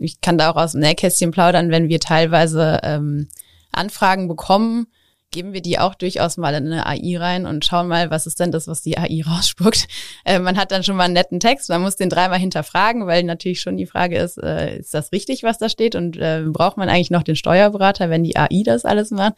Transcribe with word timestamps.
Ich 0.00 0.20
kann 0.20 0.38
da 0.38 0.50
auch 0.50 0.56
aus 0.56 0.72
dem 0.72 0.80
Nähkästchen 0.80 1.30
plaudern, 1.30 1.70
wenn 1.70 1.88
wir 1.88 2.00
teilweise 2.00 2.80
ähm, 2.82 3.28
Anfragen 3.72 4.28
bekommen, 4.28 4.86
geben 5.30 5.52
wir 5.52 5.60
die 5.60 5.78
auch 5.78 5.94
durchaus 5.94 6.38
mal 6.38 6.54
in 6.54 6.72
eine 6.72 6.86
AI 6.86 7.18
rein 7.18 7.46
und 7.46 7.64
schauen 7.64 7.86
mal, 7.86 8.10
was 8.10 8.26
ist 8.26 8.40
denn 8.40 8.50
das, 8.50 8.66
was 8.66 8.82
die 8.82 8.96
AI 8.96 9.22
rausspuckt. 9.26 9.86
Äh, 10.24 10.38
man 10.38 10.56
hat 10.56 10.72
dann 10.72 10.82
schon 10.82 10.96
mal 10.96 11.04
einen 11.04 11.14
netten 11.14 11.40
Text, 11.40 11.68
man 11.68 11.82
muss 11.82 11.96
den 11.96 12.08
dreimal 12.08 12.38
hinterfragen, 12.38 13.06
weil 13.06 13.22
natürlich 13.24 13.60
schon 13.60 13.76
die 13.76 13.86
Frage 13.86 14.18
ist, 14.18 14.38
äh, 14.38 14.78
ist 14.78 14.94
das 14.94 15.12
richtig, 15.12 15.42
was 15.42 15.58
da 15.58 15.68
steht 15.68 15.94
und 15.94 16.16
äh, 16.16 16.42
braucht 16.46 16.76
man 16.76 16.88
eigentlich 16.88 17.10
noch 17.10 17.22
den 17.22 17.36
Steuerberater, 17.36 18.10
wenn 18.10 18.24
die 18.24 18.36
AI 18.36 18.62
das 18.64 18.84
alles 18.84 19.10
macht? 19.10 19.34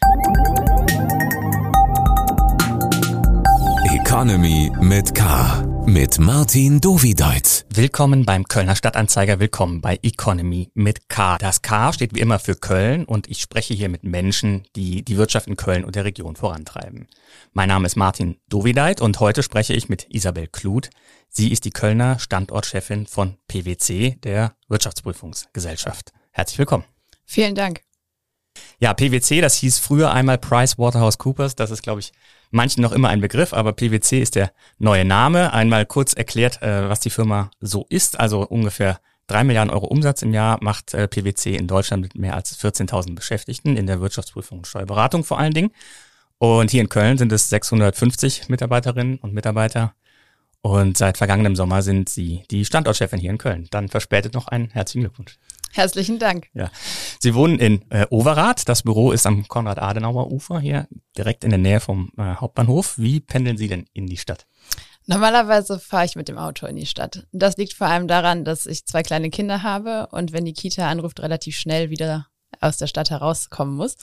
Economy 3.93 4.71
mit 4.81 5.13
K. 5.13 5.70
Mit 5.85 6.19
Martin 6.19 6.79
Dovideit. 6.79 7.65
Willkommen 7.73 8.25
beim 8.25 8.47
Kölner 8.47 8.75
Stadtanzeiger, 8.75 9.39
willkommen 9.39 9.81
bei 9.81 9.99
Economy 10.03 10.69
mit 10.73 11.09
K. 11.09 11.37
Das 11.39 11.61
K 11.61 11.91
steht 11.91 12.13
wie 12.15 12.19
immer 12.19 12.37
für 12.37 12.55
Köln 12.55 13.03
und 13.05 13.29
ich 13.29 13.41
spreche 13.41 13.73
hier 13.73 13.89
mit 13.89 14.03
Menschen, 14.03 14.63
die 14.75 15.03
die 15.03 15.17
Wirtschaft 15.17 15.47
in 15.47 15.57
Köln 15.57 15.83
und 15.83 15.95
der 15.95 16.05
Region 16.05 16.35
vorantreiben. 16.35 17.07
Mein 17.53 17.69
Name 17.69 17.87
ist 17.87 17.95
Martin 17.95 18.37
Dovideit 18.47 19.01
und 19.01 19.19
heute 19.19 19.43
spreche 19.43 19.73
ich 19.73 19.89
mit 19.89 20.07
Isabel 20.09 20.47
Kluth. 20.47 20.89
Sie 21.29 21.51
ist 21.51 21.65
die 21.65 21.71
Kölner 21.71 22.19
Standortchefin 22.19 23.07
von 23.07 23.37
PwC, 23.47 24.17
der 24.23 24.55
Wirtschaftsprüfungsgesellschaft. 24.67 26.13
Herzlich 26.31 26.59
willkommen. 26.59 26.85
Vielen 27.25 27.55
Dank. 27.55 27.81
Ja, 28.79 28.93
PwC, 28.93 29.41
das 29.41 29.55
hieß 29.55 29.79
früher 29.79 30.11
einmal 30.11 30.37
PricewaterhouseCoopers. 30.37 31.55
Das 31.55 31.71
ist, 31.71 31.81
glaube 31.81 32.01
ich, 32.01 32.11
manchen 32.51 32.81
noch 32.81 32.91
immer 32.91 33.09
ein 33.09 33.21
Begriff, 33.21 33.53
aber 33.53 33.73
PwC 33.73 34.21
ist 34.21 34.35
der 34.35 34.51
neue 34.77 35.05
Name. 35.05 35.53
Einmal 35.53 35.85
kurz 35.85 36.13
erklärt, 36.13 36.61
äh, 36.61 36.87
was 36.87 36.99
die 36.99 37.09
Firma 37.09 37.49
so 37.59 37.85
ist. 37.89 38.19
Also 38.19 38.41
ungefähr 38.47 38.99
drei 39.27 39.43
Milliarden 39.43 39.73
Euro 39.73 39.87
Umsatz 39.87 40.21
im 40.21 40.33
Jahr 40.33 40.59
macht 40.61 40.93
äh, 40.93 41.07
PwC 41.07 41.55
in 41.55 41.67
Deutschland 41.67 42.03
mit 42.03 42.15
mehr 42.15 42.35
als 42.35 42.59
14.000 42.59 43.15
Beschäftigten 43.15 43.77
in 43.77 43.87
der 43.87 44.01
Wirtschaftsprüfung 44.01 44.59
und 44.59 44.67
Steuerberatung 44.67 45.23
vor 45.23 45.39
allen 45.39 45.53
Dingen. 45.53 45.71
Und 46.37 46.71
hier 46.71 46.81
in 46.81 46.89
Köln 46.89 47.17
sind 47.17 47.31
es 47.31 47.49
650 47.49 48.49
Mitarbeiterinnen 48.49 49.17
und 49.19 49.33
Mitarbeiter. 49.33 49.93
Und 50.61 50.97
seit 50.97 51.17
vergangenem 51.17 51.55
Sommer 51.55 51.81
sind 51.81 52.09
Sie 52.09 52.43
die 52.51 52.65
Standortchefin 52.65 53.19
hier 53.19 53.31
in 53.31 53.37
Köln. 53.37 53.67
Dann 53.71 53.89
verspätet 53.89 54.33
noch 54.33 54.47
einen 54.47 54.69
herzlichen 54.69 55.01
Glückwunsch. 55.01 55.37
Herzlichen 55.73 56.19
Dank. 56.19 56.47
Ja. 56.53 56.69
Sie 57.19 57.33
wohnen 57.33 57.59
in 57.59 57.89
äh, 57.89 58.05
Overath. 58.09 58.67
Das 58.67 58.83
Büro 58.83 59.11
ist 59.11 59.25
am 59.25 59.47
Konrad-Adenauer-Ufer 59.47 60.59
hier, 60.59 60.87
direkt 61.17 61.43
in 61.43 61.51
der 61.51 61.59
Nähe 61.59 61.79
vom 61.79 62.11
äh, 62.17 62.35
Hauptbahnhof. 62.35 62.97
Wie 62.97 63.19
pendeln 63.19 63.57
Sie 63.57 63.67
denn 63.67 63.85
in 63.93 64.07
die 64.07 64.17
Stadt? 64.17 64.47
Normalerweise 65.07 65.79
fahre 65.79 66.05
ich 66.05 66.15
mit 66.15 66.27
dem 66.27 66.37
Auto 66.37 66.67
in 66.67 66.75
die 66.75 66.85
Stadt. 66.85 67.27
Das 67.31 67.57
liegt 67.57 67.73
vor 67.73 67.87
allem 67.87 68.07
daran, 68.07 68.45
dass 68.45 68.65
ich 68.65 68.85
zwei 68.85 69.03
kleine 69.03 69.29
Kinder 69.29 69.63
habe 69.63 70.07
und 70.11 70.31
wenn 70.31 70.45
die 70.45 70.53
Kita 70.53 70.87
anruft, 70.87 71.21
relativ 71.21 71.57
schnell 71.57 71.89
wieder 71.89 72.27
aus 72.59 72.77
der 72.77 72.87
Stadt 72.87 73.09
herauskommen 73.09 73.75
muss. 73.75 73.95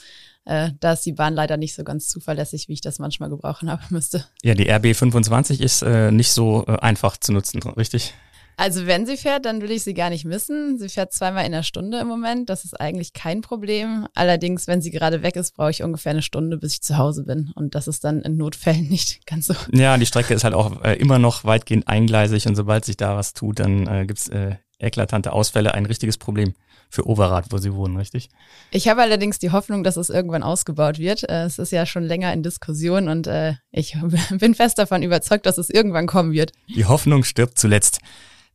Äh, 0.45 0.71
da 0.79 0.93
ist 0.93 1.05
die 1.05 1.13
Bahn 1.13 1.35
leider 1.35 1.57
nicht 1.57 1.75
so 1.75 1.83
ganz 1.83 2.07
zuverlässig, 2.07 2.67
wie 2.67 2.73
ich 2.73 2.81
das 2.81 2.99
manchmal 2.99 3.29
gebrauchen 3.29 3.69
haben 3.71 3.85
müsste. 3.89 4.25
Ja, 4.43 4.53
die 4.53 4.71
RB25 4.71 5.61
ist 5.61 5.81
äh, 5.81 6.11
nicht 6.11 6.31
so 6.31 6.65
äh, 6.67 6.77
einfach 6.79 7.17
zu 7.17 7.31
nutzen, 7.31 7.61
richtig? 7.61 8.13
Also 8.59 8.87
wenn 8.87 9.05
sie 9.05 9.15
fährt, 9.15 9.45
dann 9.45 9.61
will 9.61 9.71
ich 9.71 9.85
sie 9.85 9.93
gar 9.93 10.09
nicht 10.09 10.25
missen. 10.25 10.77
Sie 10.77 10.89
fährt 10.89 11.13
zweimal 11.13 11.45
in 11.45 11.53
der 11.53 11.63
Stunde 11.63 11.97
im 11.99 12.09
Moment. 12.09 12.49
Das 12.49 12.65
ist 12.65 12.73
eigentlich 12.77 13.13
kein 13.13 13.39
Problem. 13.39 14.05
Allerdings, 14.15 14.67
wenn 14.67 14.81
sie 14.81 14.91
gerade 14.91 15.23
weg 15.23 15.37
ist, 15.37 15.55
brauche 15.55 15.71
ich 15.71 15.81
ungefähr 15.81 16.09
eine 16.09 16.21
Stunde, 16.21 16.57
bis 16.57 16.73
ich 16.73 16.81
zu 16.81 16.97
Hause 16.97 17.23
bin. 17.23 17.53
Und 17.55 17.73
das 17.73 17.87
ist 17.87 18.03
dann 18.03 18.21
in 18.21 18.35
Notfällen 18.35 18.87
nicht 18.89 19.25
ganz 19.25 19.47
so. 19.47 19.53
Ja, 19.71 19.97
die 19.97 20.05
Strecke 20.05 20.33
ist 20.33 20.43
halt 20.43 20.55
auch 20.55 20.83
äh, 20.83 20.95
immer 20.95 21.19
noch 21.19 21.45
weitgehend 21.45 21.87
eingleisig 21.87 22.47
und 22.47 22.55
sobald 22.55 22.83
sich 22.83 22.97
da 22.97 23.15
was 23.15 23.31
tut, 23.31 23.59
dann 23.59 23.87
äh, 23.87 24.05
gibt's 24.05 24.27
äh, 24.27 24.55
eklatante 24.77 25.31
Ausfälle. 25.31 25.73
Ein 25.73 25.85
richtiges 25.85 26.17
Problem 26.17 26.53
für 26.89 27.07
Overath, 27.07 27.45
wo 27.51 27.59
Sie 27.59 27.73
wohnen, 27.73 27.95
richtig? 27.95 28.27
Ich 28.71 28.89
habe 28.89 29.01
allerdings 29.01 29.39
die 29.39 29.51
Hoffnung, 29.51 29.85
dass 29.85 29.95
es 29.95 30.09
irgendwann 30.09 30.43
ausgebaut 30.43 30.99
wird. 30.99 31.23
Äh, 31.29 31.43
es 31.43 31.59
ist 31.59 31.71
ja 31.71 31.85
schon 31.85 32.03
länger 32.03 32.33
in 32.33 32.43
Diskussion 32.43 33.07
und 33.07 33.25
äh, 33.25 33.53
ich 33.71 33.95
bin 34.31 34.53
fest 34.53 34.79
davon 34.79 35.01
überzeugt, 35.01 35.45
dass 35.45 35.57
es 35.57 35.69
irgendwann 35.69 36.07
kommen 36.07 36.33
wird. 36.33 36.51
Die 36.75 36.85
Hoffnung 36.85 37.23
stirbt 37.23 37.57
zuletzt. 37.57 38.01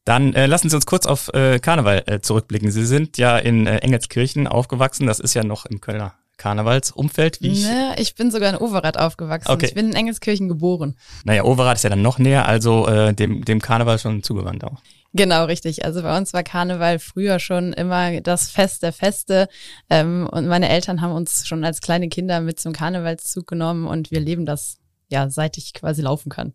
Dann 0.04 0.34
äh, 0.34 0.46
lassen 0.46 0.68
Sie 0.68 0.76
uns 0.76 0.86
kurz 0.86 1.06
auf 1.06 1.32
äh, 1.32 1.58
Karneval 1.58 2.02
äh, 2.06 2.20
zurückblicken. 2.20 2.70
Sie 2.70 2.84
sind 2.84 3.16
ja 3.16 3.38
in 3.38 3.66
äh, 3.66 3.78
Engelskirchen 3.78 4.46
aufgewachsen. 4.46 5.06
Das 5.06 5.18
ist 5.18 5.34
ja 5.34 5.44
noch 5.44 5.64
im 5.66 5.80
Kölner 5.80 6.14
Karnevalsumfeld, 6.36 7.40
wie 7.40 7.52
ich. 7.52 7.62
Ne, 7.62 7.94
ich 7.96 8.14
bin 8.14 8.30
sogar 8.30 8.50
in 8.50 8.56
Overath 8.56 8.98
aufgewachsen. 8.98 9.50
Okay. 9.50 9.66
Ich 9.66 9.74
bin 9.74 9.86
in 9.86 9.94
Engelskirchen 9.94 10.48
geboren. 10.48 10.96
Naja, 11.24 11.44
Overath 11.44 11.76
ist 11.76 11.84
ja 11.84 11.90
dann 11.90 12.02
noch 12.02 12.18
näher, 12.18 12.46
also 12.46 12.86
äh, 12.88 13.14
dem, 13.14 13.44
dem 13.44 13.60
Karneval 13.60 13.98
schon 13.98 14.22
zugewandt 14.22 14.64
auch. 14.64 14.82
Genau, 15.12 15.44
richtig. 15.44 15.84
Also 15.84 16.02
bei 16.02 16.16
uns 16.16 16.32
war 16.32 16.42
Karneval 16.42 16.98
früher 16.98 17.38
schon 17.38 17.72
immer 17.72 18.20
das 18.20 18.50
Fest 18.50 18.82
der 18.82 18.92
Feste. 18.92 19.48
Ähm, 19.88 20.28
und 20.30 20.48
meine 20.48 20.68
Eltern 20.68 21.00
haben 21.00 21.12
uns 21.12 21.46
schon 21.46 21.64
als 21.64 21.80
kleine 21.80 22.08
Kinder 22.08 22.40
mit 22.40 22.58
zum 22.58 22.72
Karnevalszug 22.72 23.46
genommen 23.46 23.86
und 23.86 24.10
wir 24.10 24.18
leben 24.20 24.44
das 24.44 24.78
ja, 25.08 25.30
seit 25.30 25.56
ich 25.56 25.72
quasi 25.72 26.02
laufen 26.02 26.30
kann. 26.30 26.52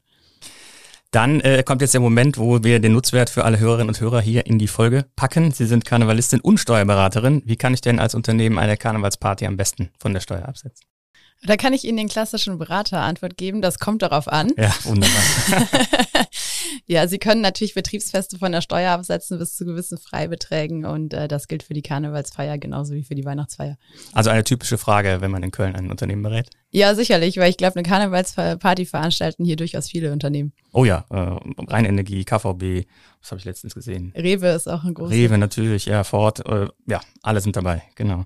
Dann 1.12 1.40
äh, 1.42 1.64
kommt 1.64 1.82
jetzt 1.82 1.96
der 1.96 2.02
Moment, 2.02 2.38
wo 2.38 2.64
wir 2.64 2.80
den 2.80 2.94
Nutzwert 2.94 3.32
für 3.32 3.44
alle 3.44 3.60
Hörerinnen 3.60 3.90
und 3.90 4.00
Hörer 4.00 4.22
hier 4.22 4.46
in 4.46 4.60
die 4.60 4.68
Folge 4.68 5.06
packen. 5.16 5.52
Sie 5.52 5.66
sind 5.66 5.84
Karnevalistin 5.84 6.40
und 6.40 6.60
Steuerberaterin. 6.60 7.42
Wie 7.46 7.56
kann 7.56 7.74
ich 7.74 7.82
denn 7.82 8.00
als 8.00 8.14
Unternehmen 8.14 8.60
eine 8.60 8.78
Karnevalsparty 8.78 9.48
am 9.48 9.58
besten 9.58 9.90
von 9.98 10.14
der 10.14 10.20
Steuer 10.20 10.48
absetzen? 10.48 10.86
Da 11.44 11.56
kann 11.56 11.72
ich 11.72 11.86
Ihnen 11.86 11.98
den 11.98 12.10
klassischen 12.10 12.58
Beraterantwort 12.58 13.38
geben. 13.38 13.62
Das 13.62 13.80
kommt 13.80 14.02
darauf 14.02 14.28
an. 14.28 14.52
Ja, 14.58 14.76
wunderbar. 14.84 15.24
ja, 16.86 17.08
Sie 17.08 17.18
können 17.18 17.40
natürlich 17.40 17.74
Betriebsfeste 17.74 18.38
von 18.38 18.52
der 18.52 18.62
Steuer 18.62 18.92
absetzen 18.92 19.40
bis 19.40 19.56
zu 19.56 19.66
gewissen 19.66 19.98
Freibeträgen 19.98 20.86
und 20.86 21.14
äh, 21.14 21.30
das 21.30 21.48
gilt 21.48 21.64
für 21.64 21.74
die 21.74 21.82
Karnevalsfeier 21.82 22.58
genauso 22.58 22.94
wie 22.94 23.04
für 23.04 23.16
die 23.16 23.24
Weihnachtsfeier. 23.24 23.78
Also 24.12 24.30
eine 24.32 24.44
typische 24.44 24.78
Frage, 24.78 25.22
wenn 25.22 25.32
man 25.32 25.42
in 25.42 25.52
Köln 25.52 25.76
ein 25.76 25.90
Unternehmen 25.90 26.24
berät. 26.24 26.50
Ja, 26.72 26.94
sicherlich, 26.94 27.38
weil 27.38 27.50
ich 27.50 27.58
glaube, 27.58 27.78
eine 27.78 27.84
Karnevalsparty 27.84 28.86
veranstalten 28.86 29.44
hier 29.44 29.56
durchaus 29.56 29.90
viele 29.90 30.14
Unternehmen. 30.14 30.54
Oh 30.72 30.86
ja, 30.86 31.06
äh, 31.10 31.36
Rheinenergie, 31.68 32.24
KVB, 32.24 32.88
was 33.22 33.32
habe 33.32 33.40
ich 33.40 33.46
letztens 33.46 33.74
gesehen? 33.74 34.14
Rewe 34.16 34.50
ist 34.50 34.68
auch 34.68 34.84
ein 34.84 34.94
großes. 34.94 35.16
Rewe 35.16 35.40
natürlich, 35.40 35.86
ja, 35.86 36.04
Ford, 36.04 36.46
äh, 36.46 36.68
ja, 36.86 37.02
alle 37.24 37.42
sind 37.42 37.56
dabei, 37.56 37.82
genau. 37.96 38.26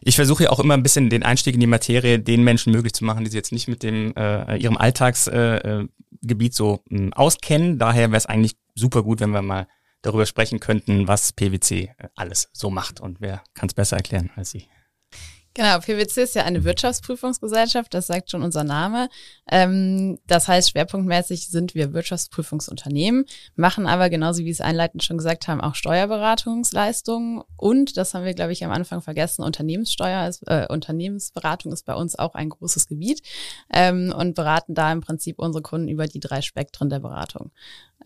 Ich 0.00 0.14
versuche 0.14 0.44
ja 0.44 0.50
auch 0.50 0.60
immer 0.60 0.74
ein 0.74 0.84
bisschen 0.84 1.10
den 1.10 1.24
Einstieg 1.24 1.54
in 1.54 1.60
die 1.60 1.66
Materie 1.66 2.20
den 2.20 2.44
Menschen 2.44 2.72
möglich 2.72 2.92
zu 2.92 3.04
machen, 3.04 3.24
die 3.24 3.30
sich 3.30 3.36
jetzt 3.36 3.52
nicht 3.52 3.66
mit 3.66 3.82
dem 3.82 4.14
äh, 4.14 4.56
ihrem 4.56 4.76
Alltagsgebiet 4.76 6.52
äh, 6.52 6.54
so 6.54 6.84
mh, 6.88 6.98
hm, 6.98 7.12
auskennen. 7.14 7.78
Daher 7.78 8.10
wäre 8.10 8.18
es 8.18 8.26
eigentlich 8.26 8.56
super 8.76 9.02
gut, 9.02 9.18
wenn 9.18 9.30
wir 9.30 9.42
mal 9.42 9.66
darüber 10.02 10.26
sprechen 10.26 10.60
könnten, 10.60 11.08
was 11.08 11.32
PwC 11.32 11.90
äh, 11.98 12.08
alles 12.14 12.48
so 12.52 12.70
macht. 12.70 13.00
Und 13.00 13.20
wer 13.20 13.42
kann 13.54 13.68
es 13.68 13.74
besser 13.74 13.96
erklären 13.96 14.30
als 14.36 14.50
Sie? 14.50 14.68
Genau, 15.56 15.78
PwC 15.78 16.22
ist 16.22 16.34
ja 16.34 16.44
eine 16.44 16.64
Wirtschaftsprüfungsgesellschaft, 16.64 17.94
das 17.94 18.08
sagt 18.08 18.30
schon 18.30 18.42
unser 18.42 18.62
Name. 18.62 19.08
Ähm, 19.50 20.18
das 20.26 20.48
heißt, 20.48 20.72
schwerpunktmäßig 20.72 21.48
sind 21.48 21.74
wir 21.74 21.94
Wirtschaftprüfungsunternehmen, 21.94 23.24
machen 23.54 23.86
aber 23.86 24.10
genauso 24.10 24.44
wie 24.44 24.50
es 24.50 24.60
einleitend 24.60 25.02
schon 25.02 25.16
gesagt 25.16 25.48
haben, 25.48 25.62
auch 25.62 25.74
Steuerberatungsleistungen. 25.74 27.42
Und, 27.56 27.96
das 27.96 28.12
haben 28.12 28.26
wir, 28.26 28.34
glaube 28.34 28.52
ich, 28.52 28.66
am 28.66 28.70
Anfang 28.70 29.00
vergessen, 29.00 29.44
Unternehmenssteuer 29.44 30.28
ist, 30.28 30.42
äh, 30.46 30.66
Unternehmensberatung 30.68 31.72
ist 31.72 31.86
bei 31.86 31.94
uns 31.94 32.18
auch 32.18 32.34
ein 32.34 32.50
großes 32.50 32.86
Gebiet 32.86 33.22
ähm, 33.72 34.12
und 34.14 34.34
beraten 34.34 34.74
da 34.74 34.92
im 34.92 35.00
Prinzip 35.00 35.38
unsere 35.38 35.62
Kunden 35.62 35.88
über 35.88 36.06
die 36.06 36.20
drei 36.20 36.42
Spektren 36.42 36.90
der 36.90 37.00
Beratung 37.00 37.50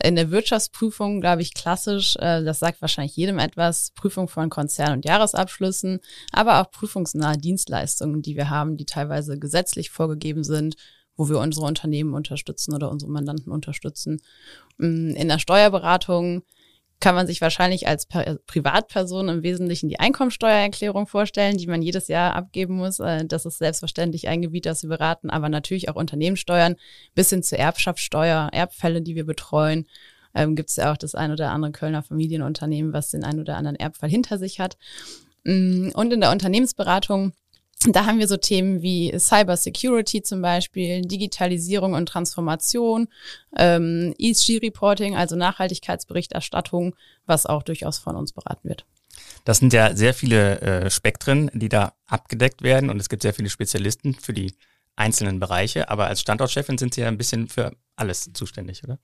in 0.03 0.16
der 0.16 0.31
Wirtschaftsprüfung, 0.31 1.21
glaube 1.21 1.43
ich, 1.43 1.55
klassisch, 1.55 2.16
äh, 2.16 2.43
das 2.43 2.59
sagt 2.59 2.81
wahrscheinlich 2.81 3.16
jedem 3.16 3.38
etwas, 3.38 3.93
Prüfung 3.94 4.28
von 4.28 4.50
Konzern- 4.50 4.93
und 4.93 5.05
Jahresabschlüssen, 5.05 6.00
aber 6.33 6.61
auch 6.61 6.71
prüfungsnahe 6.71 7.37
Dienstleistungen, 7.37 8.22
die 8.22 8.37
wir 8.37 8.50
haben, 8.50 8.77
die 8.77 8.87
teilweise 8.87 9.39
gesetzlich 9.39 9.91
vorgegeben 9.91 10.44
sind, 10.44 10.77
wo 11.16 11.28
wir 11.28 11.39
unsere 11.39 11.66
Unternehmen 11.66 12.15
unterstützen 12.15 12.75
oder 12.75 12.91
unsere 12.91 13.10
Mandanten 13.10 13.53
unterstützen. 13.53 14.21
Mm, 14.78 15.10
in 15.10 15.28
der 15.28 15.39
Steuerberatung 15.39 16.43
kann 17.00 17.15
man 17.15 17.27
sich 17.27 17.41
wahrscheinlich 17.41 17.88
als 17.88 18.06
Privatperson 18.06 19.28
im 19.28 19.43
Wesentlichen 19.43 19.88
die 19.88 19.99
Einkommensteuererklärung 19.99 21.07
vorstellen, 21.07 21.57
die 21.57 21.66
man 21.66 21.80
jedes 21.80 22.09
Jahr 22.09 22.34
abgeben 22.36 22.77
muss. 22.77 23.01
Äh, 23.01 23.25
das 23.25 23.47
ist 23.47 23.59
selbstverständlich 23.59 24.28
ein 24.28 24.42
Gebiet, 24.42 24.66
das 24.66 24.83
wir 24.83 24.91
beraten, 24.91 25.30
aber 25.30 25.48
natürlich 25.48 25.89
auch 25.89 25.97
Unternehmenssteuern 25.97 26.77
bis 27.15 27.30
hin 27.30 27.42
zur 27.42 27.59
Erbschaftssteuer, 27.59 28.51
Erbfälle, 28.53 29.01
die 29.03 29.15
wir 29.15 29.25
betreuen. 29.25 29.86
Ähm, 30.34 30.54
Gibt 30.54 30.71
es 30.71 30.77
ja 30.77 30.92
auch 30.92 30.97
das 30.97 31.15
ein 31.15 31.33
oder 31.33 31.51
andere 31.51 31.72
Kölner 31.72 32.03
Familienunternehmen, 32.03 32.92
was 32.92 33.10
den 33.10 33.25
ein 33.25 33.41
oder 33.41 33.57
anderen 33.57 33.77
Erbfall 33.77 34.10
hinter 34.10 34.39
sich 34.39 34.60
hat. 34.60 34.77
Mm, 35.45 35.89
und 35.95 36.13
in 36.13 36.21
der 36.21 36.30
Unternehmensberatung 36.30 37.33
da 37.88 38.04
haben 38.04 38.18
wir 38.18 38.28
so 38.28 38.36
Themen 38.36 38.82
wie 38.82 39.12
Cyber 39.18 39.56
Security 39.56 40.22
zum 40.22 40.42
Beispiel, 40.42 41.03
Digitalisierung 41.03 41.94
und 41.94 42.06
Transformation, 42.06 43.09
ähm, 43.56 44.15
ESG-Reporting, 44.18 45.16
also 45.16 45.36
Nachhaltigkeitsberichterstattung, 45.36 46.94
was 47.27 47.47
auch 47.47 47.62
durchaus 47.62 47.98
von 47.98 48.16
uns 48.16 48.32
beraten 48.32 48.68
wird. 48.68 48.84
Das 49.44 49.59
sind 49.59 49.72
ja 49.72 49.97
sehr 49.97 50.12
viele 50.12 50.60
äh, 50.60 50.91
Spektren, 50.91 51.50
die 51.54 51.68
da 51.68 51.94
abgedeckt 52.06 52.62
werden 52.62 52.91
und 52.91 53.00
es 53.00 53.09
gibt 53.09 53.22
sehr 53.22 53.34
viele 53.34 53.48
Spezialisten 53.48 54.15
für 54.15 54.34
die 54.34 54.54
einzelnen 54.97 55.41
Bereiche, 55.41 55.88
aber 55.88 56.06
als 56.06 56.21
Standortchefin 56.21 56.77
sind 56.77 56.94
Sie 56.94 57.00
ja 57.00 57.09
ein 57.09 57.16
bisschen 57.16 57.48
für 57.48 57.72
alles 57.97 58.30
zuständig, 58.34 58.84
oder? 58.84 58.98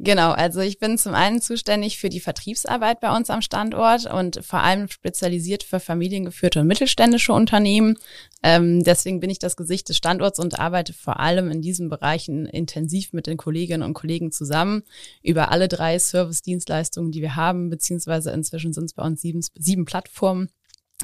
Genau, 0.00 0.30
also 0.30 0.60
ich 0.60 0.78
bin 0.78 0.96
zum 0.96 1.14
einen 1.14 1.40
zuständig 1.40 1.98
für 1.98 2.08
die 2.08 2.20
Vertriebsarbeit 2.20 3.00
bei 3.00 3.14
uns 3.16 3.30
am 3.30 3.42
Standort 3.42 4.06
und 4.06 4.44
vor 4.44 4.62
allem 4.62 4.88
spezialisiert 4.88 5.64
für 5.64 5.80
familiengeführte 5.80 6.60
und 6.60 6.68
mittelständische 6.68 7.32
Unternehmen. 7.32 7.98
Ähm, 8.44 8.84
deswegen 8.84 9.18
bin 9.18 9.28
ich 9.28 9.40
das 9.40 9.56
Gesicht 9.56 9.88
des 9.88 9.96
Standorts 9.96 10.38
und 10.38 10.60
arbeite 10.60 10.92
vor 10.92 11.18
allem 11.18 11.50
in 11.50 11.62
diesen 11.62 11.88
Bereichen 11.88 12.46
intensiv 12.46 13.12
mit 13.12 13.26
den 13.26 13.36
Kolleginnen 13.36 13.82
und 13.82 13.94
Kollegen 13.94 14.30
zusammen 14.30 14.84
über 15.22 15.50
alle 15.50 15.66
drei 15.66 15.98
Service-Dienstleistungen, 15.98 17.10
die 17.10 17.20
wir 17.20 17.34
haben, 17.34 17.68
beziehungsweise 17.68 18.30
inzwischen 18.30 18.72
sind 18.72 18.84
es 18.84 18.94
bei 18.94 19.02
uns 19.02 19.20
sieben, 19.20 19.40
sieben 19.56 19.84
Plattformen 19.84 20.48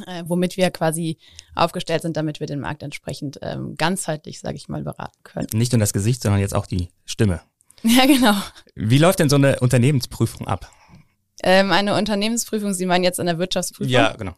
äh, 0.06 0.24
womit 0.26 0.56
wir 0.56 0.70
quasi 0.70 1.18
aufgestellt 1.54 2.02
sind, 2.02 2.16
damit 2.16 2.40
wir 2.40 2.46
den 2.46 2.60
Markt 2.60 2.82
entsprechend 2.82 3.38
ähm, 3.42 3.76
ganzheitlich, 3.76 4.40
sage 4.40 4.56
ich 4.56 4.68
mal, 4.68 4.82
beraten 4.82 5.18
können. 5.22 5.46
Nicht 5.52 5.72
nur 5.72 5.78
das 5.78 5.92
Gesicht, 5.92 6.22
sondern 6.22 6.40
jetzt 6.40 6.54
auch 6.54 6.66
die 6.66 6.88
Stimme. 7.04 7.40
Ja, 7.96 8.06
genau. 8.06 8.34
Wie 8.74 8.96
läuft 8.96 9.18
denn 9.18 9.28
so 9.28 9.36
eine 9.36 9.60
Unternehmensprüfung 9.60 10.48
ab? 10.48 10.70
Ähm, 11.42 11.70
eine 11.70 11.94
Unternehmensprüfung, 11.96 12.72
Sie 12.72 12.86
meinen 12.86 13.04
jetzt 13.04 13.18
in 13.18 13.26
der 13.26 13.38
Wirtschaftsprüfung? 13.38 13.92
Ja, 13.92 14.14
genau. 14.16 14.34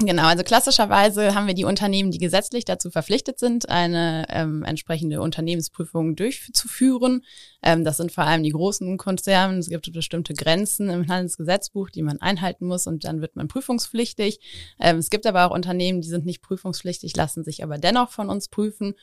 Genau, 0.00 0.26
also 0.26 0.44
klassischerweise 0.44 1.34
haben 1.34 1.48
wir 1.48 1.54
die 1.54 1.64
Unternehmen, 1.64 2.12
die 2.12 2.18
gesetzlich 2.18 2.64
dazu 2.64 2.88
verpflichtet 2.88 3.40
sind, 3.40 3.68
eine 3.68 4.26
ähm, 4.28 4.62
entsprechende 4.62 5.20
Unternehmensprüfung 5.20 6.14
durchzuführen. 6.14 7.24
Ähm, 7.64 7.84
das 7.84 7.96
sind 7.96 8.12
vor 8.12 8.22
allem 8.22 8.44
die 8.44 8.52
großen 8.52 8.96
Konzerne. 8.96 9.58
Es 9.58 9.68
gibt 9.68 9.92
bestimmte 9.92 10.34
Grenzen 10.34 10.88
im 10.88 11.08
Handelsgesetzbuch, 11.08 11.90
die 11.90 12.02
man 12.02 12.20
einhalten 12.20 12.66
muss 12.66 12.86
und 12.86 13.04
dann 13.04 13.20
wird 13.20 13.34
man 13.34 13.48
prüfungspflichtig. 13.48 14.38
Ähm, 14.78 14.98
es 14.98 15.10
gibt 15.10 15.26
aber 15.26 15.46
auch 15.46 15.54
Unternehmen, 15.54 16.00
die 16.00 16.08
sind 16.08 16.24
nicht 16.24 16.42
prüfungspflichtig, 16.42 17.16
lassen 17.16 17.42
sich 17.42 17.64
aber 17.64 17.76
dennoch 17.76 18.10
von 18.10 18.30
uns 18.30 18.46
prüfen. 18.46 18.94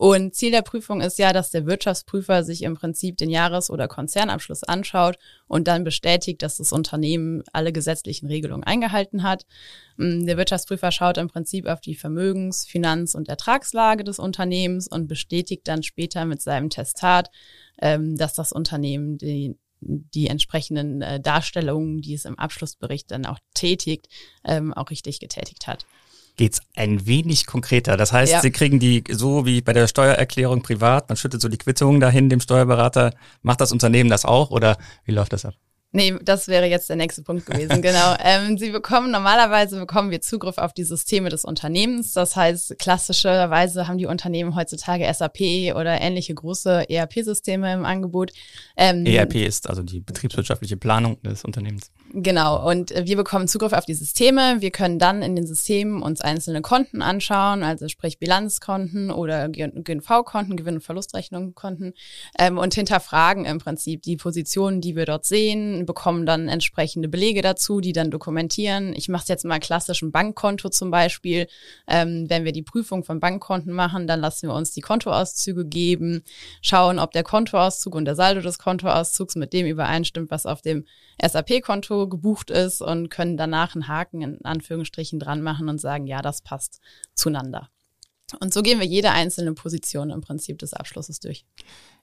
Und 0.00 0.34
Ziel 0.34 0.50
der 0.50 0.62
Prüfung 0.62 1.02
ist 1.02 1.18
ja, 1.18 1.34
dass 1.34 1.50
der 1.50 1.66
Wirtschaftsprüfer 1.66 2.42
sich 2.42 2.62
im 2.62 2.74
Prinzip 2.74 3.18
den 3.18 3.28
Jahres- 3.28 3.68
oder 3.68 3.86
Konzernabschluss 3.86 4.64
anschaut 4.64 5.18
und 5.46 5.68
dann 5.68 5.84
bestätigt, 5.84 6.40
dass 6.40 6.56
das 6.56 6.72
Unternehmen 6.72 7.42
alle 7.52 7.70
gesetzlichen 7.70 8.26
Regelungen 8.26 8.64
eingehalten 8.64 9.24
hat. 9.24 9.44
Mm, 9.98 10.24
der 10.24 10.38
Wirtschaftsprüfer 10.38 10.90
schaut 10.90 11.18
im 11.18 11.28
Prinzip 11.28 11.66
auf 11.66 11.82
die 11.82 11.94
Vermögens-, 11.94 12.66
Finanz- 12.66 13.14
und 13.14 13.28
Ertragslage 13.28 14.02
des 14.02 14.18
Unternehmens 14.18 14.88
und 14.88 15.06
bestätigt 15.06 15.68
dann 15.68 15.82
später 15.82 16.24
mit 16.24 16.40
seinem 16.40 16.70
Testat, 16.70 17.30
ähm, 17.82 18.16
dass 18.16 18.32
das 18.32 18.52
Unternehmen 18.52 19.18
die 19.18 19.58
die 19.82 20.26
entsprechenden 20.26 21.00
äh, 21.00 21.20
Darstellungen, 21.20 22.02
die 22.02 22.12
es 22.12 22.26
im 22.26 22.38
Abschlussbericht 22.38 23.10
dann 23.10 23.24
auch 23.24 23.38
tätigt, 23.54 24.08
ähm, 24.44 24.74
auch 24.74 24.90
richtig 24.90 25.20
getätigt 25.20 25.66
hat 25.66 25.86
geht's 26.36 26.60
ein 26.74 27.06
wenig 27.06 27.46
konkreter. 27.46 27.96
Das 27.96 28.12
heißt, 28.12 28.32
ja. 28.32 28.40
Sie 28.40 28.50
kriegen 28.50 28.78
die 28.78 29.04
so 29.10 29.46
wie 29.46 29.60
bei 29.60 29.72
der 29.72 29.88
Steuererklärung 29.88 30.62
privat, 30.62 31.08
man 31.08 31.16
schüttet 31.16 31.40
so 31.40 31.48
die 31.48 31.58
Quittungen 31.58 32.00
dahin 32.00 32.28
dem 32.28 32.40
Steuerberater. 32.40 33.12
Macht 33.42 33.60
das 33.60 33.72
Unternehmen 33.72 34.10
das 34.10 34.24
auch 34.24 34.50
oder 34.50 34.76
wie 35.04 35.12
läuft 35.12 35.32
das 35.32 35.44
ab? 35.44 35.54
Nee, 35.92 36.14
das 36.22 36.46
wäre 36.46 36.66
jetzt 36.66 36.88
der 36.88 36.96
nächste 36.96 37.22
Punkt 37.22 37.46
gewesen, 37.46 37.82
genau. 37.82 38.14
Ähm, 38.20 38.56
Sie 38.58 38.70
bekommen, 38.70 39.10
normalerweise 39.10 39.78
bekommen 39.78 40.12
wir 40.12 40.20
Zugriff 40.20 40.58
auf 40.58 40.72
die 40.72 40.84
Systeme 40.84 41.30
des 41.30 41.44
Unternehmens. 41.44 42.12
Das 42.12 42.36
heißt, 42.36 42.78
klassischerweise 42.78 43.88
haben 43.88 43.98
die 43.98 44.06
Unternehmen 44.06 44.54
heutzutage 44.54 45.12
SAP 45.12 45.74
oder 45.74 46.00
ähnliche 46.00 46.32
große 46.34 46.88
ERP-Systeme 46.88 47.72
im 47.74 47.84
Angebot. 47.84 48.32
Ähm, 48.76 49.04
ERP 49.04 49.34
ist 49.36 49.68
also 49.68 49.82
die 49.82 50.00
betriebswirtschaftliche 50.00 50.76
Planung 50.76 51.20
des 51.22 51.44
Unternehmens. 51.44 51.90
Genau, 52.12 52.68
und 52.68 52.90
wir 52.90 53.16
bekommen 53.16 53.46
Zugriff 53.46 53.72
auf 53.72 53.84
die 53.84 53.94
Systeme. 53.94 54.56
Wir 54.58 54.72
können 54.72 54.98
dann 54.98 55.22
in 55.22 55.36
den 55.36 55.46
Systemen 55.46 56.02
uns 56.02 56.20
einzelne 56.20 56.60
Konten 56.60 57.02
anschauen, 57.02 57.62
also 57.62 57.86
sprich 57.86 58.18
Bilanzkonten 58.18 59.12
oder 59.12 59.48
GNV-Konten, 59.48 60.56
Gewinn- 60.56 60.76
und 60.76 60.80
Verlustrechnungskonten 60.80 61.92
ähm, 62.36 62.58
und 62.58 62.74
hinterfragen 62.74 63.44
im 63.44 63.58
Prinzip 63.58 64.02
die 64.02 64.16
Positionen, 64.16 64.80
die 64.80 64.96
wir 64.96 65.06
dort 65.06 65.24
sehen, 65.24 65.86
bekommen 65.86 66.26
dann 66.26 66.48
entsprechende 66.48 67.08
Belege 67.08 67.42
dazu, 67.42 67.80
die 67.80 67.92
dann 67.92 68.10
dokumentieren. 68.10 68.92
Ich 68.96 69.08
mache 69.08 69.22
es 69.22 69.28
jetzt 69.28 69.44
mal 69.44 69.60
klassisch 69.60 70.02
ein 70.02 70.10
Bankkonto 70.10 70.68
zum 70.68 70.90
Beispiel. 70.90 71.46
Ähm, 71.86 72.26
wenn 72.28 72.44
wir 72.44 72.52
die 72.52 72.62
Prüfung 72.62 73.04
von 73.04 73.20
Bankkonten 73.20 73.72
machen, 73.72 74.08
dann 74.08 74.20
lassen 74.20 74.48
wir 74.48 74.54
uns 74.54 74.72
die 74.72 74.80
Kontoauszüge 74.80 75.64
geben, 75.64 76.24
schauen, 76.60 76.98
ob 76.98 77.12
der 77.12 77.22
Kontoauszug 77.22 77.94
und 77.94 78.04
der 78.04 78.16
Saldo 78.16 78.40
des 78.40 78.58
Kontoauszugs 78.58 79.36
mit 79.36 79.52
dem 79.52 79.66
übereinstimmt, 79.66 80.32
was 80.32 80.44
auf 80.44 80.60
dem 80.60 80.84
SAP-Konto 81.22 82.08
gebucht 82.08 82.50
ist 82.50 82.80
und 82.82 83.10
können 83.10 83.36
danach 83.36 83.74
einen 83.74 83.88
Haken 83.88 84.22
in 84.22 84.44
Anführungsstrichen 84.44 85.18
dran 85.18 85.42
machen 85.42 85.68
und 85.68 85.80
sagen, 85.80 86.06
ja, 86.06 86.22
das 86.22 86.42
passt 86.42 86.80
zueinander. 87.14 87.68
Und 88.38 88.54
so 88.54 88.62
gehen 88.62 88.78
wir 88.78 88.86
jede 88.86 89.10
einzelne 89.10 89.54
Position 89.54 90.10
im 90.10 90.20
Prinzip 90.20 90.58
des 90.58 90.72
Abschlusses 90.72 91.18
durch. 91.18 91.44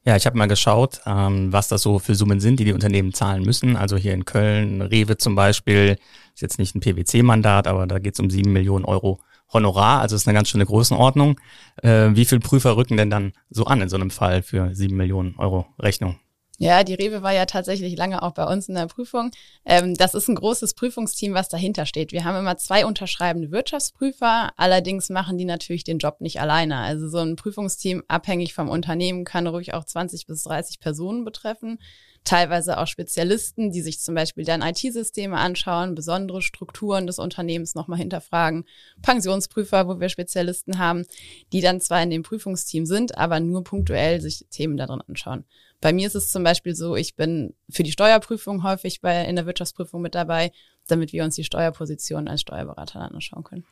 Ja, 0.04 0.16
ich 0.16 0.26
habe 0.26 0.38
mal 0.38 0.48
geschaut, 0.48 1.02
ähm, 1.06 1.54
was 1.54 1.70
das 1.70 1.82
so 1.82 2.00
für 2.00 2.16
Summen 2.16 2.40
sind, 2.40 2.60
die 2.60 2.66
die 2.66 2.74
Unternehmen 2.74 3.14
zahlen 3.14 3.44
müssen. 3.44 3.78
Also 3.78 3.96
hier 3.96 4.14
in 4.14 4.26
Köln, 4.26 4.82
Rewe 4.82 5.18
zum 5.18 5.36
Beispiel, 5.36 5.98
ist 6.34 6.42
jetzt 6.42 6.60
nicht 6.60 6.76
ein 6.76 6.82
PwC-Mandat, 6.82 7.68
aber 7.68 7.88
da 7.88 8.00
geht 8.00 8.16
es 8.16 8.20
um 8.20 8.30
sieben 8.30 8.52
Millionen 8.52 8.86
Euro 8.86 9.22
Honorar, 9.54 10.02
also 10.02 10.16
ist 10.18 10.28
eine 10.28 10.36
ganz 10.36 10.50
schöne 10.50 10.66
Größenordnung. 10.66 11.40
Äh, 11.82 12.10
wie 12.14 12.26
viel 12.26 12.40
Prüfer 12.40 12.76
rücken 12.76 12.98
denn 12.98 13.10
dann 13.10 13.32
so 13.50 13.66
an 13.66 13.82
in 13.82 13.88
so 13.88 13.96
einem 13.96 14.12
Fall 14.12 14.44
für 14.44 14.76
sieben 14.76 14.98
Millionen 14.98 15.36
Euro 15.38 15.68
Rechnung? 15.80 16.20
Ja, 16.60 16.84
die 16.84 16.96
Rewe 16.96 17.22
war 17.22 17.34
ja 17.34 17.46
tatsächlich 17.46 17.96
lange 17.96 18.24
auch 18.24 18.32
bei 18.32 18.44
uns 18.44 18.68
in 18.68 18.74
der 18.74 18.88
Prüfung. 18.88 19.30
Ähm, 19.64 19.94
das 19.94 20.16
ist 20.16 20.28
ein 20.28 20.34
großes 20.34 20.74
Prüfungsteam, 20.74 21.36
was 21.36 21.50
dahinter 21.50 21.86
steht. 21.86 22.12
Wir 22.12 22.24
haben 22.26 22.36
immer 22.36 22.58
zwei 22.58 22.84
unterschreibende 22.88 23.52
Wirtschaftsprüfer, 23.52 24.50
allerdings 24.58 25.10
machen 25.10 25.38
die 25.38 25.46
natürlich 25.46 25.84
den 25.84 26.00
Job 26.00 26.20
nicht 26.20 26.42
alleine. 26.42 26.78
Also 26.78 27.10
so 27.10 27.20
ein 27.20 27.36
Prüfungsteam, 27.36 28.04
abhängig 28.08 28.56
vom 28.56 28.70
Unternehmen, 28.70 29.24
kann 29.24 29.46
ruhig 29.46 29.76
auch 29.76 29.86
20 29.86 30.26
bis 30.26 30.42
30 30.44 30.80
Personen 30.80 31.26
betreffen. 31.26 31.78
Teilweise 32.24 32.80
auch 32.80 32.88
Spezialisten, 32.88 33.72
die 33.72 33.82
sich 33.82 34.00
zum 34.02 34.16
Beispiel 34.16 34.44
dann 34.44 34.64
IT-Systeme 34.64 35.38
anschauen, 35.38 35.94
besondere 35.94 36.42
Strukturen 36.42 37.06
des 37.06 37.20
Unternehmens 37.20 37.76
nochmal 37.76 38.00
hinterfragen. 38.00 38.66
Pensionsprüfer, 39.04 39.88
wo 39.88 40.00
wir 40.00 40.10
Spezialisten 40.10 40.80
haben, 40.80 41.06
die 41.54 41.62
dann 41.62 41.80
zwar 41.80 42.02
in 42.02 42.10
dem 42.10 42.24
Prüfungsteam 42.24 42.88
sind, 42.88 43.18
aber 43.18 43.40
nur 43.40 43.64
punktuell 43.64 44.20
sich 44.20 44.46
Themen 44.50 44.76
darin 44.76 45.02
anschauen. 45.08 45.46
Bei 45.80 45.94
mir 45.94 46.08
ist 46.08 46.16
es 46.16 46.32
zum 46.32 46.44
Beispiel 46.44 46.76
so, 46.76 46.96
ich 46.96 47.16
bin 47.16 47.54
für 47.70 47.84
die 47.84 47.92
Steuerprüfung 47.92 48.64
häufig 48.64 49.02
bei, 49.02 49.26
in 49.26 49.36
der 49.36 49.46
Wirtschaftsprüfung 49.46 50.02
mit 50.02 50.16
dabei, 50.16 50.52
damit 50.88 51.14
wir 51.14 51.24
uns 51.24 51.36
die 51.36 51.44
Steuerposition 51.44 52.28
als 52.28 52.42
Steuerberater 52.42 53.00
dann 53.00 53.14
anschauen 53.14 53.44
können. 53.44 53.66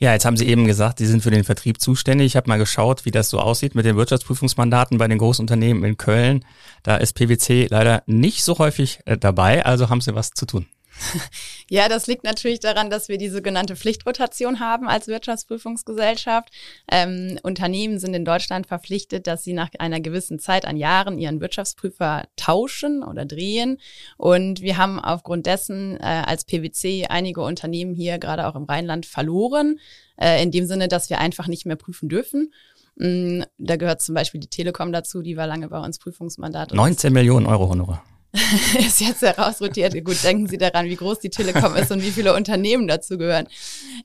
Ja, 0.00 0.12
jetzt 0.12 0.24
haben 0.24 0.36
Sie 0.36 0.46
eben 0.46 0.64
gesagt, 0.64 0.98
Sie 0.98 1.06
sind 1.06 1.22
für 1.22 1.32
den 1.32 1.42
Vertrieb 1.42 1.80
zuständig. 1.80 2.26
Ich 2.26 2.36
habe 2.36 2.48
mal 2.48 2.56
geschaut, 2.56 3.04
wie 3.04 3.10
das 3.10 3.30
so 3.30 3.40
aussieht 3.40 3.74
mit 3.74 3.84
den 3.84 3.96
Wirtschaftsprüfungsmandaten 3.96 4.96
bei 4.96 5.08
den 5.08 5.18
Großunternehmen 5.18 5.82
in 5.84 5.96
Köln. 5.96 6.44
Da 6.84 6.96
ist 6.96 7.14
PwC 7.14 7.66
leider 7.68 8.04
nicht 8.06 8.44
so 8.44 8.58
häufig 8.58 9.00
äh, 9.06 9.18
dabei, 9.18 9.66
also 9.66 9.90
haben 9.90 10.00
Sie 10.00 10.14
was 10.14 10.30
zu 10.30 10.46
tun. 10.46 10.66
Ja, 11.70 11.88
das 11.90 12.06
liegt 12.06 12.24
natürlich 12.24 12.60
daran, 12.60 12.88
dass 12.88 13.10
wir 13.10 13.18
die 13.18 13.28
sogenannte 13.28 13.76
Pflichtrotation 13.76 14.58
haben 14.58 14.88
als 14.88 15.06
Wirtschaftsprüfungsgesellschaft. 15.06 16.48
Ähm, 16.90 17.38
Unternehmen 17.42 17.98
sind 17.98 18.14
in 18.14 18.24
Deutschland 18.24 18.66
verpflichtet, 18.66 19.26
dass 19.26 19.44
sie 19.44 19.52
nach 19.52 19.68
einer 19.78 20.00
gewissen 20.00 20.38
Zeit 20.38 20.64
an 20.64 20.78
Jahren 20.78 21.18
ihren 21.18 21.42
Wirtschaftsprüfer 21.42 22.26
tauschen 22.36 23.02
oder 23.02 23.26
drehen. 23.26 23.78
Und 24.16 24.62
wir 24.62 24.78
haben 24.78 24.98
aufgrund 24.98 25.44
dessen 25.44 25.98
äh, 26.00 26.22
als 26.26 26.46
PwC 26.46 27.06
einige 27.08 27.42
Unternehmen 27.42 27.94
hier, 27.94 28.18
gerade 28.18 28.46
auch 28.46 28.56
im 28.56 28.64
Rheinland, 28.64 29.04
verloren. 29.04 29.78
Äh, 30.16 30.42
in 30.42 30.50
dem 30.50 30.66
Sinne, 30.66 30.88
dass 30.88 31.10
wir 31.10 31.18
einfach 31.18 31.48
nicht 31.48 31.66
mehr 31.66 31.76
prüfen 31.76 32.08
dürfen. 32.08 32.52
Mm, 32.96 33.42
da 33.58 33.76
gehört 33.76 34.00
zum 34.00 34.14
Beispiel 34.14 34.40
die 34.40 34.48
Telekom 34.48 34.92
dazu, 34.92 35.22
die 35.22 35.36
war 35.36 35.46
lange 35.46 35.68
bei 35.68 35.78
uns 35.78 35.98
Prüfungsmandat. 35.98 36.72
19 36.72 37.12
Millionen 37.12 37.46
Euro 37.46 37.68
Honorar. 37.68 38.02
ist 38.78 39.00
jetzt 39.00 39.22
herausrotiert. 39.22 39.92
Gut, 40.04 40.22
denken 40.22 40.46
Sie 40.46 40.58
daran, 40.58 40.86
wie 40.86 40.96
groß 40.96 41.18
die 41.18 41.30
Telekom 41.30 41.74
ist 41.76 41.90
und 41.90 42.02
wie 42.02 42.10
viele 42.10 42.34
Unternehmen 42.34 42.86
dazu 42.86 43.16
gehören. 43.16 43.46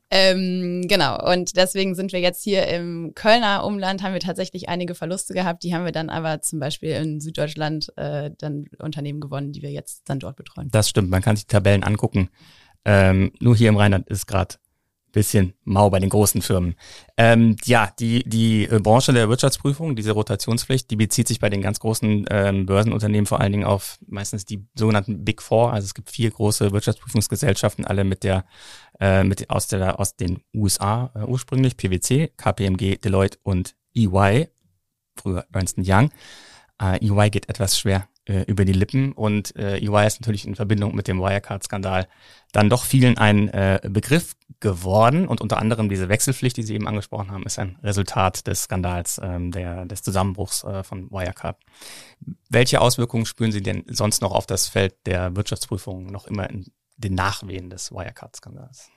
Ähm, 0.09 0.85
genau, 0.87 1.29
und 1.29 1.57
deswegen 1.57 1.93
sind 1.95 2.13
wir 2.13 2.21
jetzt 2.21 2.43
hier 2.43 2.67
im 2.67 3.11
Kölner 3.15 3.65
Umland, 3.65 4.01
haben 4.01 4.13
wir 4.13 4.21
tatsächlich 4.21 4.69
einige 4.69 4.95
Verluste 4.95 5.33
gehabt. 5.33 5.63
Die 5.63 5.75
haben 5.75 5.83
wir 5.83 5.91
dann 5.91 6.09
aber 6.09 6.41
zum 6.41 6.59
Beispiel 6.59 6.91
in 6.91 7.19
Süddeutschland 7.19 7.91
äh, 7.97 8.31
dann 8.37 8.65
Unternehmen 8.79 9.19
gewonnen, 9.19 9.51
die 9.51 9.61
wir 9.61 9.71
jetzt 9.71 10.03
dann 10.05 10.19
dort 10.19 10.37
betreuen. 10.37 10.69
Das 10.71 10.89
stimmt, 10.89 11.09
man 11.09 11.21
kann 11.21 11.35
sich 11.35 11.45
die 11.45 11.53
Tabellen 11.53 11.83
angucken. 11.83 12.29
Ähm, 12.85 13.31
nur 13.39 13.55
hier 13.55 13.69
im 13.69 13.77
Rheinland 13.77 14.09
ist 14.09 14.25
gerade 14.25 14.55
bisschen 15.13 15.53
mau 15.63 15.89
bei 15.89 15.99
den 15.99 16.09
großen 16.09 16.41
Firmen. 16.41 16.75
Ähm, 17.15 17.55
ja, 17.63 17.93
die, 17.99 18.27
die 18.27 18.65
äh, 18.65 18.79
Branche 18.79 19.13
der 19.13 19.29
Wirtschaftsprüfung, 19.29 19.95
diese 19.95 20.11
Rotationspflicht, 20.11 20.91
die 20.91 20.97
bezieht 20.97 21.29
sich 21.29 21.39
bei 21.39 21.49
den 21.49 21.61
ganz 21.61 21.79
großen 21.79 22.25
ähm, 22.29 22.65
Börsenunternehmen 22.65 23.25
vor 23.25 23.39
allen 23.39 23.53
Dingen 23.53 23.63
auf 23.63 23.97
meistens 24.05 24.43
die 24.43 24.65
sogenannten 24.75 25.23
Big 25.23 25.41
Four. 25.41 25.71
Also 25.71 25.85
es 25.85 25.93
gibt 25.93 26.09
vier 26.09 26.31
große 26.31 26.71
Wirtschaftsprüfungsgesellschaften, 26.71 27.85
alle 27.85 28.03
mit 28.03 28.23
der, 28.23 28.45
äh, 28.99 29.23
mit 29.23 29.49
aus 29.49 29.67
der 29.67 29.99
aus 29.99 30.17
den 30.17 30.41
USA 30.53 31.11
äh, 31.15 31.19
ursprünglich, 31.19 31.77
PwC, 31.77 32.33
KPMG, 32.35 32.97
Deloitte 32.97 33.37
und 33.43 33.75
EY, 33.95 34.49
früher 35.15 35.45
Ernst 35.53 35.77
Young. 35.77 36.09
Äh, 36.81 37.05
EY 37.05 37.29
geht 37.29 37.47
etwas 37.49 37.77
schwer 37.79 38.09
äh, 38.25 38.43
über 38.43 38.65
die 38.65 38.73
Lippen 38.73 39.11
und 39.11 39.55
äh, 39.55 39.77
EY 39.77 40.07
ist 40.07 40.21
natürlich 40.21 40.47
in 40.47 40.55
Verbindung 40.55 40.95
mit 40.95 41.07
dem 41.07 41.19
Wirecard-Skandal 41.19 42.07
dann 42.51 42.69
doch 42.69 42.85
vielen 42.85 43.17
ein 43.17 43.49
äh, 43.49 43.81
Begriff 43.83 44.35
geworden 44.59 45.27
und 45.27 45.41
unter 45.41 45.57
anderem 45.57 45.89
diese 45.89 46.07
Wechselpflicht, 46.07 46.55
die 46.55 46.63
Sie 46.63 46.75
eben 46.75 46.87
angesprochen 46.87 47.31
haben, 47.31 47.43
ist 47.43 47.59
ein 47.59 47.77
Resultat 47.83 48.47
des 48.47 48.63
Skandals, 48.63 49.19
ähm, 49.21 49.51
der, 49.51 49.85
des 49.85 50.03
Zusammenbruchs 50.03 50.63
äh, 50.63 50.83
von 50.83 51.11
Wirecard. 51.11 51.57
Welche 52.49 52.79
Auswirkungen 52.79 53.25
spüren 53.25 53.51
Sie 53.51 53.61
denn 53.61 53.83
sonst 53.87 54.21
noch 54.21 54.31
auf 54.31 54.45
das 54.45 54.67
Feld 54.67 54.95
der 55.05 55.35
Wirtschaftsprüfung 55.35 56.05
noch 56.05 56.27
immer 56.27 56.49
in 56.49 56.71
den 56.97 57.15
Nachwehen 57.15 57.69
des 57.69 57.91
Wirecard-Skandals? 57.91 58.89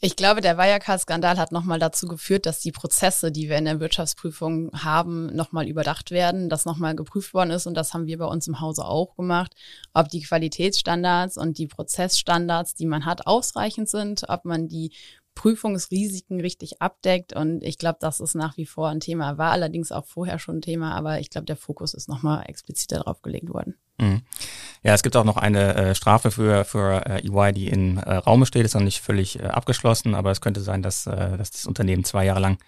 Ich 0.00 0.16
glaube, 0.16 0.42
der 0.42 0.58
Wirecard-Skandal 0.58 1.38
hat 1.38 1.50
nochmal 1.50 1.78
dazu 1.78 2.06
geführt, 2.06 2.44
dass 2.44 2.60
die 2.60 2.72
Prozesse, 2.72 3.32
die 3.32 3.48
wir 3.48 3.56
in 3.56 3.64
der 3.64 3.80
Wirtschaftsprüfung 3.80 4.70
haben, 4.74 5.34
nochmal 5.34 5.66
überdacht 5.66 6.10
werden, 6.10 6.50
dass 6.50 6.66
nochmal 6.66 6.94
geprüft 6.94 7.32
worden 7.32 7.52
ist. 7.52 7.66
Und 7.66 7.74
das 7.74 7.94
haben 7.94 8.06
wir 8.06 8.18
bei 8.18 8.26
uns 8.26 8.46
im 8.46 8.60
Hause 8.60 8.84
auch 8.84 9.16
gemacht, 9.16 9.54
ob 9.94 10.08
die 10.10 10.20
Qualitätsstandards 10.20 11.38
und 11.38 11.56
die 11.56 11.68
Prozessstandards, 11.68 12.74
die 12.74 12.86
man 12.86 13.06
hat, 13.06 13.26
ausreichend 13.26 13.88
sind, 13.88 14.28
ob 14.28 14.44
man 14.44 14.68
die 14.68 14.92
Prüfungsrisiken 15.34 16.40
richtig 16.40 16.80
abdeckt. 16.80 17.34
Und 17.34 17.62
ich 17.62 17.78
glaube, 17.78 17.98
das 18.00 18.20
ist 18.20 18.34
nach 18.34 18.56
wie 18.56 18.66
vor 18.66 18.88
ein 18.88 19.00
Thema, 19.00 19.38
war 19.38 19.50
allerdings 19.50 19.92
auch 19.92 20.06
vorher 20.06 20.38
schon 20.38 20.58
ein 20.58 20.62
Thema, 20.62 20.94
aber 20.94 21.20
ich 21.20 21.30
glaube, 21.30 21.46
der 21.46 21.56
Fokus 21.56 21.94
ist 21.94 22.08
nochmal 22.08 22.44
expliziter 22.46 23.00
drauf 23.00 23.22
gelegt 23.22 23.52
worden. 23.52 23.74
Mhm. 23.98 24.22
Ja, 24.82 24.94
es 24.94 25.02
gibt 25.02 25.16
auch 25.16 25.24
noch 25.24 25.36
eine 25.36 25.74
äh, 25.74 25.94
Strafe 25.94 26.30
für, 26.30 26.64
für 26.64 27.06
äh, 27.06 27.26
EY, 27.26 27.52
die 27.52 27.68
im 27.68 27.98
äh, 27.98 28.14
Raume 28.14 28.46
steht, 28.46 28.64
ist 28.64 28.74
noch 28.74 28.82
nicht 28.82 29.00
völlig 29.00 29.38
äh, 29.38 29.44
abgeschlossen, 29.44 30.14
aber 30.14 30.30
es 30.30 30.40
könnte 30.40 30.60
sein, 30.60 30.82
dass, 30.82 31.06
äh, 31.06 31.36
dass 31.36 31.50
das 31.50 31.66
Unternehmen 31.66 32.04
zwei 32.04 32.24
Jahre 32.24 32.40
lang 32.40 32.58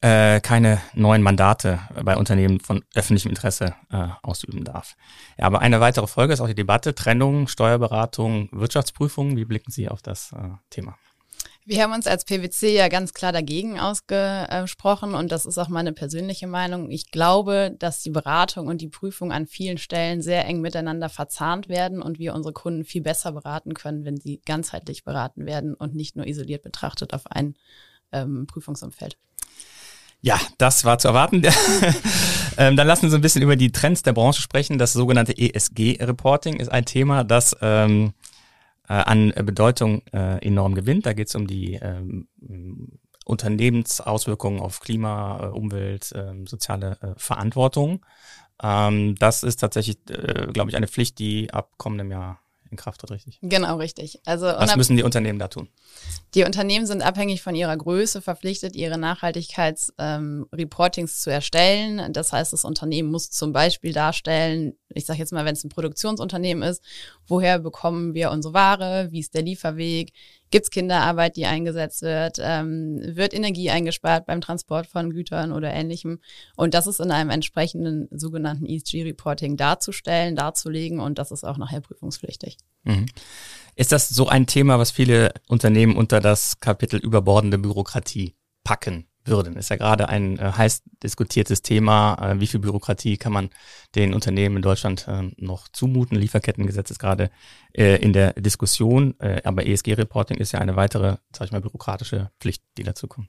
äh, 0.00 0.40
keine 0.40 0.80
neuen 0.94 1.22
Mandate 1.22 1.80
bei 2.02 2.16
Unternehmen 2.16 2.60
von 2.60 2.82
öffentlichem 2.94 3.30
Interesse 3.30 3.74
äh, 3.90 4.08
ausüben 4.22 4.64
darf. 4.64 4.96
Ja, 5.38 5.44
aber 5.46 5.60
eine 5.60 5.80
weitere 5.80 6.06
Folge 6.06 6.32
ist 6.32 6.40
auch 6.40 6.46
die 6.46 6.54
Debatte 6.54 6.94
Trennung, 6.94 7.48
Steuerberatung, 7.48 8.48
Wirtschaftsprüfung. 8.52 9.36
Wie 9.36 9.44
blicken 9.44 9.70
Sie 9.70 9.88
auf 9.88 10.00
das 10.00 10.32
äh, 10.32 10.48
Thema? 10.70 10.96
Wir 11.66 11.82
haben 11.82 11.92
uns 11.92 12.06
als 12.06 12.24
PwC 12.24 12.74
ja 12.74 12.88
ganz 12.88 13.12
klar 13.12 13.32
dagegen 13.32 13.78
ausgesprochen 13.78 15.14
und 15.14 15.30
das 15.30 15.44
ist 15.44 15.58
auch 15.58 15.68
meine 15.68 15.92
persönliche 15.92 16.46
Meinung. 16.46 16.90
Ich 16.90 17.10
glaube, 17.10 17.76
dass 17.78 18.02
die 18.02 18.10
Beratung 18.10 18.66
und 18.66 18.80
die 18.80 18.88
Prüfung 18.88 19.30
an 19.30 19.46
vielen 19.46 19.76
Stellen 19.76 20.22
sehr 20.22 20.46
eng 20.46 20.62
miteinander 20.62 21.10
verzahnt 21.10 21.68
werden 21.68 22.00
und 22.00 22.18
wir 22.18 22.34
unsere 22.34 22.54
Kunden 22.54 22.84
viel 22.84 23.02
besser 23.02 23.32
beraten 23.32 23.74
können, 23.74 24.04
wenn 24.04 24.18
sie 24.18 24.40
ganzheitlich 24.44 25.04
beraten 25.04 25.44
werden 25.44 25.74
und 25.74 25.94
nicht 25.94 26.16
nur 26.16 26.26
isoliert 26.26 26.62
betrachtet 26.62 27.12
auf 27.12 27.26
ein 27.26 27.54
ähm, 28.10 28.46
Prüfungsumfeld. 28.46 29.18
Ja, 30.22 30.38
das 30.58 30.84
war 30.84 30.98
zu 30.98 31.08
erwarten. 31.08 31.42
ähm, 32.58 32.76
dann 32.76 32.86
lassen 32.86 33.08
Sie 33.08 33.16
ein 33.16 33.22
bisschen 33.22 33.42
über 33.42 33.56
die 33.56 33.72
Trends 33.72 34.02
der 34.02 34.12
Branche 34.12 34.42
sprechen. 34.42 34.78
Das 34.78 34.92
sogenannte 34.92 35.36
ESG-Reporting 35.36 36.58
ist 36.58 36.70
ein 36.70 36.84
Thema, 36.84 37.24
das 37.24 37.56
ähm, 37.62 38.08
äh, 38.08 38.29
an 38.94 39.32
Bedeutung 39.44 40.02
äh, 40.12 40.44
enorm 40.44 40.74
gewinnt. 40.74 41.06
Da 41.06 41.12
geht 41.12 41.28
es 41.28 41.34
um 41.34 41.46
die 41.46 41.74
ähm, 41.74 42.28
Unternehmensauswirkungen 43.24 44.60
auf 44.60 44.80
Klima, 44.80 45.40
äh, 45.44 45.46
Umwelt, 45.46 46.12
äh, 46.12 46.32
soziale 46.46 46.98
äh, 47.00 47.14
Verantwortung. 47.16 48.04
Ähm, 48.62 49.14
das 49.16 49.42
ist 49.42 49.56
tatsächlich, 49.56 49.98
äh, 50.10 50.48
glaube 50.52 50.70
ich, 50.70 50.76
eine 50.76 50.88
Pflicht, 50.88 51.18
die 51.18 51.52
ab 51.52 51.70
kommendem 51.76 52.10
Jahr 52.10 52.40
in 52.70 52.76
Kraft 52.76 53.00
tritt, 53.00 53.10
richtig? 53.10 53.38
Genau, 53.42 53.76
richtig. 53.76 54.20
Also 54.24 54.46
Was 54.46 54.76
müssen 54.76 54.96
die 54.96 55.02
Unternehmen 55.02 55.38
da 55.38 55.48
tun? 55.48 55.68
Die 56.34 56.44
Unternehmen 56.44 56.86
sind 56.86 57.02
abhängig 57.02 57.42
von 57.42 57.54
ihrer 57.54 57.76
Größe 57.76 58.22
verpflichtet, 58.22 58.74
ihre 58.76 58.96
Nachhaltigkeitsreportings 58.98 61.12
ähm, 61.12 61.18
zu 61.18 61.30
erstellen. 61.30 62.12
Das 62.12 62.32
heißt, 62.32 62.52
das 62.52 62.64
Unternehmen 62.64 63.10
muss 63.10 63.30
zum 63.30 63.52
Beispiel 63.52 63.92
darstellen, 63.92 64.74
ich 64.94 65.06
sage 65.06 65.18
jetzt 65.18 65.32
mal, 65.32 65.44
wenn 65.44 65.54
es 65.54 65.64
ein 65.64 65.70
Produktionsunternehmen 65.70 66.62
ist, 66.62 66.84
woher 67.26 67.58
bekommen 67.58 68.14
wir 68.14 68.30
unsere 68.30 68.54
Ware, 68.54 69.08
wie 69.10 69.18
ist 69.20 69.34
der 69.34 69.42
Lieferweg, 69.42 70.12
Gibt 70.50 70.64
es 70.64 70.70
Kinderarbeit, 70.70 71.36
die 71.36 71.46
eingesetzt 71.46 72.02
wird? 72.02 72.38
Ähm, 72.40 73.00
wird 73.02 73.34
Energie 73.34 73.70
eingespart 73.70 74.26
beim 74.26 74.40
Transport 74.40 74.86
von 74.86 75.10
Gütern 75.10 75.52
oder 75.52 75.72
ähnlichem? 75.72 76.20
Und 76.56 76.74
das 76.74 76.86
ist 76.86 77.00
in 77.00 77.10
einem 77.10 77.30
entsprechenden 77.30 78.08
sogenannten 78.10 78.66
ESG-Reporting 78.66 79.56
darzustellen, 79.56 80.34
darzulegen 80.34 80.98
und 81.00 81.18
das 81.18 81.30
ist 81.30 81.44
auch 81.44 81.56
nachher 81.56 81.80
prüfungspflichtig. 81.80 82.58
Mhm. 82.84 83.06
Ist 83.76 83.92
das 83.92 84.08
so 84.08 84.28
ein 84.28 84.46
Thema, 84.46 84.78
was 84.78 84.90
viele 84.90 85.32
Unternehmen 85.48 85.96
unter 85.96 86.20
das 86.20 86.58
Kapitel 86.60 86.98
überbordende 86.98 87.58
Bürokratie 87.58 88.34
packen? 88.64 89.09
Würden. 89.24 89.56
Ist 89.56 89.70
ja 89.70 89.76
gerade 89.76 90.08
ein 90.08 90.38
äh, 90.38 90.52
heiß 90.52 90.82
diskutiertes 91.02 91.62
Thema. 91.62 92.14
Äh, 92.20 92.40
wie 92.40 92.46
viel 92.46 92.60
Bürokratie 92.60 93.16
kann 93.16 93.32
man 93.32 93.50
den 93.94 94.14
Unternehmen 94.14 94.56
in 94.56 94.62
Deutschland 94.62 95.06
äh, 95.08 95.30
noch 95.36 95.68
zumuten? 95.68 96.16
Lieferkettengesetz 96.16 96.90
ist 96.90 96.98
gerade 96.98 97.30
äh, 97.72 97.96
in 97.96 98.12
der 98.12 98.32
Diskussion, 98.34 99.14
äh, 99.20 99.42
aber 99.44 99.66
ESG-Reporting 99.66 100.38
ist 100.38 100.52
ja 100.52 100.60
eine 100.60 100.76
weitere, 100.76 101.16
sag 101.32 101.46
ich 101.46 101.52
mal, 101.52 101.60
bürokratische 101.60 102.30
Pflicht, 102.40 102.62
die 102.76 102.82
dazu 102.82 103.06
kommt. 103.06 103.28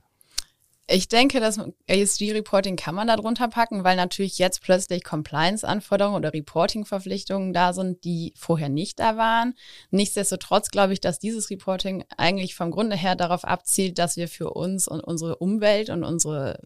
Ich 0.88 1.07
denke, 1.07 1.39
das 1.39 1.57
ESG-Reporting 1.88 2.75
kann 2.75 2.95
man 2.95 3.07
da 3.07 3.15
drunter 3.15 3.47
packen, 3.47 3.83
weil 3.85 3.95
natürlich 3.95 4.38
jetzt 4.39 4.61
plötzlich 4.61 5.03
Compliance-Anforderungen 5.03 6.17
oder 6.17 6.33
Reporting-Verpflichtungen 6.33 7.53
da 7.53 7.71
sind, 7.71 8.03
die 8.03 8.33
vorher 8.35 8.67
nicht 8.67 9.00
da 9.00 9.15
waren. 9.15 9.53
Nichtsdestotrotz 9.89 10.69
glaube 10.69 10.91
ich, 10.91 11.00
dass 11.00 11.19
dieses 11.19 11.50
Reporting 11.50 12.03
eigentlich 12.17 12.55
vom 12.55 12.71
Grunde 12.71 12.97
her 12.97 13.15
darauf 13.15 13.45
abzielt, 13.45 14.00
dass 14.00 14.17
wir 14.17 14.27
für 14.27 14.51
uns 14.51 14.88
und 14.88 15.00
unsere 15.00 15.38
Umwelt 15.38 15.89
und 15.89 16.03
unsere 16.03 16.59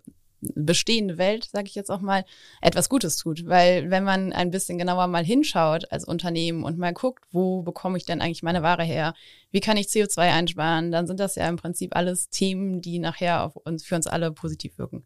bestehende 0.55 1.17
Welt, 1.17 1.49
sage 1.51 1.67
ich 1.67 1.75
jetzt 1.75 1.89
auch 1.89 2.01
mal, 2.01 2.25
etwas 2.61 2.89
Gutes 2.89 3.17
tut. 3.17 3.47
Weil 3.47 3.89
wenn 3.89 4.03
man 4.03 4.33
ein 4.33 4.51
bisschen 4.51 4.77
genauer 4.77 5.07
mal 5.07 5.25
hinschaut 5.25 5.91
als 5.91 6.05
Unternehmen 6.05 6.63
und 6.63 6.77
mal 6.77 6.93
guckt, 6.93 7.25
wo 7.31 7.63
bekomme 7.63 7.97
ich 7.97 8.05
denn 8.05 8.21
eigentlich 8.21 8.43
meine 8.43 8.63
Ware 8.63 8.83
her, 8.83 9.13
wie 9.51 9.59
kann 9.59 9.77
ich 9.77 9.87
CO2 9.87 10.19
einsparen, 10.19 10.91
dann 10.91 11.07
sind 11.07 11.19
das 11.19 11.35
ja 11.35 11.47
im 11.47 11.57
Prinzip 11.57 11.95
alles 11.95 12.29
Themen, 12.29 12.81
die 12.81 12.99
nachher 12.99 13.51
uns, 13.63 13.85
für 13.85 13.95
uns 13.95 14.07
alle 14.07 14.31
positiv 14.31 14.77
wirken. 14.77 15.05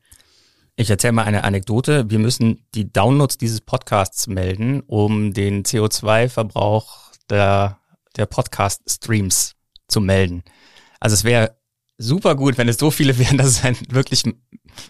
Ich 0.76 0.90
erzähle 0.90 1.12
mal 1.12 1.26
eine 1.26 1.44
Anekdote. 1.44 2.10
Wir 2.10 2.20
müssen 2.20 2.66
die 2.74 2.92
Downloads 2.92 3.38
dieses 3.38 3.60
Podcasts 3.60 4.28
melden, 4.28 4.82
um 4.88 5.34
den 5.34 5.64
CO2-Verbrauch 5.64 7.12
der, 7.30 7.80
der 8.16 8.26
Podcast-Streams 8.26 9.56
zu 9.90 10.00
melden. 10.00 10.44
Also 11.02 11.16
es 11.16 11.26
wäre 11.26 11.59
super 12.00 12.36
gut, 12.36 12.58
wenn 12.58 12.68
es 12.68 12.78
so 12.78 12.90
viele 12.90 13.20
wären, 13.20 13.38
dass 13.38 13.48
es 13.48 13.64
einen 13.64 13.78
wirklich 13.92 14.24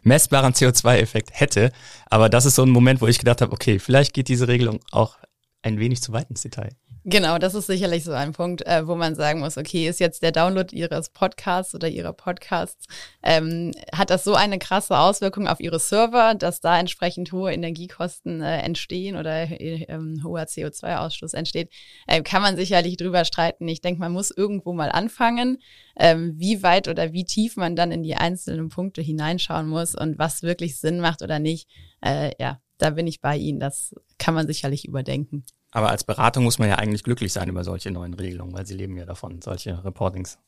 messbaren 0.04 0.54
CO2-Effekt 0.54 1.32
hätte. 1.34 1.74
Aber 2.06 2.30
das 2.30 2.46
ist 2.46 2.56
so 2.56 2.64
ein 2.64 2.70
Moment, 2.70 3.02
wo 3.02 3.08
ich 3.08 3.20
gedacht 3.20 3.42
habe, 3.42 3.52
okay, 3.52 3.80
vielleicht 3.80 4.14
geht 4.14 4.30
diese 4.30 4.48
Regelung 4.48 4.80
auch 4.92 5.18
ein 5.62 5.80
wenig 5.80 6.02
zu 6.02 6.14
weit 6.14 6.30
ins 6.30 6.42
Detail. 6.42 6.70
Genau, 7.06 7.38
das 7.38 7.56
ist 7.56 7.68
sicherlich 7.68 8.04
so 8.04 8.12
ein 8.12 8.34
Punkt, 8.34 8.68
äh, 8.68 8.86
wo 8.86 8.96
man 8.96 9.16
sagen 9.16 9.40
muss, 9.40 9.58
okay, 9.58 9.88
ist 9.88 10.02
jetzt 10.02 10.22
der 10.22 10.34
Download 10.34 10.76
Ihres 10.76 11.10
Podcasts 11.10 11.74
oder 11.74 11.88
Ihrer 11.88 12.12
Podcasts, 12.12 12.88
ähm, 13.24 13.72
hat 13.94 14.10
das 14.10 14.26
so 14.26 14.36
eine 14.36 14.60
krasse 14.60 14.98
Auswirkung 14.98 15.48
auf 15.48 15.62
Ihre 15.62 15.80
Server, 15.80 16.36
dass 16.36 16.60
da 16.60 16.78
entsprechend 16.78 17.32
hohe 17.32 17.54
Energiekosten 17.54 18.42
äh, 18.42 18.58
entstehen 18.60 19.16
oder 19.16 19.50
äh, 19.50 19.86
ähm, 19.88 20.22
hoher 20.26 20.44
CO2-Ausstoß 20.44 21.36
entsteht, 21.36 21.72
äh, 22.06 22.22
kann 22.22 22.42
man 22.42 22.58
sicherlich 22.58 22.98
drüber 22.98 23.24
streiten. 23.24 23.66
Ich 23.70 23.80
denke, 23.80 24.02
man 24.02 24.12
muss 24.12 24.30
irgendwo 24.30 24.74
mal 24.74 24.92
anfangen, 24.92 25.60
ähm, 25.98 26.34
wie 26.36 26.64
weit 26.64 26.90
oder 26.90 27.14
wie 27.14 27.24
tief 27.24 27.56
man 27.56 27.78
dann 27.78 27.94
in 27.94 28.04
die 28.04 28.16
einzelnen 28.16 28.68
Punkte 28.68 29.02
hineinschauen 29.02 29.70
muss 29.70 29.96
und 29.96 30.20
was 30.20 30.44
wirklich 30.44 30.78
Sinn 30.80 31.00
macht 31.00 31.22
oder 31.22 31.40
nicht. 31.40 31.70
Äh, 32.02 32.32
ja, 32.40 32.60
da 32.78 32.90
bin 32.90 33.08
ich 33.08 33.22
bei 33.22 33.38
Ihnen. 33.38 33.62
Das 33.62 33.96
kann 34.18 34.34
man 34.34 34.48
sicherlich 34.48 34.86
überdenken. 34.86 35.46
Aber 35.72 35.90
als 35.90 36.04
Beratung 36.04 36.44
muss 36.44 36.60
man 36.60 36.70
ja 36.70 36.76
eigentlich 36.76 37.04
glücklich 37.04 37.32
sein 37.32 37.50
über 37.50 37.64
solche 37.64 37.92
neuen 37.92 38.14
Regelungen, 38.14 38.54
weil 38.54 38.66
sie 38.66 38.76
leben 38.76 38.98
ja 38.98 39.06
davon, 39.06 39.42
solche 39.42 39.84
Reportings 39.84 40.40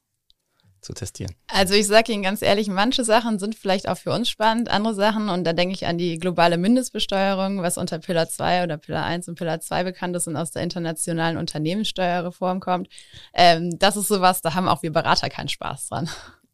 zu 0.81 0.93
testieren. 0.93 1.35
Also 1.47 1.75
ich 1.75 1.85
sage 1.87 2.11
Ihnen 2.11 2.23
ganz 2.23 2.41
ehrlich, 2.41 2.67
manche 2.67 3.03
Sachen 3.03 3.37
sind 3.37 3.55
vielleicht 3.55 3.87
auch 3.87 3.97
für 3.97 4.11
uns 4.11 4.29
spannend, 4.29 4.69
andere 4.69 4.95
Sachen, 4.95 5.29
und 5.29 5.43
da 5.43 5.53
denke 5.53 5.75
ich 5.75 5.85
an 5.85 5.97
die 5.97 6.17
globale 6.17 6.57
Mindestbesteuerung, 6.57 7.61
was 7.61 7.77
unter 7.77 7.99
Pillar 7.99 8.27
2 8.27 8.63
oder 8.63 8.77
Pillar 8.77 9.05
1 9.05 9.27
und 9.27 9.35
Pillar 9.35 9.59
2 9.59 9.83
bekannt 9.83 10.15
ist 10.15 10.27
und 10.27 10.35
aus 10.35 10.51
der 10.51 10.63
internationalen 10.63 11.37
Unternehmenssteuerreform 11.37 12.59
kommt. 12.59 12.89
Ähm, 13.33 13.77
das 13.77 13.95
ist 13.95 14.07
sowas, 14.07 14.41
da 14.41 14.55
haben 14.55 14.67
auch 14.67 14.81
wir 14.81 14.91
Berater 14.91 15.29
keinen 15.29 15.49
Spaß 15.49 15.89
dran. 15.89 16.09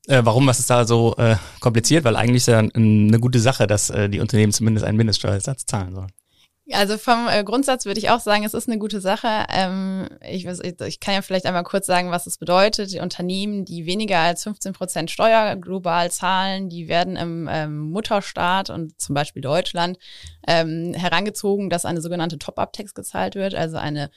Äh, 0.07 0.21
warum? 0.23 0.47
Was 0.47 0.59
ist 0.59 0.69
da 0.69 0.85
so 0.85 1.15
äh, 1.17 1.35
kompliziert? 1.59 2.03
Weil 2.03 2.15
eigentlich 2.15 2.37
ist 2.37 2.47
ja 2.47 2.59
eine 2.59 3.19
gute 3.19 3.39
Sache, 3.39 3.67
dass 3.67 3.89
äh, 3.89 4.09
die 4.09 4.19
Unternehmen 4.19 4.53
zumindest 4.53 4.85
einen 4.85 4.97
Mindeststeuersatz 4.97 5.65
zahlen 5.65 5.95
sollen. 5.95 6.11
Also 6.73 6.97
vom 6.97 7.27
äh, 7.29 7.43
Grundsatz 7.45 7.85
würde 7.85 7.99
ich 7.99 8.09
auch 8.09 8.19
sagen, 8.19 8.43
es 8.43 8.53
ist 8.53 8.67
eine 8.67 8.77
gute 8.77 8.99
Sache. 8.99 9.45
Ähm, 9.49 10.09
ich, 10.21 10.45
ich 10.45 10.99
kann 10.99 11.13
ja 11.13 11.21
vielleicht 11.21 11.45
einmal 11.45 11.63
kurz 11.63 11.85
sagen, 11.85 12.11
was 12.11 12.27
es 12.27 12.37
bedeutet. 12.37 12.91
Die 12.91 12.99
Unternehmen, 12.99 13.63
die 13.63 13.85
weniger 13.85 14.19
als 14.19 14.43
15 14.43 14.73
Prozent 14.73 15.09
Steuer 15.09 15.55
global 15.55 16.11
zahlen, 16.11 16.67
die 16.67 16.89
werden 16.89 17.15
im 17.15 17.47
ähm, 17.49 17.79
Mutterstaat 17.91 18.69
und 18.69 18.99
zum 18.99 19.15
Beispiel 19.15 19.41
Deutschland 19.41 19.97
ähm, 20.45 20.93
herangezogen, 20.93 21.69
dass 21.69 21.85
eine 21.85 22.01
sogenannte 22.01 22.37
Top-Up-Tax 22.37 22.93
gezahlt 22.93 23.35
wird, 23.35 23.55
also 23.55 23.77
eine 23.77 24.09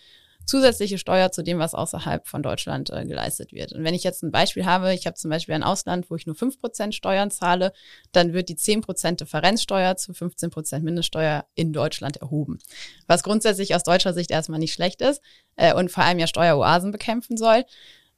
zusätzliche 0.51 0.99
Steuer 0.99 1.31
zu 1.31 1.43
dem, 1.43 1.59
was 1.61 1.75
außerhalb 1.75 2.27
von 2.27 2.43
Deutschland 2.43 2.91
äh, 2.91 3.07
geleistet 3.07 3.53
wird. 3.53 3.73
Und 3.73 3.85
wenn 3.85 3.95
ich 3.95 4.03
jetzt 4.03 4.25
ein 4.25 4.33
Beispiel 4.33 4.67
habe, 4.67 4.93
ich 4.93 5.07
habe 5.07 5.15
zum 5.15 5.31
Beispiel 5.31 5.55
ein 5.55 5.63
Ausland, 5.63 6.11
wo 6.11 6.17
ich 6.17 6.27
nur 6.27 6.35
5% 6.35 6.93
Steuern 6.93 7.31
zahle, 7.31 7.73
dann 8.11 8.33
wird 8.33 8.49
die 8.49 8.57
10% 8.57 9.17
Differenzsteuer 9.17 9.97
zu 9.97 10.13
15% 10.13 10.81
Mindeststeuer 10.81 11.47
in 11.55 11.73
Deutschland 11.73 12.17
erhoben. 12.17 12.59
Was 13.07 13.23
grundsätzlich 13.23 13.77
aus 13.77 13.85
deutscher 13.85 14.13
Sicht 14.13 14.33
erstmal 14.33 14.59
nicht 14.59 14.75
schlecht 14.75 15.01
ist 15.03 15.23
äh, 15.55 15.73
und 15.73 15.91
vor 15.91 16.03
allem 16.03 16.19
ja 16.19 16.27
Steueroasen 16.27 16.91
bekämpfen 16.91 17.37
soll. 17.37 17.65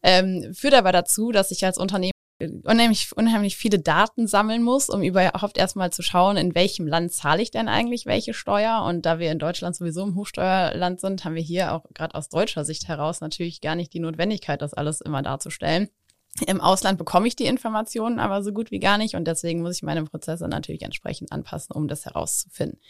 Ähm, 0.02 0.52
führt 0.54 0.74
aber 0.74 0.90
dazu, 0.90 1.32
dass 1.32 1.50
ich 1.50 1.64
als 1.64 1.78
Unternehmen 1.78 2.11
unheimlich, 2.64 3.16
unheimlich 3.16 3.56
viele 3.56 3.78
Daten 3.78 4.26
sammeln 4.26 4.62
muss, 4.62 4.88
um 4.88 5.02
überhaupt 5.02 5.58
erstmal 5.58 5.92
zu 5.92 6.02
schauen, 6.02 6.36
in 6.36 6.54
welchem 6.54 6.86
Land 6.86 7.12
zahle 7.12 7.42
ich 7.42 7.50
denn 7.50 7.68
eigentlich 7.68 8.06
welche 8.06 8.34
Steuer. 8.34 8.84
Und 8.86 9.06
da 9.06 9.18
wir 9.18 9.30
in 9.30 9.38
Deutschland 9.38 9.76
sowieso 9.76 10.02
im 10.04 10.14
Hochsteuerland 10.14 11.00
sind, 11.00 11.24
haben 11.24 11.34
wir 11.34 11.42
hier 11.42 11.72
auch 11.72 11.84
gerade 11.94 12.14
aus 12.14 12.28
deutscher 12.28 12.64
Sicht 12.64 12.88
heraus 12.88 13.20
natürlich 13.20 13.60
gar 13.60 13.74
nicht 13.74 13.92
die 13.94 14.00
Notwendigkeit, 14.00 14.62
das 14.62 14.74
alles 14.74 15.00
immer 15.00 15.22
darzustellen. 15.22 15.88
Im 16.46 16.60
Ausland 16.60 16.98
bekomme 16.98 17.28
ich 17.28 17.36
die 17.36 17.44
Informationen 17.44 18.18
aber 18.18 18.42
so 18.42 18.52
gut 18.52 18.70
wie 18.70 18.80
gar 18.80 18.96
nicht 18.96 19.16
und 19.16 19.26
deswegen 19.26 19.60
muss 19.60 19.76
ich 19.76 19.82
meine 19.82 20.04
Prozesse 20.04 20.48
natürlich 20.48 20.82
entsprechend 20.82 21.30
anpassen, 21.30 21.74
um 21.74 21.88
das 21.88 22.06
herauszufinden. 22.06 22.80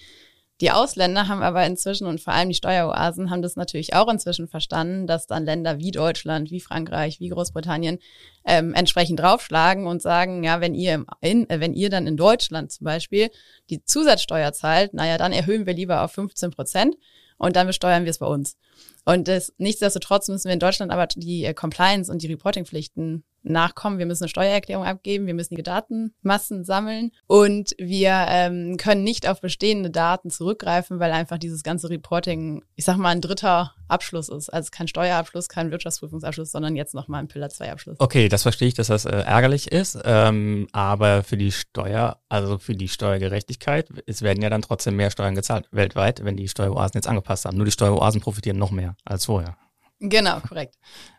Die 0.62 0.70
Ausländer 0.70 1.26
haben 1.26 1.42
aber 1.42 1.66
inzwischen 1.66 2.06
und 2.06 2.20
vor 2.20 2.32
allem 2.34 2.48
die 2.48 2.54
Steueroasen 2.54 3.30
haben 3.30 3.42
das 3.42 3.56
natürlich 3.56 3.94
auch 3.94 4.08
inzwischen 4.08 4.46
verstanden, 4.46 5.08
dass 5.08 5.26
dann 5.26 5.44
Länder 5.44 5.80
wie 5.80 5.90
Deutschland, 5.90 6.52
wie 6.52 6.60
Frankreich, 6.60 7.18
wie 7.18 7.30
Großbritannien 7.30 7.98
ähm, 8.44 8.72
entsprechend 8.72 9.18
draufschlagen 9.18 9.88
und 9.88 10.00
sagen, 10.00 10.44
ja, 10.44 10.60
wenn 10.60 10.76
ihr, 10.76 11.04
in, 11.20 11.50
äh, 11.50 11.58
wenn 11.58 11.74
ihr 11.74 11.90
dann 11.90 12.06
in 12.06 12.16
Deutschland 12.16 12.70
zum 12.70 12.84
Beispiel 12.84 13.30
die 13.70 13.82
Zusatzsteuer 13.82 14.52
zahlt, 14.52 14.94
naja, 14.94 15.18
dann 15.18 15.32
erhöhen 15.32 15.66
wir 15.66 15.74
lieber 15.74 16.02
auf 16.02 16.12
15 16.12 16.52
Prozent 16.52 16.94
und 17.38 17.56
dann 17.56 17.66
besteuern 17.66 18.04
wir 18.04 18.10
es 18.10 18.18
bei 18.18 18.26
uns. 18.26 18.56
Und 19.04 19.26
das, 19.26 19.52
nichtsdestotrotz 19.58 20.28
müssen 20.28 20.46
wir 20.46 20.54
in 20.54 20.60
Deutschland 20.60 20.92
aber 20.92 21.08
die 21.08 21.44
äh, 21.44 21.54
Compliance 21.54 22.10
und 22.10 22.22
die 22.22 22.28
Reportingpflichten 22.28 23.24
nachkommen. 23.42 23.98
Wir 23.98 24.06
müssen 24.06 24.24
eine 24.24 24.28
Steuererklärung 24.28 24.84
abgeben, 24.84 25.26
wir 25.26 25.34
müssen 25.34 25.56
die 25.56 25.62
Datenmassen 25.62 26.64
sammeln 26.64 27.12
und 27.26 27.74
wir 27.78 28.26
ähm, 28.28 28.76
können 28.76 29.04
nicht 29.04 29.28
auf 29.28 29.40
bestehende 29.40 29.90
Daten 29.90 30.30
zurückgreifen, 30.30 31.00
weil 31.00 31.12
einfach 31.12 31.38
dieses 31.38 31.62
ganze 31.62 31.90
Reporting, 31.90 32.64
ich 32.76 32.84
sag 32.84 32.96
mal, 32.96 33.10
ein 33.10 33.20
dritter 33.20 33.74
Abschluss 33.88 34.28
ist. 34.28 34.48
Also 34.48 34.70
kein 34.72 34.88
Steuerabschluss, 34.88 35.48
kein 35.48 35.70
Wirtschaftsprüfungsabschluss, 35.70 36.50
sondern 36.50 36.74
jetzt 36.76 36.94
nochmal 36.94 37.20
ein 37.20 37.28
Pillar 37.28 37.50
2 37.50 37.72
Abschluss. 37.72 37.96
Okay, 38.00 38.28
das 38.28 38.42
verstehe 38.42 38.68
ich, 38.68 38.74
dass 38.74 38.88
das 38.88 39.04
äh, 39.04 39.10
ärgerlich 39.10 39.70
ist. 39.70 39.98
Ähm, 40.04 40.66
aber 40.72 41.22
für 41.22 41.36
die 41.36 41.52
Steuer, 41.52 42.18
also 42.28 42.58
für 42.58 42.74
die 42.74 42.88
Steuergerechtigkeit, 42.88 43.88
es 44.06 44.22
werden 44.22 44.42
ja 44.42 44.50
dann 44.50 44.62
trotzdem 44.62 44.96
mehr 44.96 45.10
Steuern 45.10 45.34
gezahlt 45.34 45.68
weltweit, 45.70 46.24
wenn 46.24 46.36
die 46.36 46.48
Steueroasen 46.48 46.94
jetzt 46.94 47.06
angepasst 47.06 47.44
haben. 47.44 47.56
Nur 47.56 47.66
die 47.66 47.72
Steueroasen 47.72 48.20
profitieren 48.20 48.58
noch 48.58 48.70
mehr 48.70 48.96
als 49.04 49.26
vorher. 49.26 49.56
Genau, 50.00 50.40
korrekt. 50.40 50.76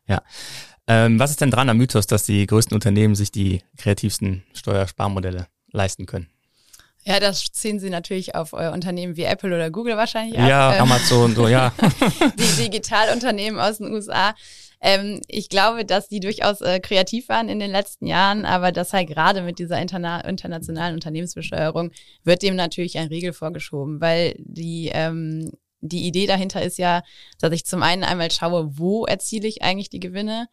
Ja. 0.08 0.22
Ähm, 0.88 1.20
was 1.20 1.32
ist 1.32 1.42
denn 1.42 1.52
dran 1.52 1.70
am 1.70 1.78
Mythos, 1.78 2.08
dass 2.08 2.26
die 2.26 2.46
größten 2.46 2.76
Unternehmen 2.76 3.16
sich 3.16 3.32
die 3.32 3.62
kreativsten 3.78 4.44
Steuersparmodelle 4.54 5.48
leisten 5.72 6.06
können? 6.06 6.30
Ja, 7.06 7.20
das 7.20 7.44
ziehen 7.52 7.80
Sie 7.80 7.90
natürlich 7.90 8.36
auf 8.36 8.54
euer 8.54 8.72
Unternehmen 8.72 9.18
wie 9.18 9.24
Apple 9.24 9.54
oder 9.54 9.70
Google 9.70 9.98
wahrscheinlich 9.98 10.40
ab. 10.40 10.48
Ja, 10.48 10.76
ähm, 10.76 10.84
Amazon, 10.84 11.36
so, 11.36 11.48
ja. 11.48 11.74
die 12.38 12.64
Digitalunternehmen 12.64 13.60
aus 13.60 13.80
den 13.80 13.92
USA. 13.92 14.34
Ähm, 14.80 15.22
ich 15.28 15.50
glaube, 15.50 15.86
dass 15.86 16.08
die 16.08 16.22
durchaus 16.22 16.62
äh, 16.62 16.80
kreativ 16.80 17.28
waren 17.30 17.50
in 17.50 17.60
den 17.60 17.72
letzten 17.72 18.06
Jahren, 18.06 18.46
aber 18.46 18.72
dass 18.72 18.94
halt 18.94 19.08
gerade 19.08 19.42
mit 19.42 19.60
dieser 19.60 19.82
interna 19.82 20.22
internationalen 20.22 20.94
Unternehmensbesteuerung 20.94 21.92
wird 22.24 22.42
dem 22.42 22.56
natürlich 22.56 22.98
ein 22.98 23.08
Riegel 23.08 23.34
vorgeschoben, 23.34 24.00
weil 24.00 24.36
die 24.40 24.90
ähm, 24.94 25.52
die 25.82 26.08
Idee 26.08 26.28
dahinter 26.28 26.62
ist 26.62 26.78
ja, 26.78 27.04
dass 27.40 27.52
ich 27.52 27.66
zum 27.66 27.84
einen 27.84 28.06
einmal 28.06 28.32
schaue, 28.32 28.78
wo 28.78 29.06
erziele 29.06 29.48
ich 29.48 29.62
eigentlich 29.62 29.90
die 29.90 30.00
Gewinne 30.00 30.48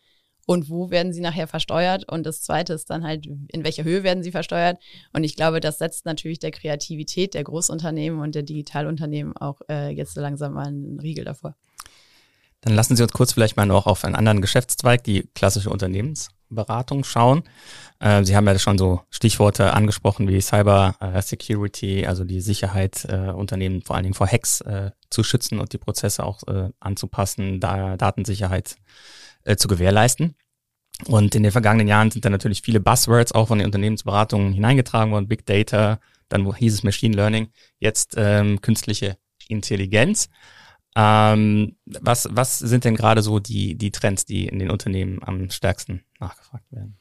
und 0.50 0.68
wo 0.68 0.90
werden 0.90 1.12
sie 1.12 1.20
nachher 1.20 1.46
versteuert. 1.46 2.10
Und 2.10 2.26
das 2.26 2.42
Zweite 2.42 2.72
ist 2.72 2.90
dann 2.90 3.04
halt, 3.04 3.24
in 3.24 3.62
welcher 3.62 3.84
Höhe 3.84 4.02
werden 4.02 4.24
sie 4.24 4.32
versteuert. 4.32 4.78
Und 5.12 5.22
ich 5.22 5.36
glaube, 5.36 5.60
das 5.60 5.78
setzt 5.78 6.06
natürlich 6.06 6.40
der 6.40 6.50
Kreativität 6.50 7.34
der 7.34 7.44
Großunternehmen 7.44 8.18
und 8.18 8.34
der 8.34 8.42
Digitalunternehmen 8.42 9.36
auch 9.36 9.60
äh, 9.70 9.90
jetzt 9.90 10.12
so 10.12 10.20
langsam 10.20 10.54
mal 10.54 10.66
einen 10.66 10.98
Riegel 10.98 11.24
davor. 11.24 11.54
Dann 12.62 12.74
lassen 12.74 12.96
Sie 12.96 13.02
uns 13.04 13.12
kurz 13.12 13.32
vielleicht 13.32 13.56
mal 13.56 13.64
noch 13.64 13.86
auf 13.86 14.04
einen 14.04 14.16
anderen 14.16 14.40
Geschäftszweig, 14.40 15.04
die 15.04 15.28
klassische 15.36 15.70
Unternehmensberatung 15.70 17.04
schauen. 17.04 17.44
Äh, 18.00 18.24
Sie 18.24 18.34
haben 18.34 18.48
ja 18.48 18.58
schon 18.58 18.76
so 18.76 19.02
Stichworte 19.08 19.72
angesprochen 19.72 20.26
wie 20.26 20.40
Cyber 20.40 20.96
äh, 20.98 21.22
Security, 21.22 22.06
also 22.06 22.24
die 22.24 22.40
Sicherheit 22.40 23.04
äh, 23.04 23.30
Unternehmen 23.30 23.82
vor 23.82 23.94
allen 23.94 24.02
Dingen 24.02 24.14
vor 24.14 24.26
Hacks 24.26 24.62
äh, 24.62 24.90
zu 25.10 25.22
schützen 25.22 25.60
und 25.60 25.72
die 25.72 25.78
Prozesse 25.78 26.24
auch 26.24 26.42
äh, 26.48 26.70
anzupassen, 26.80 27.60
da 27.60 27.96
Datensicherheit 27.96 28.78
äh, 29.44 29.56
zu 29.56 29.68
gewährleisten. 29.68 30.34
Und 31.06 31.34
in 31.34 31.42
den 31.42 31.52
vergangenen 31.52 31.88
Jahren 31.88 32.10
sind 32.10 32.24
da 32.24 32.30
natürlich 32.30 32.62
viele 32.62 32.80
Buzzwords 32.80 33.32
auch 33.32 33.48
von 33.48 33.58
den 33.58 33.66
Unternehmensberatungen 33.66 34.52
hineingetragen 34.52 35.12
worden. 35.12 35.28
Big 35.28 35.46
Data, 35.46 35.98
dann 36.28 36.54
hieß 36.54 36.74
es 36.74 36.82
Machine 36.82 37.16
Learning, 37.16 37.48
jetzt 37.78 38.14
ähm, 38.16 38.60
künstliche 38.60 39.16
Intelligenz. 39.48 40.28
Ähm, 40.96 41.76
was, 41.86 42.28
was 42.30 42.58
sind 42.58 42.84
denn 42.84 42.96
gerade 42.96 43.22
so 43.22 43.38
die, 43.38 43.76
die 43.76 43.90
Trends, 43.90 44.26
die 44.26 44.46
in 44.46 44.58
den 44.58 44.70
Unternehmen 44.70 45.22
am 45.22 45.50
stärksten 45.50 46.04
nachgefragt 46.18 46.70
werden? 46.70 46.99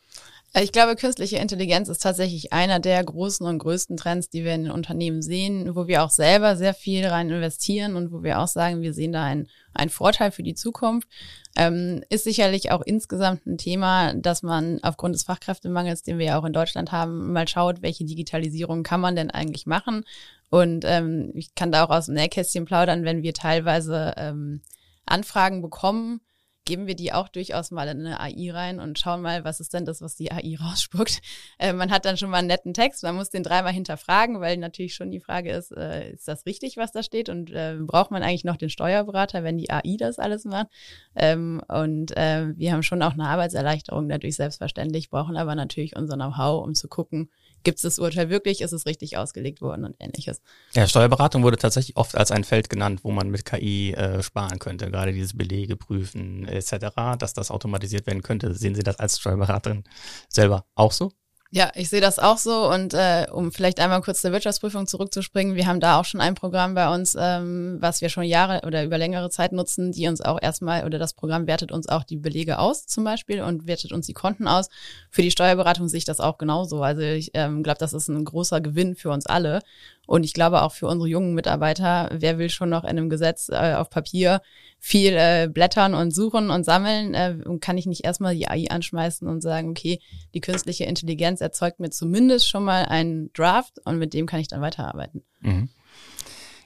Äh, 0.53 0.63
ich 0.63 0.71
glaube, 0.71 0.95
künstliche 0.95 1.37
Intelligenz 1.37 1.89
ist 1.89 2.01
tatsächlich 2.01 2.53
einer 2.53 2.79
der 2.79 3.03
großen 3.03 3.45
und 3.45 3.59
größten 3.59 3.97
Trends, 3.97 4.29
die 4.29 4.43
wir 4.43 4.53
in 4.53 4.63
den 4.65 4.71
Unternehmen 4.71 5.21
sehen, 5.21 5.75
wo 5.75 5.87
wir 5.87 6.03
auch 6.03 6.09
selber 6.09 6.55
sehr 6.55 6.73
viel 6.73 7.05
rein 7.05 7.29
investieren 7.29 7.95
und 7.95 8.11
wo 8.11 8.23
wir 8.23 8.39
auch 8.39 8.47
sagen, 8.47 8.81
wir 8.81 8.93
sehen 8.93 9.11
da 9.11 9.23
einen, 9.23 9.47
einen 9.73 9.89
Vorteil 9.89 10.31
für 10.31 10.43
die 10.43 10.55
Zukunft. 10.55 11.07
Ähm, 11.55 12.03
ist 12.09 12.23
sicherlich 12.23 12.71
auch 12.71 12.81
insgesamt 12.81 13.45
ein 13.45 13.57
Thema, 13.57 14.13
dass 14.13 14.43
man 14.43 14.79
aufgrund 14.83 15.15
des 15.15 15.23
Fachkräftemangels, 15.23 16.03
den 16.03 16.17
wir 16.17 16.27
ja 16.27 16.39
auch 16.39 16.45
in 16.45 16.53
Deutschland 16.53 16.91
haben, 16.91 17.33
mal 17.33 17.47
schaut, 17.47 17.81
welche 17.81 18.05
Digitalisierung 18.05 18.83
kann 18.83 19.01
man 19.01 19.15
denn 19.15 19.31
eigentlich 19.31 19.65
machen. 19.65 20.05
Und 20.49 20.83
ähm, 20.85 21.31
ich 21.35 21.53
kann 21.55 21.71
da 21.71 21.83
auch 21.83 21.89
aus 21.89 22.07
dem 22.07 22.15
Nähkästchen 22.15 22.65
plaudern, 22.65 23.03
wenn 23.03 23.21
wir 23.21 23.33
teilweise 23.33 24.13
ähm, 24.17 24.61
Anfragen 25.05 25.61
bekommen, 25.61 26.21
geben 26.65 26.87
wir 26.87 26.95
die 26.95 27.13
auch 27.13 27.29
durchaus 27.29 27.71
mal 27.71 27.87
in 27.87 28.05
eine 28.05 28.19
AI 28.19 28.51
rein 28.51 28.79
und 28.79 28.99
schauen 28.99 29.21
mal, 29.21 29.43
was 29.43 29.59
ist 29.59 29.73
denn 29.73 29.85
das, 29.85 30.01
was 30.01 30.15
die 30.15 30.31
AI 30.31 30.57
rausspuckt. 30.61 31.21
Äh, 31.57 31.73
man 31.73 31.91
hat 31.91 32.05
dann 32.05 32.17
schon 32.17 32.29
mal 32.29 32.37
einen 32.37 32.47
netten 32.47 32.73
Text, 32.73 33.03
man 33.03 33.15
muss 33.15 33.29
den 33.29 33.43
dreimal 33.43 33.73
hinterfragen, 33.73 34.39
weil 34.39 34.57
natürlich 34.57 34.93
schon 34.93 35.11
die 35.11 35.19
Frage 35.19 35.51
ist, 35.51 35.71
äh, 35.71 36.11
ist 36.11 36.27
das 36.27 36.45
richtig, 36.45 36.77
was 36.77 36.91
da 36.91 37.01
steht 37.03 37.29
und 37.29 37.51
äh, 37.51 37.77
braucht 37.79 38.11
man 38.11 38.23
eigentlich 38.23 38.43
noch 38.43 38.57
den 38.57 38.69
Steuerberater, 38.69 39.43
wenn 39.43 39.57
die 39.57 39.71
AI 39.71 39.97
das 39.97 40.19
alles 40.19 40.45
macht? 40.45 40.67
Ähm, 41.15 41.61
und 41.67 42.15
äh, 42.15 42.53
wir 42.55 42.71
haben 42.71 42.83
schon 42.83 43.01
auch 43.01 43.13
eine 43.13 43.27
Arbeitserleichterung 43.27 44.07
dadurch 44.07 44.35
selbstverständlich, 44.35 45.09
brauchen 45.09 45.37
aber 45.37 45.55
natürlich 45.55 45.95
unser 45.95 46.15
Know-how, 46.15 46.63
um 46.63 46.75
zu 46.75 46.87
gucken, 46.87 47.29
gibt 47.63 47.77
es 47.77 47.83
das 47.83 47.99
Urteil 47.99 48.29
wirklich, 48.29 48.61
ist 48.61 48.71
es 48.71 48.85
richtig 48.85 49.17
ausgelegt 49.17 49.61
worden 49.61 49.85
und 49.85 49.95
ähnliches. 49.99 50.41
Ja, 50.73 50.87
Steuerberatung 50.87 51.43
wurde 51.43 51.57
tatsächlich 51.57 51.97
oft 51.97 52.15
als 52.15 52.31
ein 52.31 52.43
Feld 52.43 52.69
genannt, 52.69 53.01
wo 53.03 53.11
man 53.11 53.29
mit 53.29 53.45
KI 53.45 53.93
äh, 53.93 54.21
sparen 54.23 54.59
könnte, 54.59 54.89
gerade 54.89 55.13
dieses 55.13 55.37
Belege 55.37 55.75
prüfen 55.75 56.47
etc., 56.47 57.17
dass 57.17 57.33
das 57.33 57.51
automatisiert 57.51 58.07
werden 58.07 58.23
könnte. 58.23 58.53
Sehen 58.53 58.75
Sie 58.75 58.83
das 58.83 58.99
als 58.99 59.19
Steuerberaterin 59.19 59.83
selber 60.29 60.65
auch 60.75 60.91
so? 60.91 61.11
Ja, 61.51 61.71
ich 61.73 61.89
sehe 61.89 61.99
das 61.99 62.19
auch 62.19 62.37
so 62.37 62.71
und 62.71 62.93
äh, 62.93 63.25
um 63.31 63.51
vielleicht 63.51 63.79
einmal 63.79 64.01
kurz 64.01 64.21
zur 64.21 64.31
Wirtschaftsprüfung 64.31 64.85
zurückzuspringen, 64.85 65.55
wir 65.55 65.65
haben 65.65 65.79
da 65.79 65.99
auch 65.99 66.05
schon 66.05 66.21
ein 66.21 66.35
Programm 66.35 66.75
bei 66.75 66.93
uns, 66.93 67.17
ähm, 67.19 67.77
was 67.79 68.01
wir 68.01 68.09
schon 68.09 68.25
Jahre 68.25 68.61
oder 68.67 68.83
über 68.83 68.99
längere 68.99 69.31
Zeit 69.31 69.51
nutzen, 69.51 69.91
die 69.91 70.07
uns 70.07 70.21
auch 70.21 70.37
erstmal 70.39 70.85
oder 70.85 70.99
das 70.99 71.13
Programm 71.15 71.47
wertet 71.47 71.71
uns 71.71 71.89
auch 71.89 72.03
die 72.03 72.17
Belege 72.17 72.59
aus 72.59 72.85
zum 72.85 73.03
Beispiel 73.03 73.41
und 73.41 73.65
wertet 73.65 73.93
uns 73.93 74.05
die 74.05 74.13
Konten 74.13 74.47
aus. 74.47 74.69
Für 75.09 75.23
die 75.23 75.31
Steuerberatung 75.31 75.87
sehe 75.87 75.97
ich 75.97 76.05
das 76.05 76.19
auch 76.19 76.37
genauso. 76.37 76.83
Also 76.83 77.01
ich 77.01 77.31
ähm, 77.33 77.63
glaube, 77.63 77.79
das 77.79 77.93
ist 77.93 78.09
ein 78.09 78.25
großer 78.25 78.61
Gewinn 78.61 78.95
für 78.95 79.09
uns 79.09 79.25
alle 79.25 79.61
und 80.09 80.23
ich 80.23 80.33
glaube 80.33 80.63
auch 80.63 80.71
für 80.71 80.87
unsere 80.87 81.07
jungen 81.07 81.35
Mitarbeiter, 81.35 82.09
wer 82.11 82.39
will 82.39 82.49
schon 82.49 82.69
noch 82.69 82.83
in 82.83 82.89
einem 82.89 83.11
Gesetz 83.11 83.47
äh, 83.49 83.75
auf 83.75 83.91
Papier 83.91 84.41
viel 84.79 85.13
äh, 85.13 85.47
blättern 85.53 85.93
und 85.93 86.15
suchen 86.15 86.49
und 86.49 86.63
sammeln, 86.63 87.13
äh, 87.13 87.35
kann 87.61 87.77
ich 87.77 87.85
nicht 87.85 88.03
erstmal 88.03 88.33
die 88.33 88.47
AI 88.47 88.71
anschmeißen 88.71 89.27
und 89.27 89.41
sagen, 89.41 89.69
okay, 89.69 89.99
die 90.33 90.41
künstliche 90.41 90.85
Intelligenz 90.85 91.41
erzeugt 91.41 91.79
mir 91.79 91.91
zumindest 91.91 92.49
schon 92.49 92.63
mal 92.63 92.85
einen 92.85 93.31
Draft 93.33 93.77
und 93.85 93.99
mit 93.99 94.15
dem 94.15 94.25
kann 94.25 94.39
ich 94.39 94.47
dann 94.47 94.61
weiterarbeiten. 94.61 95.21
Mhm. 95.41 95.69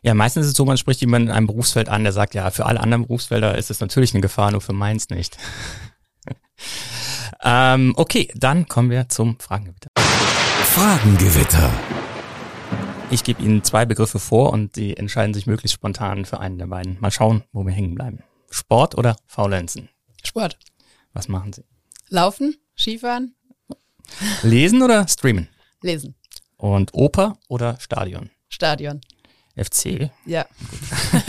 Ja, 0.04 0.14
meistens 0.14 0.46
ist 0.46 0.52
es 0.52 0.58
so, 0.58 0.64
man 0.64 0.78
spricht 0.78 1.02
jemanden 1.02 1.28
in 1.28 1.34
einem 1.34 1.48
Berufsfeld 1.48 1.90
an, 1.90 2.04
der 2.04 2.14
sagt, 2.14 2.36
ja, 2.36 2.50
für 2.50 2.66
alle 2.66 2.80
anderen 2.80 3.04
Berufsfelder 3.04 3.58
ist 3.58 3.70
es 3.70 3.82
natürlich 3.82 4.14
eine 4.14 4.22
Gefahr, 4.22 4.52
nur 4.52 4.62
für 4.62 4.72
meins 4.72 5.10
nicht. 5.10 5.36
ähm, 7.44 7.94
okay, 7.98 8.32
dann 8.36 8.70
kommen 8.70 8.90
wir 8.90 9.10
zum 9.10 9.38
Fragengewitter. 9.38 9.90
Fragengewitter. 9.98 11.74
Ich 13.14 13.24
gebe 13.24 13.44
Ihnen 13.44 13.64
zwei 13.64 13.86
Begriffe 13.86 14.18
vor 14.18 14.52
und 14.52 14.74
Sie 14.74 14.98
entscheiden 14.98 15.36
sich 15.36 15.46
möglichst 15.46 15.76
spontan 15.76 16.26
für 16.26 16.40
einen 16.40 16.58
der 16.58 16.66
beiden. 16.66 17.00
Mal 17.00 17.12
schauen, 17.12 17.44
wo 17.52 17.64
wir 17.64 17.72
hängen 17.72 17.94
bleiben. 17.94 18.24
Sport 18.50 18.98
oder 18.98 19.18
Faulenzen? 19.28 19.88
Sport. 20.24 20.58
Was 21.14 21.28
machen 21.28 21.54
Sie? 21.54 21.64
Laufen, 22.10 22.56
Skifahren. 22.76 23.36
Lesen 24.42 24.82
oder 24.82 25.08
streamen? 25.08 25.48
Lesen. 25.84 26.16
Und 26.58 26.96
Oper 26.96 27.38
oder 27.48 27.80
Stadion? 27.80 28.32
Stadion. 28.50 29.00
FC? 29.56 30.10
Ja. 30.26 30.48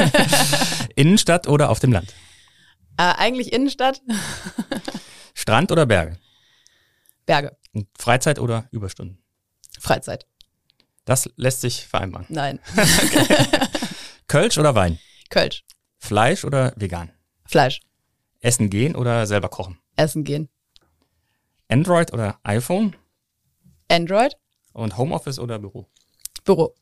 Innenstadt 0.97 1.49
oder 1.49 1.69
auf 1.69 1.81
dem 1.81 1.93
Land? 1.93 2.15
Äh, 2.97 3.13
eigentlich 3.19 3.53
Innenstadt. 3.53 4.01
Strand 5.35 5.71
oder 5.71 5.85
Berge? 5.85 6.19
Berge. 7.27 7.59
Freizeit 7.99 8.39
oder 8.39 8.69
Überstunden? 8.71 9.23
Freizeit. 9.79 10.27
Das 11.05 11.31
lässt 11.37 11.61
sich 11.61 11.87
vereinbaren. 11.87 12.27
Nein. 12.29 12.61
Kölsch 14.27 14.59
oder 14.59 14.75
Wein? 14.75 14.99
Kölsch. 15.31 15.65
Fleisch 15.99 16.45
oder 16.45 16.73
vegan? 16.77 17.11
Fleisch. 17.47 17.81
Essen 18.41 18.71
gehen 18.71 18.97
oder 18.97 19.27
selber 19.27 19.49
kochen? 19.49 19.79
Essen 19.97 20.25
gehen. 20.25 20.49
Android 21.69 22.13
oder 22.13 22.39
iPhone? 22.43 22.97
Android. 23.89 24.37
Und 24.73 24.97
Homeoffice 24.97 25.39
oder 25.39 25.59
Büro? 25.59 25.89
Büro. 26.45 26.75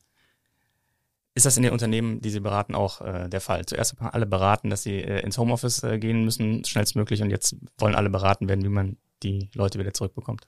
Ist 1.34 1.46
das 1.46 1.56
in 1.56 1.62
den 1.62 1.72
Unternehmen, 1.72 2.20
die 2.20 2.30
Sie 2.30 2.40
beraten, 2.40 2.74
auch 2.74 3.00
äh, 3.00 3.28
der 3.28 3.40
Fall? 3.40 3.64
Zuerst 3.64 3.98
haben 3.98 4.10
alle 4.10 4.26
beraten, 4.26 4.68
dass 4.68 4.82
sie 4.82 4.98
äh, 4.98 5.20
ins 5.20 5.38
Homeoffice 5.38 5.82
äh, 5.82 5.98
gehen 5.98 6.24
müssen, 6.24 6.64
schnellstmöglich, 6.64 7.22
und 7.22 7.30
jetzt 7.30 7.56
wollen 7.78 7.94
alle 7.94 8.10
beraten 8.10 8.48
werden, 8.48 8.64
wie 8.64 8.68
man 8.68 8.98
die 9.22 9.50
Leute 9.54 9.78
wieder 9.78 9.94
zurückbekommt. 9.94 10.46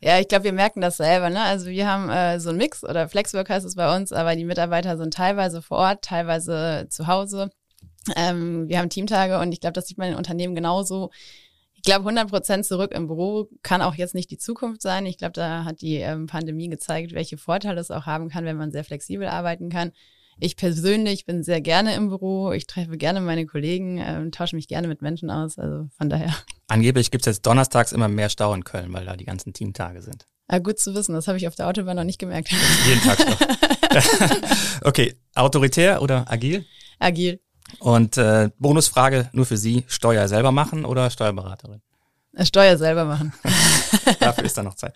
Ja, 0.00 0.18
ich 0.18 0.28
glaube, 0.28 0.44
wir 0.44 0.52
merken 0.52 0.80
das 0.80 0.98
selber. 0.98 1.30
Ne? 1.30 1.40
Also 1.40 1.66
wir 1.66 1.88
haben 1.88 2.10
äh, 2.10 2.38
so 2.38 2.50
einen 2.50 2.58
Mix 2.58 2.84
oder 2.84 3.08
Flexwork 3.08 3.48
heißt 3.48 3.66
es 3.66 3.76
bei 3.76 3.94
uns, 3.96 4.12
aber 4.12 4.36
die 4.36 4.44
Mitarbeiter 4.44 4.96
sind 4.96 5.14
teilweise 5.14 5.62
vor 5.62 5.78
Ort, 5.78 6.02
teilweise 6.02 6.86
zu 6.90 7.06
Hause. 7.06 7.50
Ähm, 8.14 8.68
wir 8.68 8.78
haben 8.78 8.90
Teamtage 8.90 9.38
und 9.40 9.52
ich 9.52 9.60
glaube, 9.60 9.72
das 9.72 9.86
sieht 9.86 9.98
man 9.98 10.10
in 10.10 10.16
Unternehmen 10.16 10.54
genauso. 10.54 11.10
Ich 11.74 11.82
glaube, 11.82 12.00
100 12.00 12.28
Prozent 12.28 12.66
zurück 12.66 12.92
im 12.92 13.06
Büro 13.06 13.48
kann 13.62 13.82
auch 13.82 13.94
jetzt 13.94 14.14
nicht 14.14 14.30
die 14.30 14.38
Zukunft 14.38 14.82
sein. 14.82 15.06
Ich 15.06 15.18
glaube, 15.18 15.32
da 15.32 15.64
hat 15.64 15.80
die 15.80 15.96
ähm, 15.96 16.26
Pandemie 16.26 16.68
gezeigt, 16.68 17.12
welche 17.12 17.38
Vorteile 17.38 17.80
es 17.80 17.90
auch 17.90 18.06
haben 18.06 18.28
kann, 18.28 18.44
wenn 18.44 18.56
man 18.56 18.72
sehr 18.72 18.84
flexibel 18.84 19.28
arbeiten 19.28 19.70
kann. 19.70 19.92
Ich 20.38 20.56
persönlich 20.56 21.24
bin 21.24 21.42
sehr 21.42 21.60
gerne 21.60 21.94
im 21.94 22.08
Büro. 22.08 22.52
Ich 22.52 22.66
treffe 22.66 22.98
gerne 22.98 23.20
meine 23.20 23.46
Kollegen, 23.46 23.98
äh, 23.98 24.30
tausche 24.30 24.54
mich 24.54 24.68
gerne 24.68 24.86
mit 24.86 25.00
Menschen 25.00 25.30
aus. 25.30 25.58
Also 25.58 25.88
von 25.96 26.10
daher. 26.10 26.34
Angeblich 26.68 27.10
gibt's 27.10 27.26
jetzt 27.26 27.46
donnerstags 27.46 27.92
immer 27.92 28.08
mehr 28.08 28.28
Stau 28.28 28.52
in 28.52 28.64
Köln, 28.64 28.92
weil 28.92 29.06
da 29.06 29.16
die 29.16 29.24
ganzen 29.24 29.52
Teamtage 29.52 30.02
sind. 30.02 30.26
Ah, 30.48 30.58
gut 30.58 30.78
zu 30.78 30.94
wissen, 30.94 31.14
das 31.14 31.26
habe 31.26 31.38
ich 31.38 31.48
auf 31.48 31.54
der 31.54 31.66
Autobahn 31.66 31.96
noch 31.96 32.04
nicht 32.04 32.18
gemerkt. 32.18 32.50
Jeden 32.86 33.00
Tag 33.00 33.18
Stau. 33.20 34.36
okay, 34.88 35.16
autoritär 35.34 36.02
oder 36.02 36.30
agil? 36.30 36.66
Agil. 36.98 37.40
Und 37.78 38.16
äh, 38.16 38.50
Bonusfrage 38.58 39.30
nur 39.32 39.46
für 39.46 39.56
Sie, 39.56 39.84
Steuer 39.88 40.28
selber 40.28 40.52
machen 40.52 40.84
oder 40.84 41.10
Steuerberaterin? 41.10 41.80
Äh, 42.34 42.44
Steuer 42.44 42.76
selber 42.76 43.04
machen. 43.04 43.32
Dafür 44.20 44.44
ist 44.44 44.56
da 44.56 44.62
noch 44.62 44.74
Zeit. 44.74 44.94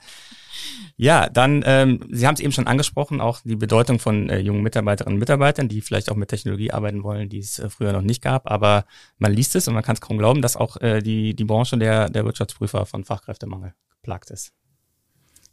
Ja, 0.97 1.29
dann, 1.29 1.63
ähm, 1.65 2.07
Sie 2.11 2.27
haben 2.27 2.35
es 2.35 2.41
eben 2.41 2.53
schon 2.53 2.67
angesprochen, 2.67 3.21
auch 3.21 3.41
die 3.43 3.57
Bedeutung 3.57 3.99
von 3.99 4.29
äh, 4.29 4.39
jungen 4.39 4.63
Mitarbeiterinnen 4.63 5.17
und 5.17 5.21
Mitarbeitern, 5.21 5.69
die 5.69 5.81
vielleicht 5.81 6.11
auch 6.11 6.17
mit 6.17 6.29
Technologie 6.29 6.73
arbeiten 6.73 7.03
wollen, 7.03 7.29
die 7.29 7.39
es 7.39 7.59
äh, 7.59 7.71
früher 7.71 7.93
noch 7.93 8.03
nicht 8.03 8.23
gab. 8.23 8.51
Aber 8.51 8.85
man 9.19 9.33
liest 9.33 9.57
es 9.57 9.67
und 9.67 9.75
man 9.75 9.83
kann 9.83 9.95
es 9.95 10.01
kaum 10.01 10.19
glauben, 10.19 10.43
dass 10.43 10.57
auch 10.57 10.77
äh, 10.79 11.01
die, 11.01 11.35
die 11.35 11.45
Branche 11.45 11.79
der, 11.79 12.11
der 12.11 12.25
Wirtschaftsprüfer 12.25 12.85
von 12.85 13.05
Fachkräftemangel 13.05 13.75
geplagt 13.89 14.31
ist. 14.31 14.53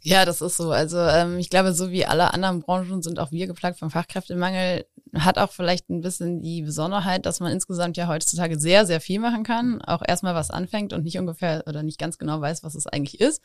Ja, 0.10 0.24
das 0.24 0.39
ist 0.39 0.56
so. 0.56 0.72
Also 0.72 1.00
ähm, 1.00 1.38
ich 1.38 1.50
glaube, 1.50 1.74
so 1.74 1.91
wie 1.91 2.06
alle 2.06 2.34
anderen 2.34 2.62
Branchen 2.62 3.02
sind 3.04 3.20
auch 3.20 3.34
wir 3.34 3.46
geplagt 3.46 3.78
vom 3.78 3.91
Fachkräftemangel. 3.91 4.86
Hat 5.13 5.38
auch 5.38 5.52
vielleicht 5.52 5.89
ein 5.89 6.00
bisschen 6.00 6.41
die 6.41 6.62
Besonderheit, 6.62 7.26
dass 7.26 7.41
man 7.41 7.52
insgesamt 7.52 7.98
ja 7.98 8.08
heutzutage 8.08 8.58
sehr, 8.58 8.86
sehr 8.86 9.02
viel 9.02 9.20
machen 9.20 9.43
kann. 9.43 9.82
Auch 9.82 10.02
erstmal 10.08 10.34
was 10.34 10.50
anfängt 10.50 10.93
und 10.93 11.04
nicht 11.04 11.20
ungefähr 11.20 11.65
oder 11.67 11.84
nicht 11.84 12.00
ganz 12.00 12.17
genau 12.17 12.39
weiß, 12.39 12.63
was 12.63 12.76
es 12.76 12.88
eigentlich 12.88 13.20
ist. 13.20 13.41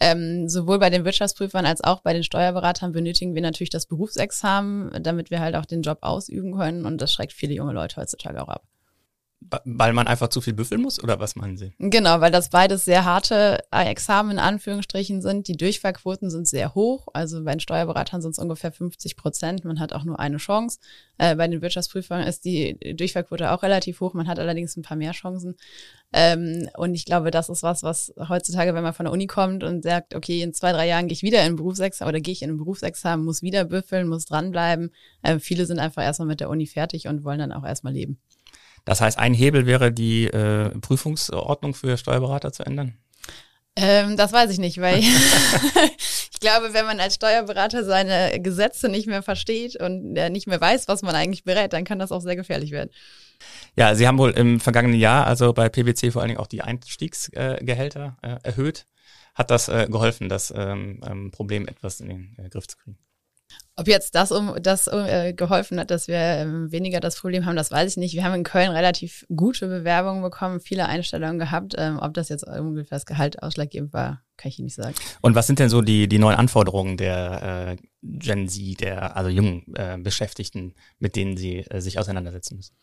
Ähm, 0.00 0.50
sowohl 0.50 0.78
bei 0.78 0.90
den 0.90 1.06
Wirtschaftsprüfern 1.06 1.64
als 1.64 1.82
auch 1.82 2.02
bei 2.02 2.12
den 2.12 2.24
Steuerberatern 2.24 2.92
benötigen 2.92 3.34
wir 3.34 3.40
natürlich 3.40 3.70
das 3.70 3.86
Berufsexamen, 3.86 5.02
damit 5.02 5.30
wir 5.30 5.40
halt 5.40 5.56
auch 5.56 5.64
den 5.64 5.80
Job 5.80 6.00
ausüben 6.02 6.54
können. 6.54 6.84
Und 6.84 7.00
das 7.00 7.10
schreckt 7.10 7.32
viele 7.32 7.54
junge 7.54 7.72
Leute 7.72 7.96
heutzutage 7.96 8.42
auch 8.42 8.48
ab. 8.48 8.64
Weil 9.64 9.92
man 9.92 10.06
einfach 10.06 10.28
zu 10.28 10.40
viel 10.40 10.52
büffeln 10.52 10.80
muss 10.80 11.02
oder 11.02 11.18
was 11.20 11.36
meinen 11.36 11.56
Sie? 11.56 11.72
Genau, 11.78 12.20
weil 12.20 12.30
das 12.30 12.50
beides 12.50 12.84
sehr 12.84 13.04
harte 13.04 13.58
Examen 13.70 14.32
in 14.32 14.38
Anführungsstrichen 14.38 15.22
sind. 15.22 15.48
Die 15.48 15.56
Durchfallquoten 15.56 16.30
sind 16.30 16.48
sehr 16.48 16.74
hoch. 16.74 17.08
Also 17.12 17.44
bei 17.44 17.52
den 17.52 17.60
Steuerberatern 17.60 18.22
sind 18.22 18.32
es 18.32 18.38
ungefähr 18.38 18.72
50 18.72 19.16
Prozent. 19.16 19.64
Man 19.64 19.80
hat 19.80 19.92
auch 19.92 20.04
nur 20.04 20.18
eine 20.18 20.38
Chance. 20.38 20.78
Äh, 21.18 21.36
bei 21.36 21.48
den 21.48 21.62
Wirtschaftsprüfern 21.62 22.22
ist 22.26 22.44
die 22.44 22.78
Durchfallquote 22.96 23.50
auch 23.50 23.62
relativ 23.62 24.00
hoch. 24.00 24.14
Man 24.14 24.28
hat 24.28 24.38
allerdings 24.38 24.76
ein 24.76 24.82
paar 24.82 24.96
mehr 24.96 25.12
Chancen. 25.12 25.56
Ähm, 26.12 26.68
und 26.76 26.94
ich 26.94 27.04
glaube, 27.04 27.30
das 27.30 27.48
ist 27.48 27.62
was, 27.62 27.82
was 27.82 28.12
heutzutage, 28.28 28.74
wenn 28.74 28.82
man 28.82 28.92
von 28.92 29.04
der 29.04 29.12
Uni 29.12 29.26
kommt 29.26 29.64
und 29.64 29.82
sagt, 29.82 30.14
okay, 30.14 30.42
in 30.42 30.52
zwei, 30.52 30.72
drei 30.72 30.86
Jahren 30.86 31.08
gehe 31.08 31.14
ich 31.14 31.22
wieder 31.22 31.44
in 31.46 31.56
Berufsexamen 31.56 32.10
oder 32.10 32.20
gehe 32.20 32.32
ich 32.32 32.42
in 32.42 32.50
ein 32.50 32.58
Berufsexamen, 32.58 33.24
muss 33.24 33.42
wieder 33.42 33.64
büffeln, 33.64 34.08
muss 34.08 34.26
dranbleiben. 34.26 34.90
Äh, 35.22 35.38
viele 35.38 35.64
sind 35.66 35.78
einfach 35.78 36.02
erstmal 36.02 36.28
mit 36.28 36.40
der 36.40 36.50
Uni 36.50 36.66
fertig 36.66 37.08
und 37.08 37.24
wollen 37.24 37.38
dann 37.38 37.52
auch 37.52 37.64
erstmal 37.64 37.94
leben. 37.94 38.18
Das 38.84 39.00
heißt, 39.00 39.18
ein 39.18 39.34
Hebel 39.34 39.66
wäre 39.66 39.92
die 39.92 40.26
äh, 40.26 40.70
Prüfungsordnung 40.80 41.74
für 41.74 41.96
Steuerberater 41.96 42.52
zu 42.52 42.64
ändern? 42.64 42.98
Ähm, 43.74 44.16
das 44.16 44.32
weiß 44.32 44.50
ich 44.50 44.58
nicht, 44.58 44.80
weil 44.80 44.98
ich 46.30 46.40
glaube, 46.40 46.74
wenn 46.74 46.84
man 46.84 47.00
als 47.00 47.14
Steuerberater 47.14 47.84
seine 47.84 48.38
Gesetze 48.40 48.88
nicht 48.88 49.06
mehr 49.06 49.22
versteht 49.22 49.76
und 49.76 50.14
äh, 50.16 50.28
nicht 50.28 50.46
mehr 50.46 50.60
weiß, 50.60 50.88
was 50.88 51.02
man 51.02 51.14
eigentlich 51.14 51.44
berät, 51.44 51.72
dann 51.72 51.84
kann 51.84 51.98
das 51.98 52.12
auch 52.12 52.20
sehr 52.20 52.36
gefährlich 52.36 52.70
werden. 52.70 52.90
Ja, 53.74 53.94
Sie 53.94 54.06
haben 54.06 54.18
wohl 54.18 54.32
im 54.32 54.60
vergangenen 54.60 54.98
Jahr, 54.98 55.26
also 55.26 55.52
bei 55.52 55.68
PwC 55.68 56.10
vor 56.10 56.20
allen 56.20 56.28
Dingen 56.28 56.40
auch 56.40 56.46
die 56.46 56.62
Einstiegsgehälter 56.62 58.18
äh, 58.22 58.36
erhöht. 58.42 58.86
Hat 59.34 59.50
das 59.50 59.68
äh, 59.68 59.86
geholfen, 59.90 60.28
das 60.28 60.52
ähm, 60.54 61.00
ähm, 61.06 61.30
Problem 61.30 61.66
etwas 61.66 62.00
in 62.00 62.08
den 62.08 62.36
äh, 62.36 62.50
Griff 62.50 62.68
zu 62.68 62.76
kriegen? 62.76 62.98
Ob 63.82 63.88
jetzt 63.88 64.14
das 64.14 64.30
um 64.30 64.54
das 64.62 64.86
äh, 64.86 65.32
geholfen 65.32 65.80
hat, 65.80 65.90
dass 65.90 66.06
wir 66.06 66.14
ähm, 66.14 66.70
weniger 66.70 67.00
das 67.00 67.16
Problem 67.16 67.46
haben, 67.46 67.56
das 67.56 67.72
weiß 67.72 67.90
ich 67.90 67.96
nicht. 67.96 68.14
Wir 68.14 68.22
haben 68.22 68.34
in 68.34 68.44
Köln 68.44 68.70
relativ 68.70 69.26
gute 69.34 69.66
Bewerbungen 69.66 70.22
bekommen, 70.22 70.60
viele 70.60 70.86
Einstellungen 70.86 71.40
gehabt. 71.40 71.74
Ähm, 71.76 71.98
ob 72.00 72.14
das 72.14 72.28
jetzt 72.28 72.46
ungefähr 72.46 72.96
das 72.96 73.06
Gehalt 73.06 73.42
ausschlaggebend 73.42 73.92
war, 73.92 74.22
kann 74.36 74.50
ich 74.50 74.58
Ihnen 74.58 74.66
nicht 74.66 74.76
sagen. 74.76 74.94
Und 75.20 75.34
was 75.34 75.48
sind 75.48 75.58
denn 75.58 75.68
so 75.68 75.82
die, 75.82 76.08
die 76.08 76.18
neuen 76.18 76.36
Anforderungen 76.36 76.96
der 76.96 77.76
äh, 77.76 77.86
Gen 78.04 78.48
Z, 78.48 78.80
der 78.80 79.16
also 79.16 79.30
jungen 79.30 79.64
äh, 79.76 79.96
Beschäftigten, 79.98 80.74
mit 80.98 81.14
denen 81.14 81.36
Sie 81.36 81.58
äh, 81.58 81.80
sich 81.80 81.98
auseinandersetzen 81.98 82.56
müssen? 82.56 82.74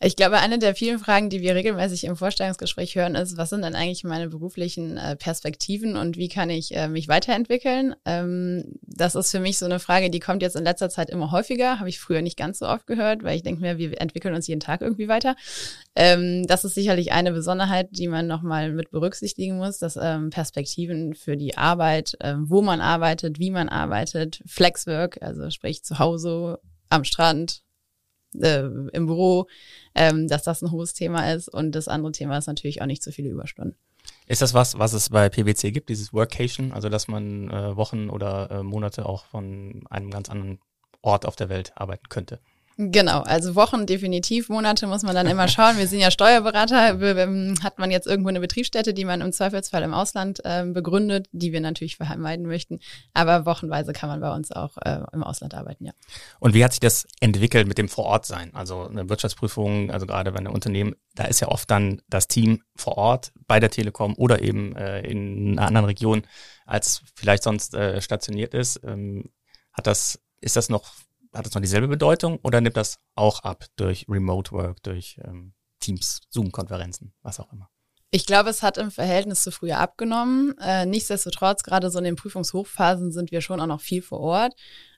Ich 0.00 0.16
glaube, 0.16 0.38
eine 0.38 0.58
der 0.58 0.74
vielen 0.74 0.98
Fragen, 0.98 1.28
die 1.28 1.42
wir 1.42 1.54
regelmäßig 1.54 2.04
im 2.04 2.16
Vorstellungsgespräch 2.16 2.94
hören, 2.94 3.14
ist, 3.14 3.36
was 3.36 3.50
sind 3.50 3.62
denn 3.62 3.74
eigentlich 3.74 4.04
meine 4.04 4.28
beruflichen 4.28 4.96
äh, 4.96 5.16
Perspektiven 5.16 5.96
und 5.96 6.16
wie 6.16 6.28
kann 6.28 6.48
ich 6.48 6.74
äh, 6.74 6.88
mich 6.88 7.08
weiterentwickeln? 7.08 7.94
Ähm, 8.06 8.78
das 8.82 9.14
ist 9.14 9.30
für 9.30 9.40
mich 9.40 9.58
so 9.58 9.66
eine 9.66 9.78
Frage, 9.78 10.10
die 10.10 10.20
kommt 10.20 10.41
jetzt 10.42 10.56
in 10.56 10.64
letzter 10.64 10.90
Zeit 10.90 11.10
immer 11.10 11.30
häufiger, 11.30 11.78
habe 11.78 11.88
ich 11.88 11.98
früher 11.98 12.22
nicht 12.22 12.36
ganz 12.36 12.58
so 12.58 12.66
oft 12.68 12.86
gehört, 12.86 13.22
weil 13.22 13.36
ich 13.36 13.42
denke 13.42 13.62
mir, 13.62 13.78
wir 13.78 14.00
entwickeln 14.00 14.34
uns 14.34 14.46
jeden 14.46 14.60
Tag 14.60 14.82
irgendwie 14.82 15.08
weiter. 15.08 15.36
Ähm, 15.96 16.46
das 16.46 16.64
ist 16.64 16.74
sicherlich 16.74 17.12
eine 17.12 17.32
Besonderheit, 17.32 17.88
die 17.92 18.08
man 18.08 18.26
nochmal 18.26 18.72
mit 18.72 18.90
berücksichtigen 18.90 19.56
muss, 19.56 19.78
dass 19.78 19.98
ähm, 20.00 20.30
Perspektiven 20.30 21.14
für 21.14 21.36
die 21.36 21.56
Arbeit, 21.56 22.14
äh, 22.20 22.34
wo 22.38 22.62
man 22.62 22.80
arbeitet, 22.80 23.38
wie 23.38 23.50
man 23.50 23.68
arbeitet, 23.68 24.42
Flexwork, 24.46 25.22
also 25.22 25.48
sprich 25.50 25.82
zu 25.82 25.98
Hause, 25.98 26.58
am 26.90 27.04
Strand, 27.04 27.62
äh, 28.40 28.62
im 28.92 29.06
Büro, 29.06 29.46
ähm, 29.94 30.28
dass 30.28 30.42
das 30.42 30.62
ein 30.62 30.70
hohes 30.70 30.94
Thema 30.94 31.32
ist. 31.32 31.48
Und 31.48 31.74
das 31.74 31.88
andere 31.88 32.12
Thema 32.12 32.38
ist 32.38 32.46
natürlich 32.46 32.82
auch 32.82 32.86
nicht 32.86 33.02
so 33.02 33.10
viele 33.10 33.28
Überstunden. 33.28 33.76
Ist 34.26 34.42
das 34.42 34.54
was, 34.54 34.78
was 34.78 34.92
es 34.92 35.10
bei 35.10 35.28
PwC 35.28 35.72
gibt, 35.72 35.88
dieses 35.88 36.12
Workation, 36.12 36.72
also 36.72 36.88
dass 36.88 37.08
man 37.08 37.50
äh, 37.50 37.76
Wochen 37.76 38.08
oder 38.08 38.50
äh, 38.50 38.62
Monate 38.62 39.06
auch 39.06 39.26
von 39.26 39.84
einem 39.90 40.10
ganz 40.10 40.28
anderen 40.30 40.58
Ort 41.02 41.26
auf 41.26 41.36
der 41.36 41.48
Welt 41.48 41.72
arbeiten 41.76 42.08
könnte? 42.08 42.40
Genau, 42.90 43.20
also 43.20 43.54
Wochen 43.54 43.86
definitiv, 43.86 44.48
Monate 44.48 44.86
muss 44.86 45.02
man 45.02 45.14
dann 45.14 45.26
immer 45.26 45.46
schauen. 45.48 45.78
Wir 45.78 45.86
sind 45.86 46.00
ja 46.00 46.10
Steuerberater, 46.10 46.98
hat 47.62 47.78
man 47.78 47.90
jetzt 47.90 48.06
irgendwo 48.06 48.30
eine 48.30 48.40
Betriebsstätte, 48.40 48.94
die 48.94 49.04
man 49.04 49.20
im 49.20 49.32
Zweifelsfall 49.32 49.82
im 49.82 49.94
Ausland 49.94 50.40
äh, 50.44 50.64
begründet, 50.66 51.28
die 51.32 51.52
wir 51.52 51.60
natürlich 51.60 51.96
vermeiden 51.96 52.46
möchten. 52.46 52.80
Aber 53.14 53.46
wochenweise 53.46 53.92
kann 53.92 54.08
man 54.08 54.20
bei 54.20 54.34
uns 54.34 54.50
auch 54.50 54.76
äh, 54.78 55.00
im 55.12 55.22
Ausland 55.22 55.54
arbeiten, 55.54 55.84
ja. 55.84 55.92
Und 56.40 56.54
wie 56.54 56.64
hat 56.64 56.72
sich 56.72 56.80
das 56.80 57.06
entwickelt 57.20 57.68
mit 57.68 57.78
dem 57.78 57.88
Vorortsein? 57.88 58.54
Also 58.54 58.88
eine 58.88 59.08
Wirtschaftsprüfung, 59.08 59.90
also 59.90 60.06
gerade 60.06 60.32
bei 60.32 60.38
einem 60.38 60.52
Unternehmen, 60.52 60.96
da 61.14 61.24
ist 61.24 61.40
ja 61.40 61.48
oft 61.48 61.70
dann 61.70 62.02
das 62.08 62.26
Team 62.26 62.62
vor 62.74 62.96
Ort 62.96 63.32
bei 63.46 63.60
der 63.60 63.70
Telekom 63.70 64.14
oder 64.16 64.42
eben 64.42 64.74
äh, 64.76 65.00
in 65.02 65.58
einer 65.58 65.68
anderen 65.68 65.86
Region, 65.86 66.22
als 66.66 67.02
vielleicht 67.14 67.42
sonst 67.42 67.74
äh, 67.74 68.00
stationiert 68.00 68.54
ist. 68.54 68.80
Ähm, 68.84 69.30
hat 69.72 69.86
das, 69.86 70.20
ist 70.40 70.56
das 70.56 70.68
noch 70.68 70.92
hat 71.32 71.46
das 71.46 71.54
noch 71.54 71.60
dieselbe 71.62 71.88
Bedeutung 71.88 72.38
oder 72.42 72.60
nimmt 72.60 72.76
das 72.76 72.98
auch 73.14 73.40
ab 73.40 73.64
durch 73.76 74.06
Remote 74.08 74.52
Work, 74.52 74.82
durch 74.82 75.18
ähm, 75.24 75.54
Teams, 75.80 76.20
Zoom-Konferenzen, 76.30 77.14
was 77.22 77.40
auch 77.40 77.52
immer? 77.52 77.70
Ich 78.14 78.26
glaube, 78.26 78.50
es 78.50 78.62
hat 78.62 78.76
im 78.76 78.90
Verhältnis 78.90 79.42
zu 79.42 79.50
früher 79.50 79.78
abgenommen. 79.78 80.54
Äh, 80.60 80.84
nichtsdestotrotz, 80.84 81.62
gerade 81.62 81.90
so 81.90 81.96
in 81.96 82.04
den 82.04 82.16
Prüfungshochphasen 82.16 83.10
sind 83.10 83.30
wir 83.30 83.40
schon 83.40 83.58
auch 83.58 83.66
noch 83.66 83.80
viel 83.80 84.02
vor 84.02 84.20
Ort. 84.20 84.52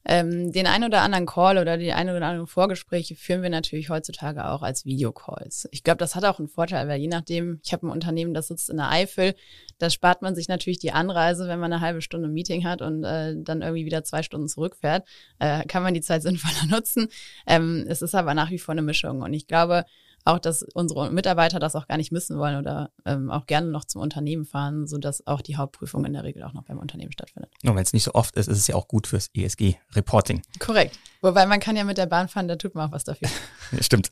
Ähm, 0.05 0.51
den 0.51 0.67
ein 0.67 0.83
oder 0.83 1.03
anderen 1.03 1.25
Call 1.25 1.59
oder 1.59 1.77
die 1.79 1.93
ein 1.93 2.09
oder 2.11 2.27
anderen 2.27 2.49
Vorgespräche 2.49 3.15
führen 3.15 3.43
wir 3.43 3.51
natürlich 3.51 3.89
heutzutage 3.89 4.45
auch 4.49 4.63
als 4.63 4.85
Videocalls. 4.85 5.69
Ich 5.71 5.85
glaube, 5.85 5.99
das 5.99 6.17
hat 6.17 6.25
auch 6.25 6.41
einen 6.41 6.49
Vorteil, 6.49 6.89
weil 6.89 7.01
je 7.01 7.07
nachdem, 7.07 7.61
ich 7.63 7.73
habe 7.73 7.87
ein 7.87 7.91
Unternehmen, 7.91 8.35
das 8.35 8.49
sitzt 8.49 8.69
in 8.69 8.79
der 8.79 8.91
Eifel, 8.91 9.37
da 9.79 9.91
spart 9.91 10.21
man 10.21 10.35
sich 10.35 10.49
natürlich 10.49 10.81
die 10.81 10.91
Anreise, 10.91 11.47
wenn 11.47 11.61
man 11.61 11.73
eine 11.73 11.81
halbe 11.81 12.03
Stunde 12.03 12.27
Meeting 12.29 12.65
hat 12.65 12.83
und 12.83 13.05
äh, 13.05 13.37
dann 13.39 13.63
irgendwie 13.63 13.87
wieder 13.87 14.03
zwei 14.03 14.25
Stunden 14.25 14.49
zurückfährt, 14.49 15.07
äh, 15.39 15.65
kann 15.67 15.85
man 15.85 15.95
die 15.95 16.03
Zeit 16.03 16.23
sinnvoller 16.23 16.67
nutzen. 16.69 17.07
Ähm, 17.47 17.87
es 17.89 18.03
ist 18.03 18.17
aber 18.17 18.35
nach 18.35 18.51
wie 18.51 18.59
vor 18.59 18.73
eine 18.73 18.83
Mischung 18.83 19.23
und 19.23 19.33
ich 19.33 19.47
glaube, 19.47 19.85
auch, 20.25 20.39
dass 20.39 20.63
unsere 20.63 21.11
Mitarbeiter 21.11 21.59
das 21.59 21.77
auch 21.77 21.87
gar 21.87 21.97
nicht 21.97 22.13
missen 22.13 22.39
wollen 22.39 22.57
oder 22.57 22.91
ähm, 23.05 23.31
auch 23.31 23.47
gerne 23.47 23.69
noch 23.69 23.85
zum 23.85 24.01
Unternehmen 24.01 24.45
fahren, 24.45 24.87
so 24.87 24.99
dass 24.99 25.27
auch 25.27 25.43
die 25.43 25.57
Hauptprüfung 25.57 26.05
in 26.05 26.15
der 26.15 26.25
Regel 26.25 26.43
auch 26.43 26.55
noch 26.55 26.65
beim 26.65 26.79
Unternehmen 26.79 27.13
stattfindet. 27.13 27.51
Und 27.63 27.77
wenn 27.77 27.83
es 27.83 27.93
nicht 27.93 28.05
so 28.05 28.15
oft 28.15 28.35
ist, 28.37 28.49
ist 28.49 28.59
es 28.59 28.67
ja 28.67 28.75
auch 28.75 28.89
gut 28.89 29.07
fürs 29.07 29.29
ESG-Reporting. 29.35 30.43
Korrekt. 30.59 30.99
Wobei 31.21 31.47
man 31.47 31.61
kann 31.61 31.77
ja 31.77 31.85
mit 31.85 31.99
der 31.99 32.07
Bahn 32.07 32.29
fahren, 32.29 32.49
da 32.49 32.57
tut 32.57 32.75
man 32.75 32.89
auch 32.89 32.93
was 32.93 33.05
dafür. 33.05 33.29
Stimmt. 33.81 34.11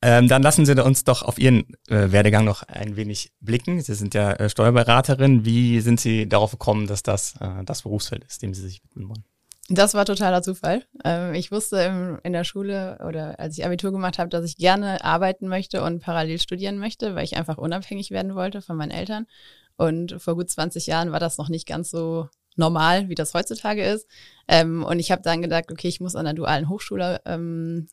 Ähm, 0.00 0.28
dann 0.28 0.42
lassen 0.42 0.64
Sie 0.64 0.80
uns 0.80 1.02
doch 1.02 1.22
auf 1.22 1.38
Ihren 1.38 1.64
äh, 1.88 2.12
Werdegang 2.12 2.44
noch 2.44 2.62
ein 2.62 2.94
wenig 2.94 3.32
blicken. 3.40 3.80
Sie 3.80 3.94
sind 3.94 4.14
ja 4.14 4.32
äh, 4.32 4.48
Steuerberaterin. 4.48 5.44
Wie 5.44 5.80
sind 5.80 5.98
Sie 5.98 6.28
darauf 6.28 6.52
gekommen, 6.52 6.86
dass 6.86 7.02
das 7.02 7.34
äh, 7.40 7.64
das 7.64 7.82
Berufsfeld 7.82 8.24
ist, 8.24 8.42
dem 8.42 8.54
Sie 8.54 8.62
sich 8.62 8.84
widmen 8.84 9.08
wollen? 9.08 9.24
Das 9.70 9.92
war 9.92 10.06
totaler 10.06 10.42
Zufall. 10.42 10.84
Ähm, 11.04 11.34
ich 11.34 11.52
wusste 11.52 12.20
in 12.22 12.32
der 12.32 12.44
Schule 12.44 12.98
oder 13.06 13.38
als 13.38 13.58
ich 13.58 13.66
Abitur 13.66 13.92
gemacht 13.92 14.18
habe, 14.18 14.30
dass 14.30 14.44
ich 14.46 14.56
gerne 14.56 15.04
arbeiten 15.04 15.46
möchte 15.46 15.82
und 15.82 16.00
parallel 16.00 16.40
studieren 16.40 16.78
möchte, 16.78 17.14
weil 17.14 17.24
ich 17.24 17.36
einfach 17.36 17.58
unabhängig 17.58 18.10
werden 18.10 18.34
wollte 18.34 18.62
von 18.62 18.76
meinen 18.76 18.92
Eltern. 18.92 19.26
Und 19.76 20.20
vor 20.22 20.36
gut 20.36 20.48
20 20.48 20.86
Jahren 20.86 21.12
war 21.12 21.20
das 21.20 21.36
noch 21.36 21.50
nicht 21.50 21.66
ganz 21.68 21.90
so 21.90 22.28
normal, 22.56 23.10
wie 23.10 23.14
das 23.14 23.34
heutzutage 23.34 23.84
ist. 23.84 24.06
Ähm, 24.48 24.84
und 24.84 25.00
ich 25.00 25.10
habe 25.10 25.22
dann 25.22 25.42
gedacht, 25.42 25.70
okay, 25.70 25.88
ich 25.88 26.00
muss 26.00 26.16
an 26.16 26.24
der 26.24 26.34
dualen 26.34 26.70
Hochschule 26.70 27.20
ähm, 27.26 27.88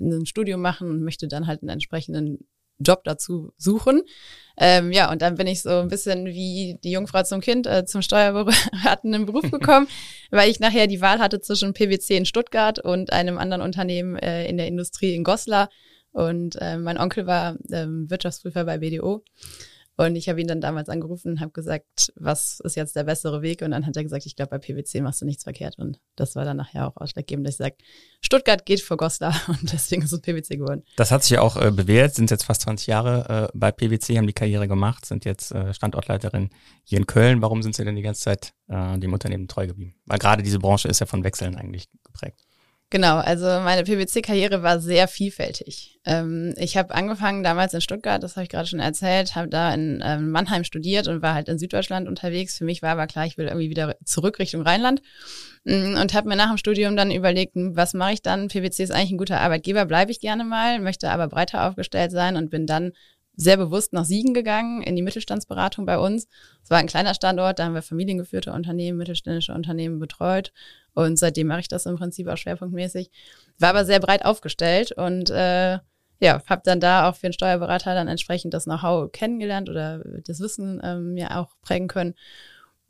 ein 0.00 0.26
Studium 0.26 0.60
machen 0.60 0.90
und 0.90 1.02
möchte 1.02 1.28
dann 1.28 1.46
halt 1.46 1.62
einen 1.62 1.70
entsprechenden 1.70 2.48
Job 2.80 3.04
dazu 3.04 3.52
suchen. 3.56 4.02
Ähm, 4.56 4.92
ja, 4.92 5.10
und 5.10 5.22
dann 5.22 5.36
bin 5.36 5.46
ich 5.46 5.62
so 5.62 5.70
ein 5.70 5.88
bisschen 5.88 6.26
wie 6.26 6.78
die 6.84 6.90
Jungfrau 6.90 7.22
zum 7.22 7.40
Kind 7.40 7.66
äh, 7.66 7.86
zum 7.86 8.02
steuerberatenden 8.02 9.24
Beruf 9.24 9.50
gekommen, 9.50 9.88
weil 10.30 10.50
ich 10.50 10.60
nachher 10.60 10.86
die 10.86 11.00
Wahl 11.00 11.18
hatte 11.18 11.40
zwischen 11.40 11.72
PwC 11.72 12.16
in 12.16 12.26
Stuttgart 12.26 12.78
und 12.78 13.12
einem 13.12 13.38
anderen 13.38 13.62
Unternehmen 13.62 14.16
äh, 14.16 14.46
in 14.46 14.58
der 14.58 14.66
Industrie 14.66 15.14
in 15.14 15.24
Goslar. 15.24 15.70
Und 16.12 16.56
äh, 16.60 16.76
mein 16.76 16.98
Onkel 16.98 17.26
war 17.26 17.56
ähm, 17.72 18.10
Wirtschaftsprüfer 18.10 18.64
bei 18.64 18.78
BDO. 18.78 19.22
Und 20.00 20.16
ich 20.16 20.30
habe 20.30 20.40
ihn 20.40 20.46
dann 20.46 20.62
damals 20.62 20.88
angerufen 20.88 21.32
und 21.32 21.40
habe 21.40 21.52
gesagt, 21.52 22.10
was 22.16 22.58
ist 22.60 22.74
jetzt 22.74 22.96
der 22.96 23.04
bessere 23.04 23.42
Weg? 23.42 23.60
Und 23.60 23.72
dann 23.72 23.84
hat 23.84 23.94
er 23.98 24.02
gesagt, 24.02 24.24
ich 24.24 24.34
glaube, 24.34 24.48
bei 24.48 24.58
PwC 24.58 25.02
machst 25.02 25.20
du 25.20 25.26
nichts 25.26 25.42
verkehrt. 25.44 25.76
Und 25.76 26.00
das 26.16 26.36
war 26.36 26.46
dann 26.46 26.56
nachher 26.56 26.88
auch 26.88 26.96
ausschlaggebend, 26.96 27.46
dass 27.46 27.56
ich 27.56 27.58
sage, 27.58 27.74
Stuttgart 28.22 28.64
geht 28.64 28.80
vor 28.80 28.96
Goslar 28.96 29.38
und 29.48 29.70
deswegen 29.70 30.00
ist 30.00 30.12
es 30.12 30.22
PwC 30.22 30.56
geworden. 30.56 30.84
Das 30.96 31.10
hat 31.10 31.22
sich 31.22 31.32
ja 31.32 31.42
auch 31.42 31.58
äh, 31.58 31.70
bewährt, 31.70 32.14
sind 32.14 32.30
jetzt 32.30 32.44
fast 32.44 32.62
20 32.62 32.86
Jahre 32.86 33.50
äh, 33.52 33.58
bei 33.58 33.72
PwC, 33.72 34.16
haben 34.16 34.26
die 34.26 34.32
Karriere 34.32 34.68
gemacht, 34.68 35.04
sind 35.04 35.26
jetzt 35.26 35.52
äh, 35.52 35.74
Standortleiterin 35.74 36.48
hier 36.82 36.96
in 36.96 37.06
Köln. 37.06 37.42
Warum 37.42 37.62
sind 37.62 37.76
Sie 37.76 37.84
denn 37.84 37.96
die 37.96 38.00
ganze 38.00 38.22
Zeit 38.22 38.54
äh, 38.68 38.98
dem 38.98 39.12
Unternehmen 39.12 39.48
treu 39.48 39.66
geblieben? 39.66 39.96
Weil 40.06 40.18
gerade 40.18 40.42
diese 40.42 40.60
Branche 40.60 40.88
ist 40.88 41.00
ja 41.00 41.06
von 41.06 41.24
Wechseln 41.24 41.56
eigentlich 41.56 41.90
geprägt. 42.04 42.40
Genau, 42.92 43.18
also 43.18 43.46
meine 43.46 43.84
PwC-Karriere 43.84 44.64
war 44.64 44.80
sehr 44.80 45.06
vielfältig. 45.06 46.00
Ähm, 46.04 46.54
ich 46.56 46.76
habe 46.76 46.92
angefangen 46.92 47.44
damals 47.44 47.72
in 47.72 47.80
Stuttgart, 47.80 48.20
das 48.20 48.34
habe 48.34 48.42
ich 48.42 48.48
gerade 48.48 48.66
schon 48.66 48.80
erzählt, 48.80 49.36
habe 49.36 49.48
da 49.48 49.72
in 49.72 50.02
ähm, 50.04 50.32
Mannheim 50.32 50.64
studiert 50.64 51.06
und 51.06 51.22
war 51.22 51.34
halt 51.34 51.48
in 51.48 51.60
Süddeutschland 51.60 52.08
unterwegs. 52.08 52.58
Für 52.58 52.64
mich 52.64 52.82
war 52.82 52.90
aber 52.90 53.06
klar, 53.06 53.26
ich 53.26 53.38
will 53.38 53.46
irgendwie 53.46 53.70
wieder 53.70 53.94
zurück 54.04 54.40
Richtung 54.40 54.62
Rheinland 54.62 55.02
mm, 55.62 55.98
und 56.00 56.14
habe 56.14 56.28
mir 56.28 56.34
nach 56.34 56.48
dem 56.48 56.58
Studium 56.58 56.96
dann 56.96 57.12
überlegt, 57.12 57.54
hm, 57.54 57.76
was 57.76 57.94
mache 57.94 58.14
ich 58.14 58.22
dann? 58.22 58.48
PwC 58.48 58.82
ist 58.82 58.90
eigentlich 58.90 59.12
ein 59.12 59.18
guter 59.18 59.40
Arbeitgeber, 59.40 59.84
bleibe 59.84 60.10
ich 60.10 60.18
gerne 60.18 60.42
mal, 60.42 60.80
möchte 60.80 61.12
aber 61.12 61.28
breiter 61.28 61.68
aufgestellt 61.68 62.10
sein 62.10 62.34
und 62.34 62.50
bin 62.50 62.66
dann 62.66 62.90
sehr 63.40 63.56
bewusst 63.56 63.94
nach 63.94 64.04
Siegen 64.04 64.34
gegangen, 64.34 64.82
in 64.82 64.96
die 64.96 65.02
Mittelstandsberatung 65.02 65.86
bei 65.86 65.98
uns. 65.98 66.28
Es 66.62 66.68
war 66.68 66.76
ein 66.76 66.86
kleiner 66.86 67.14
Standort, 67.14 67.58
da 67.58 67.64
haben 67.64 67.74
wir 67.74 67.80
familiengeführte 67.80 68.52
Unternehmen, 68.52 68.98
mittelständische 68.98 69.54
Unternehmen 69.54 69.98
betreut 69.98 70.52
und 70.92 71.18
seitdem 71.18 71.46
mache 71.46 71.60
ich 71.60 71.68
das 71.68 71.86
im 71.86 71.96
Prinzip 71.96 72.28
auch 72.28 72.36
schwerpunktmäßig. 72.36 73.10
War 73.58 73.70
aber 73.70 73.86
sehr 73.86 73.98
breit 73.98 74.26
aufgestellt 74.26 74.92
und 74.92 75.30
äh, 75.30 75.78
ja, 76.22 76.42
habe 76.46 76.60
dann 76.64 76.80
da 76.80 77.08
auch 77.08 77.16
für 77.16 77.28
den 77.28 77.32
Steuerberater 77.32 77.94
dann 77.94 78.08
entsprechend 78.08 78.52
das 78.52 78.64
Know-how 78.64 79.10
kennengelernt 79.10 79.70
oder 79.70 80.04
das 80.22 80.40
Wissen 80.40 80.78
ähm, 80.84 81.16
ja 81.16 81.40
auch 81.40 81.56
prägen 81.62 81.88
können. 81.88 82.14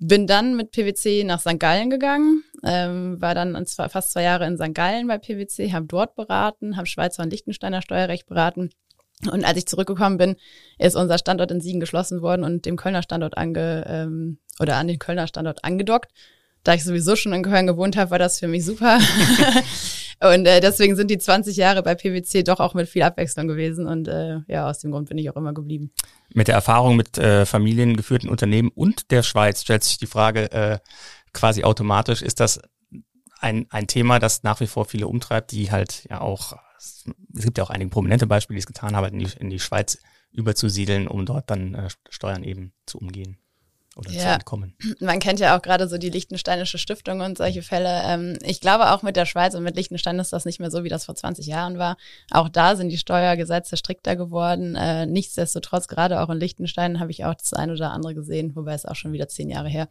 Bin 0.01 0.27
dann 0.27 0.57
mit 0.57 0.73
PwC 0.73 1.23
nach 1.23 1.39
St. 1.39 1.61
Gallen 1.61 1.91
gegangen, 1.91 2.43
ähm, 2.65 3.21
war 3.21 3.37
dann 3.37 3.55
fast 3.67 4.13
zwei 4.13 4.23
Jahre 4.25 4.47
in 4.47 4.57
St. 4.57 4.75
Gallen 4.75 5.07
bei 5.07 5.19
PwC, 5.19 5.73
habe 5.73 5.87
dort 5.87 6.17
beraten, 6.17 6.77
habe 6.77 6.87
Schweizer 6.87 7.23
und 7.23 7.31
Liechtensteiner 7.31 7.83
Steuerrecht 7.83 8.27
beraten 8.27 8.71
und 9.31 9.45
als 9.45 9.59
ich 9.59 9.67
zurückgekommen 9.67 10.19
bin, 10.19 10.37
ist 10.79 10.97
unser 10.97 11.19
Standort 11.19 11.51
in 11.51 11.61
Siegen 11.61 11.81
geschlossen 11.81 12.23
worden 12.23 12.45
und 12.45 12.65
dem 12.67 12.77
Kölner 12.77 13.03
Standort 13.03 13.37
ange 13.37 13.85
ähm, 13.87 14.39
oder 14.59 14.77
an 14.77 14.89
den 14.89 14.99
Kölner 14.99 15.27
Standort 15.27 15.65
angedockt. 15.65 16.11
Da 16.63 16.75
ich 16.75 16.85
sowieso 16.85 17.17
schon 17.17 17.33
in 17.33 17.43
Köln 17.43 17.67
gewohnt 17.67 17.97
habe, 17.97 18.11
war 18.11 18.19
das 18.19 18.39
für 18.39 18.49
mich 18.49 18.65
super. 18.65 18.99
und 20.21 20.47
äh, 20.47 20.61
deswegen 20.61 20.97
sind 20.97 21.11
die 21.11 21.19
20 21.19 21.57
Jahre 21.57 21.83
bei 21.83 21.95
PwC 21.95 22.43
doch 22.43 22.61
auch 22.61 22.75
mit 22.75 22.89
viel 22.89 23.03
Abwechslung 23.03 23.49
gewesen 23.49 23.87
und 23.87 24.09
äh, 24.09 24.39
ja, 24.47 24.69
aus 24.69 24.79
dem 24.79 24.91
Grund 24.91 25.09
bin 25.09 25.19
ich 25.19 25.31
auch 25.31 25.37
immer 25.37 25.55
geblieben. 25.55 25.91
Mit 26.33 26.49
der 26.49 26.55
Erfahrung 26.55 26.97
mit 26.97 27.17
äh, 27.19 27.47
familiengeführten 27.47 28.29
Unternehmen 28.29 28.71
und 28.75 29.11
der 29.11 29.23
Schweiz 29.23 29.63
stellt 29.63 29.85
sich 29.85 29.99
die 29.99 30.07
Frage 30.07 30.53
äh, 30.53 30.79
quasi 31.33 31.65
automatisch, 31.65 32.23
ist 32.23 32.41
das 32.41 32.61
ein, 33.41 33.67
ein 33.71 33.87
Thema, 33.87 34.19
das 34.19 34.43
nach 34.43 34.61
wie 34.61 34.67
vor 34.67 34.85
viele 34.85 35.09
umtreibt, 35.09 35.53
die 35.53 35.71
halt 35.71 36.05
ja 36.11 36.21
auch 36.21 36.55
es 36.81 37.45
gibt 37.45 37.59
ja 37.59 37.65
auch 37.65 37.71
einige 37.71 37.91
prominente 37.91 38.27
Beispiele, 38.27 38.57
die 38.57 38.63
es 38.63 38.67
getan 38.67 38.97
haben, 38.97 39.13
in 39.13 39.19
die, 39.19 39.39
in 39.39 39.51
die 39.51 39.61
Schweiz 39.61 39.99
überzusiedeln, 40.33 41.09
um 41.09 41.27
dort 41.27 41.51
dann 41.51 41.75
äh, 41.75 41.89
Steuern 42.09 42.45
eben 42.45 42.73
zu 42.87 42.99
umgehen 42.99 43.39
oder 43.97 44.11
ja. 44.13 44.21
zu 44.21 44.29
entkommen. 44.29 44.75
Man 45.01 45.19
kennt 45.19 45.41
ja 45.41 45.57
auch 45.57 45.63
gerade 45.63 45.89
so 45.89 45.99
die 45.99 46.11
Liechtensteinische 46.11 46.79
Stiftung 46.79 47.21
und 47.21 47.39
solche 47.39 47.63
Fälle. 47.63 48.03
Ähm, 48.05 48.39
ich 48.43 48.61
glaube 48.61 48.93
auch 48.93 49.03
mit 49.03 49.17
der 49.17 49.27
Schweiz 49.27 49.55
und 49.55 49.65
mit 49.65 49.77
Liechtenstein 49.77 50.19
ist 50.21 50.33
das 50.33 50.45
nicht 50.45 50.61
mehr 50.61 50.71
so, 50.71 50.85
wie 50.85 50.89
das 50.89 51.05
vor 51.05 51.17
20 51.17 51.47
Jahren 51.47 51.79
war. 51.79 51.97
Auch 52.31 52.49
da 52.49 52.77
sind 52.77 52.91
die 52.91 52.99
Steuergesetze 52.99 53.77
strikter 53.77 54.15
geworden. 54.15 54.77
Äh, 54.77 55.07
nichtsdestotrotz, 55.07 55.89
gerade 55.89 56.21
auch 56.21 56.31
in 56.31 56.39
Liechtenstein 56.39 57.01
habe 57.01 57.11
ich 57.11 57.25
auch 57.25 57.35
das 57.35 57.53
eine 57.53 57.73
oder 57.73 57.91
andere 57.91 58.15
gesehen, 58.15 58.55
wobei 58.55 58.75
es 58.75 58.87
auch 58.87 58.97
schon 58.97 59.13
wieder 59.13 59.29
zehn 59.29 59.51
Jahre 59.51 59.69
her, 59.69 59.89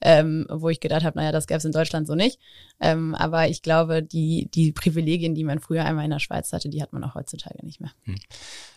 ähm, 0.00 0.46
wo 0.50 0.68
ich 0.68 0.80
gedacht 0.80 1.04
habe, 1.04 1.18
naja, 1.18 1.30
das 1.30 1.46
gäbe 1.46 1.58
es 1.58 1.64
in 1.64 1.72
Deutschland 1.72 2.08
so 2.08 2.16
nicht. 2.16 2.40
Ähm, 2.80 3.14
aber 3.14 3.48
ich 3.48 3.62
glaube, 3.62 4.02
die, 4.02 4.50
die 4.52 4.72
Privilegien, 4.72 5.34
die 5.34 5.44
man 5.44 5.60
früher 5.60 5.84
einmal 5.84 6.04
in 6.04 6.10
der 6.10 6.18
Schweiz 6.18 6.52
hatte, 6.52 6.68
die 6.68 6.82
hat 6.82 6.92
man 6.92 7.04
auch 7.04 7.14
heutzutage 7.14 7.64
nicht 7.64 7.80
mehr. 7.80 7.92
Hm 8.04 8.16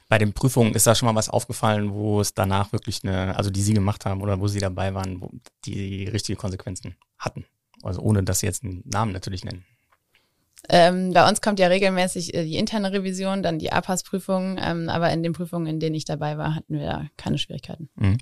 bei 0.09 0.17
den 0.17 0.33
Prüfungen 0.33 0.73
ist 0.73 0.87
da 0.87 0.95
schon 0.95 1.05
mal 1.05 1.15
was 1.15 1.29
aufgefallen, 1.29 1.93
wo 1.93 2.19
es 2.19 2.33
danach 2.33 2.73
wirklich 2.73 3.03
eine, 3.03 3.37
also 3.37 3.51
die 3.51 3.61
sie 3.61 3.75
gemacht 3.75 4.05
haben 4.05 4.21
oder 4.21 4.41
wo 4.41 4.47
sie 4.47 4.59
dabei 4.59 4.93
waren, 4.95 5.21
wo 5.21 5.29
die 5.65 6.05
richtige 6.05 6.35
Konsequenzen 6.35 6.95
hatten. 7.17 7.45
Also 7.83 8.01
ohne 8.01 8.23
dass 8.23 8.39
sie 8.39 8.47
jetzt 8.47 8.63
einen 8.63 8.81
Namen 8.85 9.13
natürlich 9.13 9.45
nennen. 9.45 9.63
Ähm, 10.67 11.13
bei 11.13 11.27
uns 11.29 11.41
kommt 11.41 11.59
ja 11.59 11.67
regelmäßig 11.67 12.33
äh, 12.33 12.43
die 12.43 12.57
interne 12.57 12.91
Revision, 12.91 13.43
dann 13.43 13.59
die 13.59 13.71
APAS-Prüfung, 13.71 14.57
ähm, 14.59 14.89
aber 14.89 15.09
in 15.11 15.23
den 15.23 15.31
Prüfungen, 15.31 15.67
in 15.67 15.79
denen 15.79 15.95
ich 15.95 16.05
dabei 16.05 16.37
war, 16.37 16.55
hatten 16.55 16.77
wir 16.77 16.85
da 16.85 17.05
keine 17.15 17.37
Schwierigkeiten. 17.37 17.89
Mhm. 17.95 18.17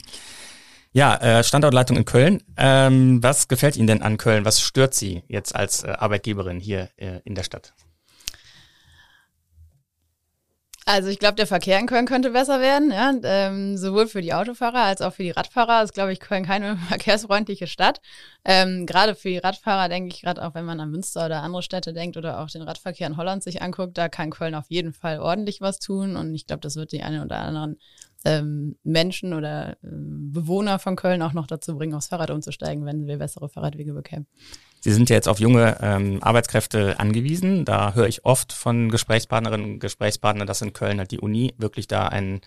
Ja, 0.92 1.16
äh, 1.16 1.44
Standortleitung 1.44 1.98
in 1.98 2.06
Köln. 2.06 2.44
Ähm, 2.58 3.22
was 3.24 3.48
gefällt 3.48 3.76
Ihnen 3.76 3.88
denn 3.88 4.02
an 4.02 4.18
Köln? 4.18 4.46
Was 4.46 4.62
stört 4.62 4.94
Sie 4.94 5.24
jetzt 5.28 5.56
als 5.56 5.84
äh, 5.84 5.88
Arbeitgeberin 5.88 6.60
hier 6.60 6.90
äh, 6.98 7.22
in 7.24 7.36
der 7.36 7.44
Stadt? 7.44 7.74
Also 10.90 11.10
ich 11.10 11.20
glaube, 11.20 11.36
der 11.36 11.48
Verkehr 11.48 11.78
in 11.80 11.86
Köln 11.86 12.06
könnte 12.06 12.30
besser 12.30 12.62
werden, 12.62 12.92
ja. 12.92 13.12
Ähm, 13.24 13.76
sowohl 13.76 14.08
für 14.08 14.22
die 14.22 14.34
Autofahrer 14.34 14.84
als 14.84 15.02
auch 15.02 15.12
für 15.12 15.24
die 15.24 15.32
Radfahrer 15.32 15.84
ist, 15.84 15.94
glaube 15.94 16.14
ich, 16.14 16.22
Köln 16.22 16.46
keine 16.46 16.78
verkehrsfreundliche 16.88 17.68
Stadt. 17.68 18.00
Ähm, 18.46 18.86
gerade 18.86 19.14
für 19.14 19.28
die 19.28 19.38
Radfahrer 19.38 19.90
denke 19.90 20.16
ich, 20.16 20.22
gerade 20.22 20.48
auch 20.48 20.56
wenn 20.56 20.64
man 20.64 20.80
an 20.80 20.90
Münster 20.90 21.26
oder 21.26 21.44
andere 21.44 21.62
Städte 21.62 21.92
denkt 21.92 22.16
oder 22.16 22.40
auch 22.40 22.50
den 22.50 22.62
Radverkehr 22.62 23.06
in 23.06 23.18
Holland 23.18 23.44
sich 23.44 23.62
anguckt, 23.62 23.98
da 23.98 24.08
kann 24.08 24.30
Köln 24.30 24.56
auf 24.56 24.68
jeden 24.70 24.94
Fall 24.94 25.20
ordentlich 25.20 25.60
was 25.60 25.80
tun. 25.80 26.16
Und 26.16 26.34
ich 26.34 26.48
glaube, 26.48 26.62
das 26.62 26.78
wird 26.78 26.94
die 26.94 27.04
einen 27.04 27.22
oder 27.22 27.40
anderen 27.40 27.78
ähm, 28.24 28.78
Menschen 28.84 29.34
oder 29.34 29.72
äh, 29.72 29.76
Bewohner 29.82 30.80
von 30.80 30.96
Köln 30.96 31.22
auch 31.22 31.34
noch 31.34 31.48
dazu 31.48 31.78
bringen, 31.78 31.96
aufs 31.96 32.08
Fahrrad 32.08 32.32
umzusteigen, 32.32 32.86
wenn 32.86 33.08
wir 33.08 33.18
bessere 33.18 33.50
Fahrradwege 33.50 33.92
bekämen. 33.92 34.26
Sie 34.88 34.94
sind 34.94 35.10
ja 35.10 35.18
jetzt 35.18 35.28
auf 35.28 35.42
junge 35.42 35.78
ähm, 35.82 36.24
Arbeitskräfte 36.24 36.98
angewiesen. 36.98 37.66
Da 37.66 37.94
höre 37.94 38.08
ich 38.08 38.24
oft 38.24 38.54
von 38.54 38.88
Gesprächspartnerinnen 38.90 39.74
und 39.74 39.80
Gesprächspartnern, 39.80 40.48
dass 40.48 40.62
in 40.62 40.72
Köln 40.72 41.00
halt 41.00 41.12
die 41.12 41.20
Uni 41.20 41.54
wirklich 41.58 41.90
da 41.90 42.08
ein, 42.08 42.40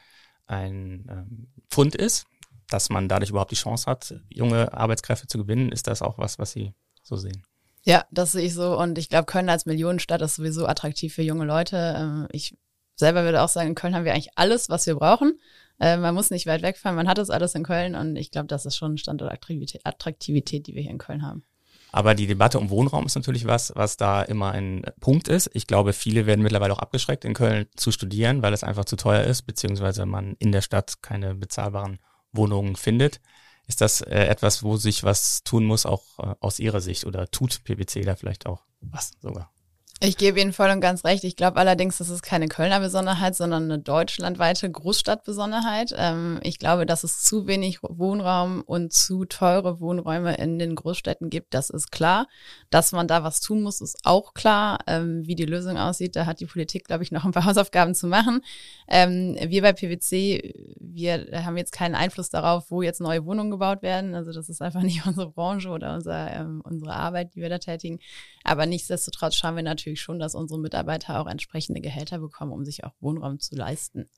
ein 0.47 1.07
ähm, 1.11 1.49
Pfund 1.69 1.95
ist, 1.95 2.25
dass 2.71 2.89
man 2.89 3.09
dadurch 3.09 3.29
überhaupt 3.29 3.51
die 3.51 3.57
Chance 3.57 3.85
hat, 3.91 4.15
junge 4.31 4.73
Arbeitskräfte 4.73 5.27
zu 5.27 5.37
gewinnen. 5.37 5.71
Ist 5.71 5.87
das 5.87 6.01
auch 6.01 6.17
was, 6.17 6.39
was 6.39 6.53
Sie 6.53 6.73
so 7.03 7.17
sehen? 7.17 7.43
Ja, 7.83 8.07
das 8.11 8.33
sehe 8.33 8.47
ich 8.47 8.55
so. 8.55 8.75
Und 8.79 8.97
ich 8.97 9.11
glaube, 9.11 9.27
Köln 9.27 9.51
als 9.51 9.67
Millionenstadt 9.67 10.23
ist 10.23 10.37
sowieso 10.37 10.67
attraktiv 10.67 11.13
für 11.13 11.23
junge 11.23 11.45
Leute. 11.45 11.95
Ähm, 11.95 12.29
ich 12.33 12.57
selber 12.97 13.25
würde 13.25 13.43
auch 13.43 13.51
sagen, 13.51 13.69
in 13.69 13.75
Köln 13.75 13.95
haben 13.95 14.07
wir 14.07 14.15
eigentlich 14.15 14.33
alles, 14.37 14.71
was 14.71 14.87
wir 14.87 14.95
brauchen. 14.95 15.39
Äh, 15.79 15.99
man 15.99 16.15
muss 16.15 16.31
nicht 16.31 16.47
weit 16.47 16.63
wegfahren, 16.63 16.97
man 16.97 17.07
hat 17.07 17.19
das 17.19 17.29
alles 17.29 17.55
in 17.55 17.65
Köln 17.65 17.95
und 17.95 18.17
ich 18.17 18.31
glaube, 18.31 18.47
das 18.47 18.65
ist 18.65 18.77
schon 18.77 18.97
Standortattraktivität, 18.97 19.85
Attraktivität, 19.85 20.67
die 20.67 20.75
wir 20.75 20.81
hier 20.81 20.91
in 20.91 20.97
Köln 20.97 21.21
haben. 21.21 21.45
Aber 21.93 22.15
die 22.15 22.27
Debatte 22.27 22.59
um 22.59 22.71
Wohnraum 22.71 23.07
ist 23.07 23.17
natürlich 23.17 23.47
was, 23.47 23.73
was 23.75 23.97
da 23.97 24.23
immer 24.23 24.53
ein 24.53 24.85
Punkt 25.01 25.29
ist. 25.29 25.51
Ich 25.55 25.67
glaube, 25.67 25.93
viele 25.93 26.27
werden 26.27 26.43
mittlerweile 26.43 26.73
auch 26.73 26.79
abgeschreckt, 26.79 27.25
in 27.25 27.35
Köln 27.35 27.67
zu 27.77 27.91
studieren, 27.91 28.43
weil 28.43 28.53
es 28.53 28.65
einfach 28.65 28.85
zu 28.85 28.97
teuer 28.97 29.25
ist, 29.25 29.43
beziehungsweise 29.43 30.07
man 30.07 30.37
in 30.39 30.53
der 30.53 30.63
Stadt 30.63 31.03
keine 31.03 31.35
bezahlbaren 31.35 31.99
Wohnungen 32.33 32.77
findet. 32.77 33.21
Ist 33.67 33.81
das 33.81 34.01
äh, 34.01 34.25
etwas, 34.27 34.63
wo 34.63 34.77
sich 34.77 35.05
was 35.05 35.43
tun 35.43 35.65
muss, 35.65 35.87
auch 35.87 36.05
äh, 36.19 36.35
aus 36.41 36.59
Ihrer 36.59 36.81
Sicht? 36.81 37.05
Oder 37.07 37.31
tut 37.31 37.63
PwC 37.65 38.03
da 38.03 38.17
vielleicht 38.17 38.47
auch 38.47 38.65
was 38.81 39.13
sogar? 39.21 39.53
Ich 40.03 40.17
gebe 40.17 40.41
Ihnen 40.41 40.55
voll 40.55 40.71
und 40.71 40.81
ganz 40.81 41.05
recht. 41.05 41.25
Ich 41.25 41.37
glaube 41.37 41.59
allerdings, 41.59 41.99
das 41.99 42.09
ist 42.09 42.23
keine 42.23 42.49
Kölner 42.49 42.81
Besonderheit, 42.81 43.37
sondern 43.37 43.65
eine 43.65 43.79
deutschlandweite 43.79 44.71
Großstadtbesonderheit. 44.71 45.93
Ähm, 45.95 46.41
ich 46.43 46.59
glaube, 46.59 46.87
dass 46.87 47.05
es 47.05 47.23
zu 47.23 47.47
wenig 47.47 47.81
Wohnraum 47.83 48.63
und 48.63 48.95
zu 48.95 49.27
teure 49.27 49.79
Wohnräume 49.79 50.37
in 50.37 50.59
den 50.59 50.75
Großstädten 50.75 51.29
gibt, 51.29 51.53
das 51.53 51.69
ist 51.69 51.93
klar. 51.93 52.29
Dass 52.71 52.93
man 52.93 53.09
da 53.09 53.25
was 53.25 53.43
tun 53.43 53.61
muss, 53.61 53.83
ist 53.83 53.99
auch 54.05 54.33
klar. 54.33 54.79
Ähm, 54.87 55.27
wie 55.27 55.35
die 55.35 55.45
Lösung 55.45 55.77
aussieht, 55.77 56.17
da 56.17 56.25
hat 56.25 56.41
die 56.41 56.47
Politik, 56.47 56.87
glaube 56.87 57.03
ich, 57.03 57.13
noch 57.13 57.27
ein 57.27 57.33
paar 57.33 57.45
Hausaufgaben 57.51 57.95
zu 57.95 58.07
machen. 58.07 58.41
Ähm, 58.89 59.37
wir 59.39 59.61
bei 59.61 59.75
PwC, 59.75 60.55
wir 60.81 61.45
haben 61.45 61.59
jetzt 61.59 61.73
keinen 61.73 61.95
Einfluss 61.95 62.31
darauf, 62.31 62.71
wo 62.71 62.81
jetzt 62.81 63.03
neue 63.03 63.27
Wohnungen 63.27 63.51
gebaut 63.51 63.83
werden. 63.83 64.15
Also 64.15 64.33
das 64.33 64.49
ist 64.49 64.63
einfach 64.63 64.81
nicht 64.83 65.05
unsere 65.05 65.29
Branche 65.29 65.69
oder 65.69 65.93
unser, 65.93 66.31
ähm, 66.33 66.63
unsere 66.65 66.95
Arbeit, 66.95 67.35
die 67.35 67.43
wir 67.43 67.51
da 67.51 67.59
tätigen. 67.59 67.99
Aber 68.45 68.65
nichtsdestotrotz 68.65 69.35
schauen 69.35 69.57
wir 69.57 69.63
natürlich 69.63 69.90
natürlich 69.91 70.01
schon, 70.01 70.19
dass 70.19 70.35
unsere 70.35 70.61
Mitarbeiter 70.61 71.21
auch 71.21 71.27
entsprechende 71.27 71.81
Gehälter 71.81 72.19
bekommen, 72.19 72.53
um 72.53 72.65
sich 72.65 72.85
auch 72.85 72.93
Wohnraum 73.01 73.41
zu 73.41 73.57
leisten. 73.57 74.09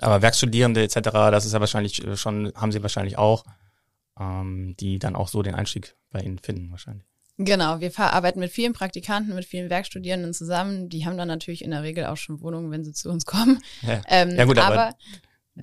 Aber 0.00 0.22
Werkstudierende 0.22 0.82
etc., 0.82 1.00
das 1.30 1.44
ist 1.44 1.52
ja 1.52 1.60
wahrscheinlich 1.60 2.04
äh, 2.04 2.16
schon, 2.16 2.52
haben 2.54 2.72
sie 2.72 2.82
wahrscheinlich 2.82 3.18
auch, 3.18 3.44
ähm, 4.18 4.74
die 4.78 4.98
dann 4.98 5.16
auch 5.16 5.28
so 5.28 5.42
den 5.42 5.54
Einstieg 5.54 5.96
bei 6.10 6.20
Ihnen 6.20 6.38
finden 6.38 6.70
wahrscheinlich. 6.70 7.06
Genau, 7.38 7.80
wir 7.80 7.92
arbeiten 7.98 8.40
mit 8.40 8.50
vielen 8.50 8.72
Praktikanten, 8.72 9.34
mit 9.34 9.44
vielen 9.44 9.68
Werkstudierenden 9.68 10.32
zusammen. 10.32 10.88
Die 10.88 11.04
haben 11.04 11.18
dann 11.18 11.28
natürlich 11.28 11.62
in 11.62 11.70
der 11.70 11.82
Regel 11.82 12.06
auch 12.06 12.16
schon 12.16 12.40
Wohnungen, 12.40 12.70
wenn 12.70 12.82
sie 12.82 12.94
zu 12.94 13.10
uns 13.10 13.26
kommen. 13.26 13.60
Ja, 13.82 14.00
ähm, 14.08 14.34
ja 14.34 14.44
gut, 14.46 14.56
aber, 14.56 14.74
aber 14.74 14.94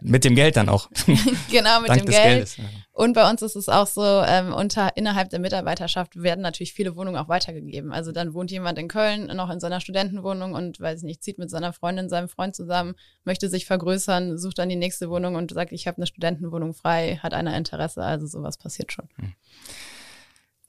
mit 0.02 0.24
dem 0.24 0.36
Geld 0.36 0.56
dann 0.56 0.70
auch. 0.70 0.90
genau, 1.52 1.82
mit 1.82 1.90
dem 1.90 2.06
Geld. 2.06 2.24
Geldes, 2.24 2.58
ja. 2.58 2.64
Und 2.92 3.14
bei 3.14 3.30
uns 3.30 3.42
ist 3.42 3.56
es 3.56 3.70
auch 3.70 3.88
so, 3.88 4.04
ähm, 4.04 4.54
unter, 4.54 4.98
innerhalb 4.98 5.30
der 5.30 5.40
Mitarbeiterschaft 5.40 6.22
werden 6.22 6.42
natürlich 6.42 6.74
viele 6.74 6.96
Wohnungen 6.96 7.18
auch 7.18 7.28
weitergegeben. 7.28 7.92
Also 7.92 8.12
dann 8.12 8.34
wohnt 8.34 8.52
jemand 8.52 8.78
in 8.80 8.88
Köln 8.88 9.28
noch 9.36 9.50
in 9.50 9.60
seiner 9.60 9.82
Studentenwohnung 9.82 10.54
und 10.54 10.80
weiß 10.80 11.00
ich 11.00 11.04
nicht, 11.04 11.24
zieht 11.24 11.38
mit 11.38 11.50
seiner 11.50 11.74
Freundin, 11.74 12.10
seinem 12.10 12.30
Freund 12.30 12.56
zusammen, 12.56 12.96
möchte 13.24 13.50
sich 13.50 13.66
vergrößern, 13.66 14.38
sucht 14.38 14.60
dann 14.60 14.70
die 14.70 14.76
nächste 14.76 15.10
Wohnung 15.10 15.36
und 15.36 15.52
sagt, 15.52 15.72
ich 15.72 15.88
habe 15.88 15.98
eine 15.98 16.08
Studentenwohnung 16.08 16.74
frei, 16.74 17.20
hat 17.22 17.34
einer 17.34 17.56
Interesse. 17.56 18.04
Also 18.04 18.26
sowas 18.26 18.58
passiert 18.58 18.92
schon. 18.92 19.08
Hm. 19.16 19.34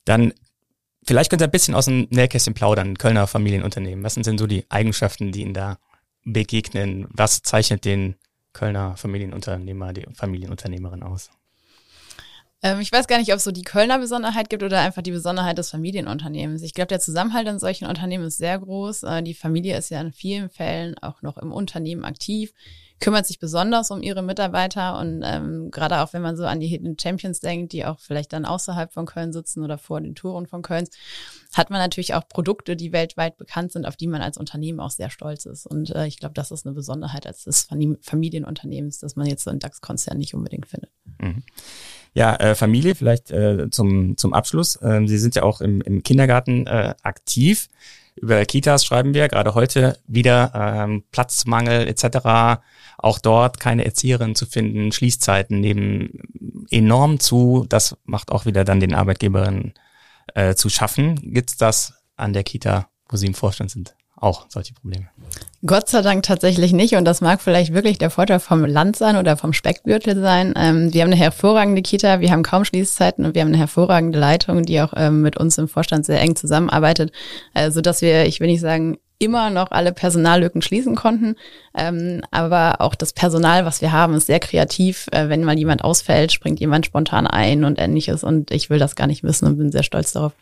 Dann 0.05 0.33
vielleicht 1.03 1.31
könnt 1.31 1.43
ihr 1.43 1.49
ein 1.49 1.51
bisschen 1.51 1.75
aus 1.75 1.87
dem 1.87 2.09
Nähkästchen 2.11 2.55
plaudern, 2.55 2.99
Kölner 2.99 3.27
Familienunternehmen. 3.27 4.05
Was 4.05 4.15
sind 4.15 4.27
denn 4.27 4.39
so 4.39 4.47
die 4.47 4.65
Eigenschaften, 4.71 5.33
die 5.33 5.43
Ihnen 5.43 5.55
da 5.55 5.79
begegnen? 6.25 7.07
Was 7.11 7.43
zeichnet 7.43 7.85
den 7.85 8.17
Kölner 8.55 8.97
Familienunternehmer, 8.97 9.93
die 9.93 10.07
Familienunternehmerin 10.15 11.03
aus? 11.03 11.29
Ähm, 12.63 12.81
ich 12.81 12.91
weiß 12.91 13.07
gar 13.07 13.19
nicht, 13.19 13.31
ob 13.31 13.37
es 13.37 13.45
so 13.45 13.53
die 13.53 13.63
Kölner 13.63 13.99
Besonderheit 13.99 14.49
gibt 14.49 14.63
oder 14.63 14.81
einfach 14.81 15.03
die 15.03 15.11
Besonderheit 15.11 15.59
des 15.59 15.71
Familienunternehmens. 15.71 16.63
Ich 16.63 16.73
glaube, 16.73 16.89
der 16.89 17.01
Zusammenhalt 17.01 17.47
in 17.47 17.59
solchen 17.59 17.87
Unternehmen 17.87 18.25
ist 18.25 18.39
sehr 18.39 18.59
groß. 18.59 19.03
Äh, 19.03 19.23
die 19.23 19.35
Familie 19.35 19.77
ist 19.77 19.91
ja 19.91 20.01
in 20.01 20.13
vielen 20.13 20.49
Fällen 20.49 20.97
auch 20.99 21.21
noch 21.21 21.37
im 21.37 21.53
Unternehmen 21.53 22.07
aktiv 22.07 22.55
kümmert 23.01 23.27
sich 23.27 23.39
besonders 23.39 23.91
um 23.91 24.03
ihre 24.03 24.23
Mitarbeiter 24.23 24.99
und 24.99 25.23
ähm, 25.25 25.71
gerade 25.71 26.01
auch 26.01 26.13
wenn 26.13 26.23
man 26.23 26.37
so 26.37 26.45
an 26.45 26.61
die 26.61 26.69
Hidden 26.69 26.97
Champions 26.99 27.41
denkt, 27.41 27.73
die 27.73 27.85
auch 27.85 27.99
vielleicht 28.01 28.33
dann 28.33 28.45
außerhalb 28.45 28.93
von 28.93 29.07
Köln 29.07 29.33
sitzen 29.33 29.63
oder 29.63 29.79
vor 29.79 30.01
den 30.01 30.15
Touren 30.15 30.47
von 30.47 30.63
Köln, 30.63 30.89
hat 31.53 31.71
man 31.71 31.81
natürlich 31.81 32.15
auch 32.15 32.29
Produkte, 32.29 32.77
die 32.77 32.93
weltweit 32.93 33.37
bekannt 33.37 33.73
sind, 33.73 33.87
auf 33.87 33.97
die 33.97 34.07
man 34.07 34.23
als 34.23 34.39
Unternehmen 34.39 34.81
auch 34.81 34.91
sehr 34.91 35.11
stolz 35.11 35.45
ist. 35.45 35.67
Und 35.67 35.91
äh, 35.91 36.07
ich 36.07 36.19
glaube, 36.19 36.35
das 36.35 36.51
ist 36.51 36.67
eine 36.67 36.75
Besonderheit 36.75 37.27
als 37.27 37.45
des 37.45 37.69
Familienunternehmens, 38.01 38.99
dass 38.99 39.17
man 39.17 39.27
jetzt 39.27 39.45
so 39.45 39.51
einen 39.51 39.61
DAX-Konzern 39.61 40.19
nicht 40.19 40.35
unbedingt 40.35 40.67
findet. 40.67 40.91
Mhm. 41.21 41.43
Ja, 42.15 42.37
äh, 42.37 42.55
Familie 42.55 42.95
vielleicht 42.95 43.31
äh, 43.31 43.69
zum, 43.71 44.17
zum 44.17 44.35
Abschluss. 44.35 44.79
Ähm, 44.83 45.09
Sie 45.09 45.19
sind 45.19 45.35
ja 45.35 45.43
auch 45.43 45.61
im, 45.61 45.81
im 45.81 46.03
Kindergarten 46.03 46.67
äh, 46.67 46.95
aktiv. 47.03 47.69
Über 48.17 48.45
Kitas 48.45 48.85
schreiben 48.85 49.13
wir 49.13 49.29
gerade 49.29 49.55
heute 49.55 49.99
wieder 50.07 50.53
ähm, 50.55 51.05
Platzmangel 51.11 51.89
etc. 51.89 52.61
Auch 52.99 53.19
dort 53.19 53.59
keine 53.59 53.85
Erzieherin 53.85 54.35
zu 54.35 54.47
finden. 54.47 54.93
Schließzeiten 54.93 55.61
nehmen 55.61 56.67
enorm 56.71 57.19
zu. 57.19 57.67
Das 57.69 57.97
macht 58.05 58.31
auch 58.31 58.47
wieder 58.47 58.65
dann 58.65 58.81
den 58.81 58.95
Arbeitgeberinnen 58.95 59.75
äh, 60.35 60.55
zu 60.55 60.69
schaffen. 60.69 61.33
Gibt's 61.35 61.57
das 61.57 61.95
an 62.17 62.33
der 62.33 62.45
Kita, 62.45 62.89
wo 63.09 63.17
Sie 63.17 63.27
im 63.27 63.35
Vorstand 63.35 63.71
sind? 63.71 63.97
Auch 64.25 64.47
solche 64.49 64.75
Probleme. 64.75 65.09
Gott 65.67 65.89
sei 65.89 66.03
Dank 66.03 66.25
tatsächlich 66.25 66.73
nicht. 66.73 66.95
Und 66.95 67.05
das 67.05 67.21
mag 67.21 67.41
vielleicht 67.41 67.73
wirklich 67.73 67.99
der 67.99 68.11
Vorteil 68.11 68.41
vom 68.41 68.65
Land 68.65 68.97
sein 68.97 69.17
oder 69.17 69.37
vom 69.37 69.53
Speckgürtel 69.53 70.21
sein. 70.21 70.55
Ähm, 70.57 70.93
wir 70.93 71.03
haben 71.03 71.11
eine 71.11 71.17
hervorragende 71.17 71.83
Kita, 71.83 72.21
wir 72.21 72.31
haben 72.31 72.43
kaum 72.43 72.65
Schließzeiten 72.65 73.25
und 73.25 73.35
wir 73.35 73.43
haben 73.43 73.49
eine 73.49 73.59
hervorragende 73.59 74.19
Leitung, 74.19 74.63
die 74.63 74.81
auch 74.81 74.93
ähm, 74.97 75.23
mit 75.23 75.37
uns 75.37 75.57
im 75.57 75.69
Vorstand 75.69 76.05
sehr 76.05 76.21
eng 76.21 76.37
zusammenarbeitet, 76.37 77.13
äh, 77.55 77.71
so 77.71 77.81
dass 77.81 78.03
wir, 78.03 78.27
ich 78.27 78.41
will 78.41 78.49
nicht 78.49 78.61
sagen, 78.61 78.99
immer 79.25 79.51
noch 79.51 79.71
alle 79.71 79.93
Personallücken 79.93 80.63
schließen 80.63 80.95
konnten. 80.95 81.37
Ähm, 81.75 82.23
aber 82.31 82.81
auch 82.81 82.95
das 82.95 83.13
Personal, 83.13 83.65
was 83.65 83.81
wir 83.81 83.93
haben, 83.93 84.15
ist 84.15 84.27
sehr 84.27 84.41
kreativ. 84.41 85.07
Äh, 85.13 85.29
wenn 85.29 85.45
mal 85.45 85.59
jemand 85.59 85.83
ausfällt, 85.83 86.33
springt 86.33 86.61
jemand 86.61 86.87
spontan 86.87 87.27
ein 87.27 87.65
und 87.65 87.79
ähnliches. 87.79 88.23
Und 88.23 88.51
ich 88.51 88.71
will 88.71 88.79
das 88.79 88.97
gar 88.97 89.07
nicht 89.07 89.25
wissen 89.25 89.47
und 89.47 89.59
bin 89.59 89.73
sehr 89.73 89.83
stolz 89.83 90.13
darauf. 90.13 90.33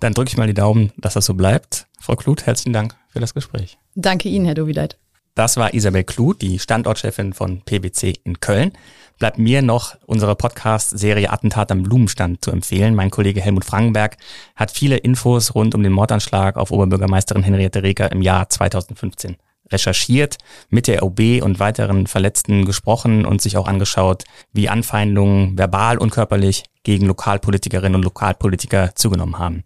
Dann 0.00 0.14
drücke 0.14 0.30
ich 0.30 0.36
mal 0.36 0.46
die 0.46 0.54
Daumen, 0.54 0.92
dass 0.96 1.14
das 1.14 1.26
so 1.26 1.34
bleibt. 1.34 1.86
Frau 2.00 2.16
Kluth, 2.16 2.46
herzlichen 2.46 2.72
Dank 2.72 2.96
für 3.08 3.20
das 3.20 3.34
Gespräch. 3.34 3.78
Danke 3.94 4.28
Ihnen, 4.28 4.46
Herr 4.46 4.54
Dovideit. 4.54 4.96
Das 5.34 5.56
war 5.56 5.74
Isabel 5.74 6.04
Kluth, 6.04 6.42
die 6.42 6.58
Standortchefin 6.58 7.32
von 7.32 7.62
PwC 7.62 8.14
in 8.24 8.40
Köln. 8.40 8.72
Bleibt 9.20 9.38
mir 9.38 9.60
noch 9.60 9.96
unsere 10.06 10.34
Podcast-Serie 10.34 11.30
Attentat 11.30 11.70
am 11.70 11.82
Blumenstand 11.82 12.42
zu 12.42 12.52
empfehlen. 12.52 12.94
Mein 12.94 13.10
Kollege 13.10 13.42
Helmut 13.42 13.66
Frankenberg 13.66 14.16
hat 14.56 14.70
viele 14.70 14.96
Infos 14.96 15.54
rund 15.54 15.74
um 15.74 15.82
den 15.82 15.92
Mordanschlag 15.92 16.56
auf 16.56 16.70
Oberbürgermeisterin 16.70 17.42
Henriette 17.42 17.82
Reker 17.82 18.10
im 18.12 18.22
Jahr 18.22 18.48
2015 18.48 19.36
recherchiert, 19.70 20.38
mit 20.70 20.86
der 20.86 21.02
OB 21.02 21.42
und 21.42 21.60
weiteren 21.60 22.06
Verletzten 22.06 22.64
gesprochen 22.64 23.26
und 23.26 23.42
sich 23.42 23.58
auch 23.58 23.68
angeschaut, 23.68 24.24
wie 24.52 24.70
Anfeindungen 24.70 25.56
verbal 25.56 25.98
und 25.98 26.10
körperlich 26.10 26.64
gegen 26.82 27.06
Lokalpolitikerinnen 27.06 27.96
und 27.96 28.04
Lokalpolitiker 28.04 28.94
zugenommen 28.94 29.38
haben. 29.38 29.64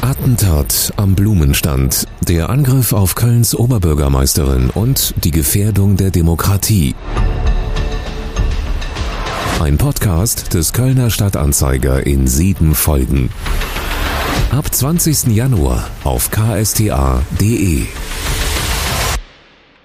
Attentat 0.00 0.94
am 0.96 1.14
Blumenstand, 1.14 2.06
der 2.22 2.48
Angriff 2.48 2.94
auf 2.94 3.14
Kölns 3.14 3.54
Oberbürgermeisterin 3.54 4.70
und 4.70 5.14
die 5.22 5.30
Gefährdung 5.30 5.98
der 5.98 6.10
Demokratie. 6.10 6.94
Ein 9.60 9.76
Podcast 9.76 10.54
des 10.54 10.72
Kölner 10.72 11.10
Stadtanzeiger 11.10 12.06
in 12.06 12.28
sieben 12.28 12.76
Folgen. 12.76 13.30
Ab 14.52 14.72
20. 14.72 15.34
Januar 15.34 15.90
auf 16.04 16.30
ksta.de. 16.30 17.86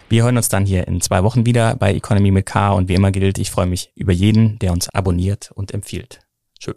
Wir 0.09 0.23
hören 0.23 0.37
uns 0.37 0.49
dann 0.49 0.67
hier 0.67 0.87
in 0.87 1.01
zwei 1.01 1.23
Wochen 1.23 1.47
wieder 1.47 1.75
bei 1.75 1.91
Economy 1.95 2.29
mit 2.29 2.45
K 2.45 2.71
und 2.71 2.87
wie 2.87 2.93
immer 2.93 3.09
gilt, 3.11 3.39
ich 3.39 3.49
freue 3.49 3.65
mich 3.65 3.91
über 3.95 4.13
jeden, 4.13 4.59
der 4.59 4.73
uns 4.73 4.89
abonniert 4.89 5.51
und 5.55 5.73
empfiehlt. 5.73 6.19
Tschüss. 6.59 6.75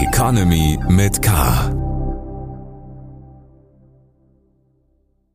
Economy 0.00 0.78
mit 0.88 1.20
K. 1.20 1.85